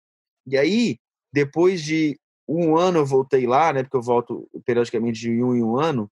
E 0.46 0.56
aí, 0.56 0.98
depois 1.32 1.82
de 1.82 2.18
um 2.48 2.76
ano 2.76 2.98
eu 2.98 3.06
voltei 3.06 3.46
lá, 3.46 3.72
né? 3.72 3.82
Porque 3.82 3.96
eu 3.96 4.02
volto 4.02 4.48
periodicamente 4.64 5.20
de 5.20 5.42
um 5.42 5.54
em 5.54 5.62
um 5.62 5.78
ano. 5.78 6.10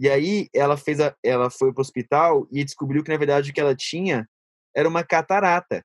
E 0.00 0.08
aí 0.08 0.48
ela 0.54 0.76
fez 0.76 1.00
a, 1.00 1.14
ela 1.22 1.50
foi 1.50 1.72
pro 1.72 1.80
hospital 1.80 2.46
e 2.50 2.64
descobriu 2.64 3.02
que 3.02 3.10
na 3.10 3.16
verdade 3.16 3.50
o 3.50 3.54
que 3.54 3.60
ela 3.60 3.74
tinha 3.74 4.28
era 4.74 4.88
uma 4.88 5.02
catarata. 5.02 5.84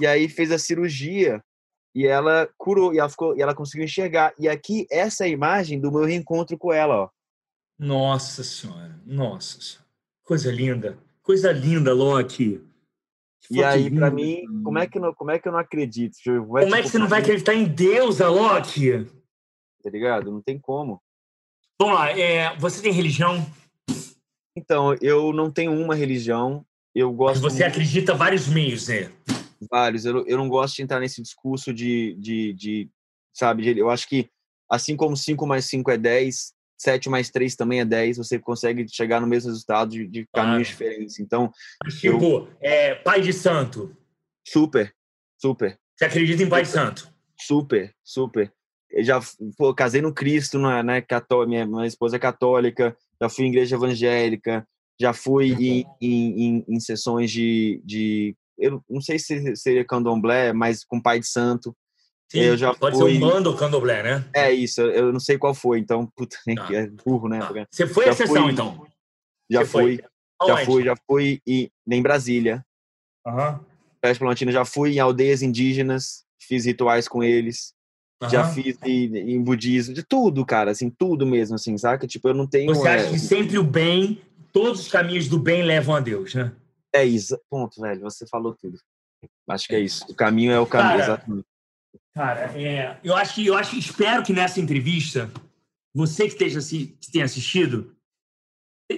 E 0.00 0.06
aí 0.06 0.28
fez 0.28 0.50
a 0.50 0.58
cirurgia 0.58 1.42
e 1.94 2.06
ela 2.06 2.48
curou 2.58 2.92
e 2.92 2.98
ela 2.98 3.08
ficou 3.08 3.36
e 3.36 3.42
ela 3.42 3.54
conseguiu 3.54 3.84
enxergar. 3.84 4.34
E 4.38 4.48
aqui 4.48 4.86
essa 4.90 5.24
é 5.24 5.26
a 5.26 5.30
imagem 5.30 5.80
do 5.80 5.92
meu 5.92 6.04
reencontro 6.04 6.58
com 6.58 6.72
ela, 6.72 7.04
ó. 7.04 7.10
Nossa 7.78 8.42
senhora, 8.42 8.98
nossa 9.04 9.60
senhora. 9.60 9.86
Coisa 10.24 10.50
linda. 10.50 10.98
Coisa 11.22 11.52
linda, 11.52 11.92
Loki. 11.92 12.65
Que 13.42 13.56
E 13.58 13.64
aí 13.64 13.90
para 13.90 14.10
mim, 14.10 14.42
como 14.64 14.78
é 14.78 14.86
que 14.86 14.98
eu 14.98 15.02
não, 15.02 15.14
como 15.14 15.30
é 15.30 15.38
que 15.38 15.46
eu 15.46 15.52
não 15.52 15.58
acredito? 15.58 16.16
Eu- 16.26 16.44
Como 16.46 16.74
é 16.74 16.82
que 16.82 16.88
você 16.88 16.98
não 16.98 17.08
vai 17.08 17.20
acreditar 17.20 17.54
em 17.54 17.64
Deus, 17.64 18.20
Alok? 18.20 19.04
Tá 19.82 19.90
ligado? 19.90 20.32
Não 20.32 20.42
tem 20.42 20.58
como. 20.58 21.00
Vamos 21.80 21.94
lá, 21.96 22.10
é, 22.10 22.56
você 22.56 22.82
tem 22.82 22.92
religião? 22.92 23.46
Então, 24.56 24.94
eu 25.00 25.32
não 25.32 25.50
tenho 25.50 25.72
uma 25.72 25.94
religião. 25.94 26.64
Eu 26.94 27.08
Mas 27.10 27.16
gosto 27.18 27.42
você 27.42 27.62
muito- 27.62 27.72
acredita 27.74 28.14
vários 28.14 28.48
meios, 28.48 28.88
né? 28.88 29.12
vários. 29.70 30.04
Eu, 30.04 30.14
não- 30.14 30.26
eu 30.26 30.36
não 30.38 30.48
gosto 30.48 30.76
de 30.76 30.82
entrar 30.82 30.98
nesse 31.00 31.20
discurso 31.22 31.72
de, 31.72 32.14
de, 32.18 32.52
de 32.54 32.90
sabe, 33.34 33.62
de- 33.62 33.78
eu 33.78 33.90
acho 33.90 34.08
que 34.08 34.28
assim 34.70 34.96
como 34.96 35.16
5 35.16 35.46
mais 35.46 35.66
5 35.66 35.90
é 35.90 35.96
10, 35.98 36.52
7 36.78 37.08
mais 37.08 37.30
3 37.30 37.56
também 37.56 37.80
é 37.80 37.84
10, 37.84 38.18
você 38.18 38.38
consegue 38.38 38.86
chegar 38.88 39.20
no 39.20 39.26
mesmo 39.26 39.50
resultado 39.50 39.90
de, 39.90 40.06
de 40.06 40.26
caminhos 40.32 40.68
Claro. 40.68 40.78
diferentes. 40.78 41.18
Então, 41.18 41.50
Tipo, 41.98 42.48
é, 42.60 42.94
pai 42.96 43.20
de 43.20 43.32
santo. 43.32 43.96
super. 44.46 44.92
Super. 45.38 45.78
Você 45.94 46.04
acredita 46.06 46.42
em 46.42 46.48
Pai 46.48 46.64
Santo? 46.64 47.08
Super, 47.38 47.94
super. 48.02 48.52
Eu 48.90 49.04
já 49.04 49.20
pô, 49.56 49.74
casei 49.74 50.00
no 50.00 50.12
Cristo, 50.14 50.58
né? 50.58 50.82
né 50.82 51.00
cató 51.02 51.46
minha, 51.46 51.66
minha 51.66 51.86
esposa 51.86 52.16
é 52.16 52.18
católica, 52.18 52.96
já 53.20 53.28
fui 53.28 53.44
em 53.44 53.48
igreja 53.48 53.76
evangélica, 53.76 54.66
já 54.98 55.12
fui 55.12 55.52
em, 55.52 55.86
em, 56.00 56.42
em, 56.42 56.64
em, 56.68 56.80
sessões 56.80 57.30
de, 57.30 57.82
de. 57.84 58.34
Eu 58.58 58.82
não 58.88 59.00
sei 59.00 59.18
se 59.18 59.54
seria 59.56 59.84
candomblé, 59.84 60.52
mas 60.52 60.82
com 60.84 61.00
Pai 61.00 61.20
de 61.20 61.26
Santo. 61.26 61.76
Sim, 62.28 62.40
eu 62.40 62.56
já 62.56 62.74
pode 62.74 62.98
fui... 62.98 63.12
ser 63.12 63.18
um 63.18 63.28
bando 63.28 63.50
ou 63.50 63.56
candomblé, 63.56 64.02
né? 64.02 64.24
É 64.34 64.52
isso, 64.52 64.80
eu 64.80 65.12
não 65.12 65.20
sei 65.20 65.38
qual 65.38 65.54
foi, 65.54 65.78
então, 65.78 66.06
puta, 66.16 66.36
ah. 66.48 66.74
é 66.74 66.88
burro, 67.04 67.28
né? 67.28 67.38
Ah. 67.42 67.66
Você 67.70 67.86
foi 67.86 68.08
a 68.08 68.12
sessão, 68.12 68.42
fui... 68.42 68.52
então? 68.52 68.86
Já 69.50 69.60
Você 69.60 69.66
fui. 69.66 69.96
Foi? 69.96 70.48
Já 70.48 70.64
fui, 70.64 70.84
já 70.84 70.94
fui 71.06 71.40
em, 71.46 71.70
em 71.88 72.02
Brasília. 72.02 72.64
Aham. 73.26 73.60
Uhum. 74.04 74.14
Plantina, 74.18 74.52
já 74.52 74.64
fui 74.64 74.94
em 74.94 75.00
aldeias 75.00 75.42
indígenas, 75.42 76.24
fiz 76.38 76.64
rituais 76.64 77.08
com 77.08 77.24
eles. 77.24 77.74
Uhum. 78.22 78.28
Já 78.28 78.44
fiz 78.44 78.78
em, 78.84 79.16
em, 79.16 79.42
budismo, 79.42 79.94
de 79.94 80.02
tudo, 80.02 80.44
cara, 80.44 80.70
assim, 80.70 80.88
tudo 80.88 81.26
mesmo, 81.26 81.56
assim, 81.56 81.76
saca? 81.76 82.06
Tipo, 82.06 82.28
eu 82.28 82.34
não 82.34 82.46
tenho. 82.46 82.74
Você 82.74 82.86
acha 82.86 83.06
é... 83.06 83.10
que 83.10 83.18
sempre 83.18 83.58
o 83.58 83.64
bem, 83.64 84.20
todos 84.52 84.80
os 84.80 84.88
caminhos 84.88 85.28
do 85.28 85.38
bem 85.38 85.62
levam 85.62 85.94
a 85.94 86.00
Deus, 86.00 86.34
né? 86.34 86.52
É 86.94 87.04
isso. 87.04 87.38
Ponto, 87.50 87.80
velho. 87.80 88.00
Você 88.02 88.26
falou 88.26 88.54
tudo. 88.54 88.78
Acho 89.48 89.68
que 89.68 89.74
é 89.74 89.80
isso. 89.80 90.04
O 90.08 90.14
caminho 90.14 90.52
é 90.52 90.60
o 90.60 90.66
caminho, 90.66 90.98
cara, 90.98 91.02
exatamente. 91.02 91.46
Cara, 92.16 92.58
é, 92.58 92.98
eu 93.04 93.14
acho 93.14 93.34
que 93.34 93.46
eu 93.46 93.54
acho, 93.54 93.76
espero 93.76 94.22
que 94.22 94.32
nessa 94.32 94.58
entrevista, 94.58 95.30
você 95.94 96.26
que 96.26 96.42
esteja 96.42 96.60
que 96.98 97.12
tenha 97.12 97.26
assistido, 97.26 97.94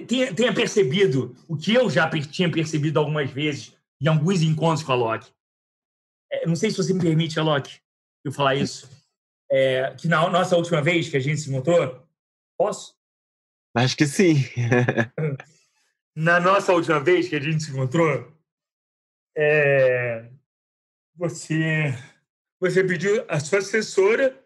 tenha, 0.07 0.33
tenha 0.33 0.53
percebido 0.53 1.35
o 1.45 1.57
que 1.57 1.73
eu 1.73 1.89
já 1.89 2.09
tinha 2.21 2.49
percebido 2.49 2.97
algumas 2.97 3.29
vezes 3.29 3.75
em 4.01 4.07
alguns 4.07 4.41
encontros 4.41 4.83
com 4.83 4.93
a 4.93 4.95
Loki. 4.95 5.29
É, 6.31 6.47
não 6.47 6.55
sei 6.55 6.71
se 6.71 6.77
você 6.77 6.93
me 6.93 7.01
permite, 7.01 7.37
Alok, 7.37 7.81
eu 8.23 8.31
falar 8.31 8.55
isso 8.55 8.89
é, 9.51 9.93
que 9.95 10.07
na 10.07 10.29
nossa 10.29 10.55
última 10.55 10.81
vez 10.81 11.09
que 11.09 11.17
a 11.17 11.19
gente 11.19 11.41
se 11.41 11.49
encontrou, 11.49 12.01
posso? 12.57 12.95
Acho 13.75 13.97
que 13.97 14.07
sim. 14.07 14.35
na 16.15 16.39
nossa 16.39 16.71
última 16.71 17.01
vez 17.01 17.27
que 17.27 17.35
a 17.35 17.41
gente 17.41 17.63
se 17.65 17.71
encontrou, 17.71 18.31
é, 19.35 20.29
você, 21.17 21.93
você 22.59 22.83
pediu 22.83 23.25
a 23.29 23.39
sua 23.39 23.59
assessora 23.59 24.45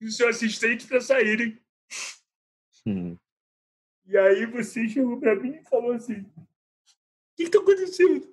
e 0.00 0.06
o 0.06 0.12
seu 0.12 0.28
assistente 0.28 0.86
para 0.86 1.00
saírem. 1.00 1.60
Hum. 2.86 3.16
E 4.06 4.16
aí 4.16 4.46
você 4.46 4.88
chegou 4.88 5.18
para 5.18 5.34
mim 5.34 5.56
e 5.56 5.64
falou 5.64 5.92
assim: 5.92 6.20
O 6.20 6.46
que 7.36 7.44
está 7.44 7.58
acontecendo? 7.58 8.24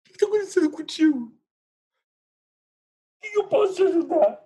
O 0.00 0.04
que 0.04 0.12
está 0.12 0.26
acontecendo 0.26 0.70
contigo? 0.70 1.42
que 3.32 3.38
eu 3.38 3.48
posso 3.48 3.74
te 3.74 3.82
ajudar? 3.82 4.40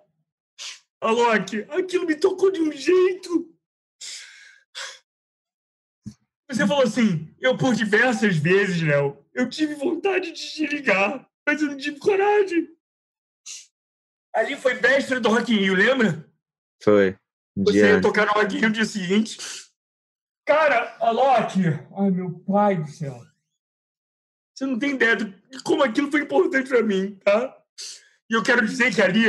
Alok, 1.01 1.65
aquilo 1.69 2.05
me 2.05 2.15
tocou 2.15 2.49
de 2.49 2.61
um 2.61 2.71
jeito. 2.71 3.53
Você 6.49 6.65
falou 6.65 6.83
assim, 6.83 7.35
eu 7.39 7.57
por 7.57 7.75
diversas 7.75 8.37
vezes, 8.37 8.81
Léo, 8.81 9.23
eu 9.33 9.49
tive 9.49 9.75
vontade 9.75 10.31
de 10.31 10.41
te 10.41 10.65
ligar, 10.65 11.29
mas 11.47 11.61
eu 11.61 11.69
não 11.69 11.77
tive 11.77 11.97
coragem. 11.97 12.67
Ali 14.35 14.57
foi 14.57 14.75
véspera 14.75 15.21
do 15.21 15.29
Rock 15.29 15.53
in 15.53 15.59
Rio, 15.59 15.73
lembra? 15.73 16.29
Foi. 16.83 17.17
Você 17.55 17.93
ia 17.93 18.01
tocar 18.01 18.25
no 18.25 18.33
Rock 18.33 18.53
in 18.53 18.59
Rio 18.59 18.67
no 18.67 18.75
dia 18.75 18.85
seguinte. 18.85 19.37
Cara, 20.45 20.97
Alok, 20.99 21.59
ai 21.97 22.11
meu 22.11 22.37
pai 22.39 22.83
do 22.83 22.89
céu. 22.91 23.17
Você 24.53 24.65
não 24.65 24.77
tem 24.77 24.95
ideia 24.95 25.15
de 25.15 25.63
como 25.63 25.83
aquilo 25.83 26.11
foi 26.11 26.21
importante 26.21 26.67
para 26.67 26.83
mim, 26.83 27.15
tá? 27.23 27.63
E 28.29 28.33
eu 28.33 28.43
quero 28.43 28.65
dizer 28.65 28.93
que 28.93 29.01
ali. 29.01 29.25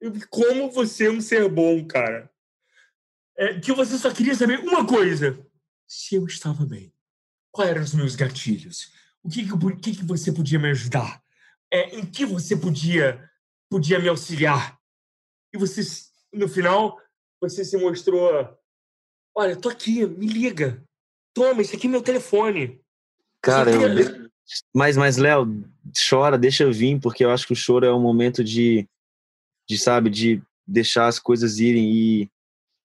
Eu 0.00 0.12
vi 0.12 0.26
como 0.26 0.70
você 0.72 1.06
é 1.06 1.10
um 1.10 1.20
ser 1.20 1.48
bom, 1.48 1.86
cara. 1.86 2.30
É, 3.36 3.60
que 3.60 3.72
você 3.72 3.96
só 3.96 4.12
queria 4.12 4.34
saber 4.34 4.58
uma 4.58 4.86
coisa: 4.86 5.38
se 5.86 6.16
eu 6.16 6.26
estava 6.26 6.66
bem. 6.66 6.92
Quais 7.52 7.70
eram 7.70 7.82
os 7.82 7.94
meus 7.94 8.16
gatilhos? 8.16 8.92
O 9.24 9.28
que, 9.28 9.42
que, 9.42 9.76
que, 9.76 9.96
que 9.96 10.04
você 10.04 10.30
podia 10.30 10.58
me 10.58 10.68
ajudar? 10.70 11.22
É, 11.72 11.96
em 11.96 12.04
que 12.04 12.26
você 12.26 12.56
podia, 12.56 13.28
podia 13.70 13.98
me 13.98 14.08
auxiliar? 14.08 14.78
E 15.52 15.58
você, 15.58 15.80
no 16.32 16.46
final, 16.46 17.00
você 17.40 17.64
se 17.64 17.76
mostrou: 17.78 18.30
olha, 19.34 19.56
tô 19.56 19.70
aqui, 19.70 20.06
me 20.06 20.26
liga. 20.26 20.84
Toma, 21.32 21.62
esse 21.62 21.74
aqui 21.74 21.86
é 21.86 21.90
meu 21.90 22.02
telefone. 22.02 22.80
Cara, 23.40 23.70
eu, 23.70 24.30
mas, 24.74 24.96
mas 24.96 25.16
Léo, 25.16 25.64
chora, 26.08 26.38
deixa 26.38 26.64
eu 26.64 26.72
vir, 26.72 27.00
porque 27.00 27.24
eu 27.24 27.30
acho 27.30 27.46
que 27.46 27.52
o 27.52 27.56
choro 27.56 27.86
é 27.86 27.92
um 27.92 28.00
momento 28.00 28.44
de, 28.44 28.86
de 29.68 29.78
sabe, 29.78 30.10
de 30.10 30.42
deixar 30.66 31.06
as 31.06 31.18
coisas 31.18 31.58
irem 31.58 31.90
e, 31.90 32.30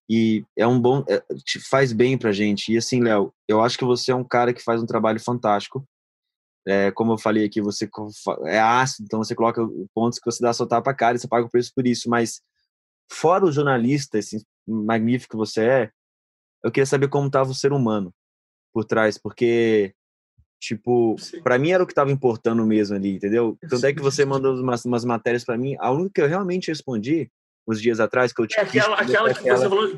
e 0.09 0.45
é 0.57 0.65
um 0.65 0.79
bom, 0.79 1.03
é, 1.07 1.21
te 1.43 1.59
faz 1.59 1.91
bem 1.91 2.17
pra 2.17 2.31
gente. 2.31 2.71
E 2.71 2.77
assim, 2.77 3.01
Léo, 3.01 3.33
eu 3.47 3.61
acho 3.61 3.77
que 3.77 3.85
você 3.85 4.11
é 4.11 4.15
um 4.15 4.23
cara 4.23 4.53
que 4.53 4.63
faz 4.63 4.81
um 4.81 4.85
trabalho 4.85 5.19
fantástico. 5.19 5.85
É, 6.67 6.91
como 6.91 7.13
eu 7.13 7.17
falei 7.17 7.45
aqui, 7.45 7.61
você 7.61 7.89
é 8.45 8.59
ácido, 8.59 9.05
então 9.05 9.23
você 9.23 9.33
coloca 9.33 9.61
pontos 9.93 10.19
que 10.19 10.25
você 10.25 10.41
dá 10.43 10.49
a 10.49 10.53
soltar 10.53 10.81
pra 10.81 10.93
cara 10.93 11.15
e 11.15 11.19
você 11.19 11.27
paga 11.27 11.45
o 11.45 11.49
preço 11.49 11.71
por 11.73 11.87
isso. 11.87 12.09
Mas 12.09 12.41
fora 13.11 13.45
o 13.45 13.51
jornalista, 13.51 14.17
esse 14.17 14.45
magnífico 14.67 15.31
que 15.31 15.37
você 15.37 15.65
é, 15.65 15.91
eu 16.63 16.71
queria 16.71 16.85
saber 16.85 17.07
como 17.07 17.27
estava 17.27 17.49
o 17.49 17.55
ser 17.55 17.71
humano 17.71 18.13
por 18.73 18.85
trás, 18.85 19.17
porque 19.17 19.95
Tipo, 20.59 21.15
para 21.41 21.57
mim 21.57 21.71
era 21.71 21.81
o 21.81 21.87
que 21.87 21.93
estava 21.93 22.11
importando 22.11 22.65
mesmo 22.65 22.93
ali, 22.93 23.15
entendeu? 23.15 23.57
Tanto 23.69 23.85
é 23.85 23.93
que 23.93 24.01
você 24.01 24.25
mandou 24.25 24.53
umas, 24.55 24.83
umas 24.83 25.05
matérias 25.05 25.45
para 25.45 25.57
mim. 25.57 25.77
A 25.79 25.89
única 25.89 26.11
que 26.15 26.21
eu 26.21 26.27
realmente 26.27 26.67
respondi 26.67 27.31
uns 27.65 27.81
dias 27.81 28.01
atrás, 28.01 28.33
que 28.33 28.41
eu 28.41 28.47
te 28.47 28.59
é 28.59 28.63
aquela, 28.63 28.99
aquela 28.99 29.33
que 29.33 29.39
aquela... 29.39 29.57
você 29.57 29.69
falou 29.69 29.95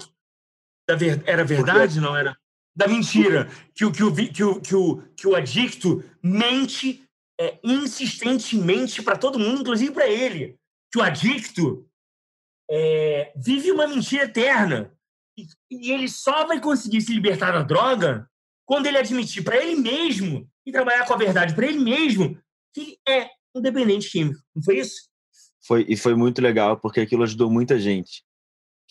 era 1.25 1.43
verdade, 1.43 1.95
Porque... 1.95 2.07
não 2.07 2.15
era? 2.15 2.37
Da 2.75 2.87
mentira. 2.87 3.49
Que 3.75 3.85
o, 3.85 3.91
que 3.91 4.03
o, 4.03 4.13
que 4.13 4.43
o, 4.43 4.61
que 4.61 4.75
o, 4.75 5.01
que 5.15 5.27
o 5.27 5.35
adicto 5.35 6.03
mente 6.23 7.03
é, 7.39 7.59
insistentemente 7.63 9.01
para 9.01 9.17
todo 9.17 9.39
mundo, 9.39 9.61
inclusive 9.61 9.91
para 9.91 10.07
ele. 10.07 10.57
Que 10.91 10.99
o 10.99 11.03
adicto 11.03 11.87
é, 12.69 13.33
vive 13.35 13.71
uma 13.71 13.87
mentira 13.87 14.23
eterna. 14.23 14.93
E, 15.37 15.45
e 15.69 15.91
ele 15.91 16.07
só 16.07 16.45
vai 16.45 16.59
conseguir 16.59 17.01
se 17.01 17.13
libertar 17.13 17.51
da 17.51 17.63
droga 17.63 18.29
quando 18.65 18.87
ele 18.87 18.97
admitir 18.97 19.43
para 19.43 19.57
ele 19.57 19.75
mesmo 19.75 20.49
e 20.65 20.71
trabalhar 20.71 21.05
com 21.05 21.13
a 21.13 21.17
verdade 21.17 21.53
para 21.53 21.67
ele 21.67 21.79
mesmo 21.79 22.37
que 22.73 22.97
é 23.07 23.29
um 23.53 23.61
dependente 23.61 24.09
químico. 24.09 24.39
Não 24.55 24.63
foi 24.63 24.79
isso? 24.79 25.09
Foi, 25.65 25.85
e 25.87 25.97
foi 25.97 26.15
muito 26.15 26.41
legal, 26.41 26.79
porque 26.79 27.01
aquilo 27.01 27.23
ajudou 27.23 27.49
muita 27.49 27.79
gente 27.79 28.23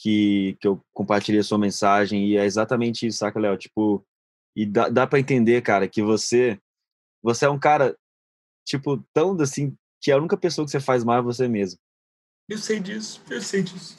que, 0.01 0.57
que 0.61 0.67
eu 0.67 0.83
compartilhei 0.93 1.41
a 1.41 1.45
sua 1.45 1.59
mensagem 1.59 2.27
e 2.27 2.37
é 2.37 2.45
exatamente 2.45 3.07
isso, 3.07 3.19
saca, 3.19 3.39
Léo? 3.39 3.57
Tipo, 3.57 4.05
e 4.57 4.65
dá, 4.65 4.89
dá 4.89 5.07
para 5.07 5.21
entender, 5.21 5.63
cara, 5.63 5.87
que 5.87 6.03
você 6.03 6.59
você 7.23 7.45
é 7.45 7.51
um 7.51 7.59
cara, 7.59 7.95
tipo, 8.65 8.97
tão 9.13 9.39
assim, 9.41 9.77
que 10.01 10.11
a 10.11 10.17
única 10.17 10.39
pessoa 10.39 10.65
que 10.65 10.71
você 10.71 10.81
faz 10.81 11.05
mal 11.05 11.19
é 11.19 11.23
você 11.23 11.47
mesmo. 11.47 11.79
Eu 12.49 12.57
sei 12.57 12.81
disso, 12.81 13.23
eu 13.29 13.43
sei 13.43 13.63
disso. 13.63 13.97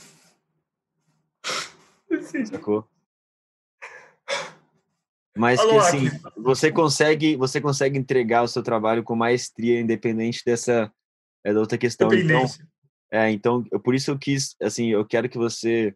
Eu 2.10 2.24
sei 2.24 2.42
disso. 2.42 2.54
Sacou? 2.54 2.88
Mas 5.38 5.60
Alô, 5.60 5.72
que 5.72 5.78
assim, 5.78 6.10
você 6.36 6.72
consegue, 6.72 7.36
você 7.36 7.62
consegue 7.62 7.98
entregar 7.98 8.42
o 8.42 8.48
seu 8.48 8.64
trabalho 8.64 9.04
com 9.04 9.16
maestria, 9.16 9.80
independente 9.80 10.42
dessa 10.44 10.92
é, 11.46 11.54
outra 11.54 11.78
questão. 11.78 12.12
Então, 12.12 12.44
é, 13.12 13.30
então, 13.32 13.64
eu, 13.72 13.80
por 13.80 13.94
isso 13.94 14.10
eu 14.10 14.18
quis, 14.18 14.56
assim, 14.62 14.88
eu 14.88 15.06
quero 15.06 15.30
que 15.30 15.38
você, 15.38 15.96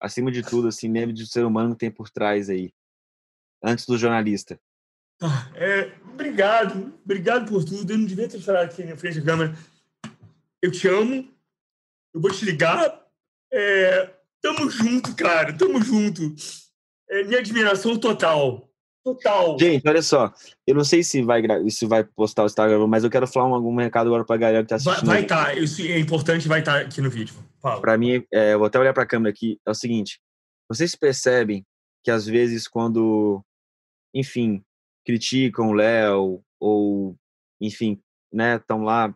acima 0.00 0.30
de 0.30 0.42
tudo, 0.42 0.68
assim, 0.68 0.90
lembre 0.90 1.12
do 1.12 1.26
ser 1.26 1.44
humano 1.44 1.74
que 1.74 1.80
tem 1.80 1.90
por 1.90 2.08
trás 2.08 2.48
aí, 2.48 2.72
antes 3.62 3.86
do 3.86 3.98
jornalista. 3.98 4.58
É, 5.54 5.92
obrigado, 6.12 6.92
obrigado 7.02 7.48
por 7.48 7.64
tudo. 7.64 7.90
Eu 7.90 7.96
não 7.96 8.04
devia 8.04 8.28
ter 8.28 8.38
falado 8.38 8.64
aqui 8.64 8.84
na 8.84 8.98
frente 8.98 9.18
da 9.18 9.24
câmera. 9.24 9.56
Eu 10.60 10.70
te 10.70 10.86
amo, 10.88 11.26
eu 12.12 12.20
vou 12.20 12.30
te 12.30 12.44
ligar. 12.44 13.02
É, 13.50 14.14
tamo 14.42 14.68
junto, 14.68 15.16
cara, 15.16 15.56
tamo 15.56 15.82
junto 15.82 16.34
é 17.08 17.22
minha 17.24 17.38
admiração 17.38 17.98
total. 17.98 18.65
Total. 19.06 19.56
Gente, 19.56 19.88
olha 19.88 20.02
só. 20.02 20.34
Eu 20.66 20.74
não 20.74 20.82
sei 20.82 21.00
se 21.04 21.22
vai, 21.22 21.40
se 21.70 21.86
vai 21.86 22.02
postar 22.02 22.42
o 22.42 22.46
Instagram, 22.46 22.88
mas 22.88 23.04
eu 23.04 23.10
quero 23.10 23.24
falar 23.24 23.54
algum 23.54 23.76
recado 23.76 24.08
agora 24.08 24.24
pra 24.24 24.36
galera 24.36 24.64
que 24.64 24.68
tá 24.68 24.74
assistindo. 24.74 25.06
Vai 25.06 25.22
estar, 25.22 25.44
tá, 25.44 25.54
isso 25.54 25.80
é 25.80 25.96
importante, 25.96 26.48
vai 26.48 26.58
estar 26.58 26.72
tá 26.72 26.80
aqui 26.80 27.00
no 27.00 27.08
vídeo. 27.08 27.32
Fala. 27.62 27.80
Pra 27.80 27.96
mim, 27.96 28.26
é, 28.32 28.54
eu 28.54 28.58
vou 28.58 28.66
até 28.66 28.80
olhar 28.80 28.92
pra 28.92 29.06
câmera 29.06 29.30
aqui. 29.30 29.60
É 29.64 29.70
o 29.70 29.74
seguinte: 29.74 30.20
vocês 30.68 30.96
percebem 30.96 31.64
que 32.02 32.10
às 32.10 32.26
vezes, 32.26 32.66
quando, 32.66 33.44
enfim, 34.12 34.60
criticam 35.06 35.68
o 35.68 35.72
Léo, 35.72 36.42
ou, 36.58 37.16
enfim, 37.60 38.00
né, 38.32 38.56
estão 38.56 38.82
lá 38.82 39.14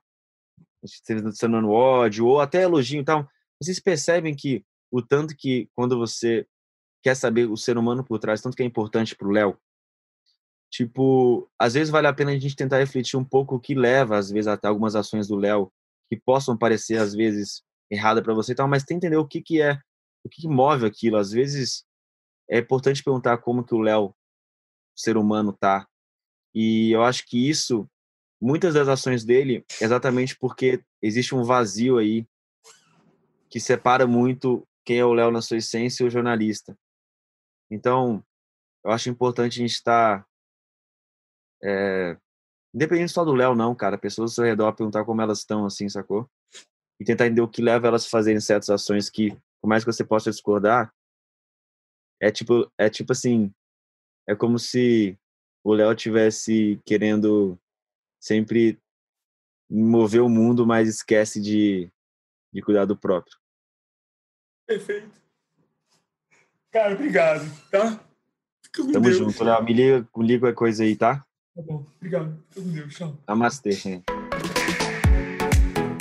sendo 1.35 1.69
ódio, 1.69 2.27
ou 2.27 2.41
até 2.41 2.63
elogio 2.63 3.01
e 3.01 3.05
tal, 3.05 3.29
vocês 3.61 3.81
percebem 3.81 4.37
que 4.37 4.65
o 4.89 5.03
tanto 5.03 5.35
que 5.37 5.69
quando 5.75 5.99
você 5.99 6.47
quer 7.03 7.17
saber 7.17 7.51
o 7.51 7.57
ser 7.57 7.77
humano 7.77 8.05
por 8.05 8.21
trás, 8.21 8.41
tanto 8.41 8.57
que 8.57 8.63
é 8.63 8.67
importante 8.67 9.17
para 9.17 9.27
o 9.27 9.33
Léo. 9.33 9.59
Tipo, 10.71 11.51
às 11.59 11.75
vezes 11.75 11.91
vale 11.91 12.07
a 12.07 12.13
pena 12.13 12.31
a 12.31 12.39
gente 12.39 12.57
tentar 12.57 12.79
refletir 12.79 13.17
um 13.17 13.25
pouco 13.25 13.57
o 13.57 13.61
que 13.61 13.75
leva, 13.75 14.17
às 14.17 14.31
vezes, 14.31 14.47
até 14.47 14.69
algumas 14.69 14.95
ações 14.95 15.27
do 15.27 15.37
Léo 15.37 15.73
que 16.09 16.17
possam 16.17 16.57
parecer, 16.57 16.97
às 16.97 17.15
vezes, 17.15 17.63
errada 17.91 18.23
para 18.23 18.35
você 18.35 18.53
e 18.53 18.55
tal, 18.55 18.69
mas 18.69 18.85
tem 18.85 18.97
entender 18.97 19.17
o 19.17 19.27
que 19.27 19.43
que 19.43 19.61
é, 19.61 19.75
o 20.25 20.29
que, 20.29 20.43
que 20.43 20.49
move 20.49 20.87
aquilo. 20.87 21.17
Às 21.17 21.31
vezes, 21.31 21.85
é 22.49 22.59
importante 22.59 23.03
perguntar 23.03 23.39
como 23.39 23.65
que 23.65 23.75
o 23.75 23.81
Léo, 23.81 24.15
ser 24.97 25.17
humano, 25.17 25.53
tá. 25.53 25.87
E 26.55 26.91
eu 26.93 27.03
acho 27.03 27.25
que 27.27 27.49
isso, 27.49 27.89
muitas 28.41 28.75
das 28.75 28.89
ações 28.89 29.25
dele, 29.25 29.65
exatamente 29.81 30.37
porque 30.37 30.83
existe 31.03 31.35
um 31.35 31.45
vazio 31.45 31.99
aí 31.99 32.27
que 33.49 33.61
separa 33.61 34.07
muito 34.07 34.67
quem 34.85 34.99
é 34.99 35.05
o 35.05 35.13
Léo 35.13 35.31
na 35.31 35.43
sua 35.43 35.59
essência 35.59 36.03
e 36.03 36.07
o 36.07 36.11
jornalista. 36.11 36.77
Então, 37.71 38.25
eu 38.85 38.91
acho 38.91 39.11
importante 39.11 39.59
a 39.59 39.63
gente 39.63 39.73
estar. 39.73 40.27
É, 41.63 42.17
independente 42.75 43.13
só 43.13 43.25
do 43.25 43.35
Léo, 43.35 43.55
não, 43.55 43.75
cara. 43.75 43.99
Pessoas 43.99 44.33
ao 44.33 44.35
seu 44.37 44.45
redor 44.45 44.73
perguntar 44.73 45.05
como 45.05 45.21
elas 45.21 45.39
estão, 45.39 45.67
assim, 45.67 45.89
sacou? 45.89 46.29
E 46.99 47.05
tentar 47.05 47.27
entender 47.27 47.41
o 47.41 47.49
que 47.49 47.63
leva 47.63 47.89
elas 47.89 48.07
a 48.07 48.11
fazerem 48.11 48.41
certas 48.41 48.71
ações 48.71 49.09
que, 49.09 49.31
por 49.61 49.69
mais 49.69 49.85
que 49.85 49.93
você 49.93 50.05
possa 50.05 50.31
discordar, 50.31 50.93
é 52.21 52.31
tipo, 52.31 52.71
é 52.77 52.91
tipo 52.91 53.13
assim, 53.13 53.53
é 54.29 54.35
como 54.35 54.59
se 54.59 55.19
o 55.65 55.73
Léo 55.73 55.95
tivesse 55.95 56.81
querendo 56.85 57.59
sempre 58.21 58.79
mover 59.71 60.21
o 60.21 60.29
mundo, 60.29 60.67
mas 60.67 60.89
esquece 60.89 61.41
de, 61.41 61.91
de 62.53 62.61
cuidar 62.61 62.85
do 62.85 62.97
próprio. 62.97 63.39
Perfeito. 64.67 65.11
Cara, 66.71 66.95
obrigado, 66.95 67.43
tá? 67.71 67.99
Fica 68.65 68.85
com 68.85 68.93
Tamo 68.93 69.07
Deus. 69.07 69.17
junto, 69.17 69.43
Léo. 69.43 69.65
Me 69.65 69.73
liga, 69.73 70.09
liga 70.19 70.41
qualquer 70.41 70.55
coisa 70.55 70.85
aí, 70.85 70.95
tá? 70.95 71.27
Tá 71.55 71.63
bom, 71.63 71.85
obrigado. 71.97 72.37
Fica 72.51 72.67
com 72.67 72.73
Deus, 72.73 72.95
tchau. 72.95 73.17
Namastê, 73.27 73.73
gente. 73.73 74.05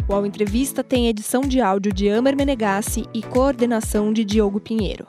O 0.07 0.13
Ao 0.13 0.25
Entrevista 0.25 0.83
tem 0.83 1.07
edição 1.07 1.41
de 1.41 1.61
áudio 1.61 1.93
de 1.93 2.09
Amer 2.09 2.35
Menegassi 2.35 3.05
e 3.13 3.21
coordenação 3.21 4.11
de 4.11 4.25
Diogo 4.25 4.59
Pinheiro. 4.59 5.07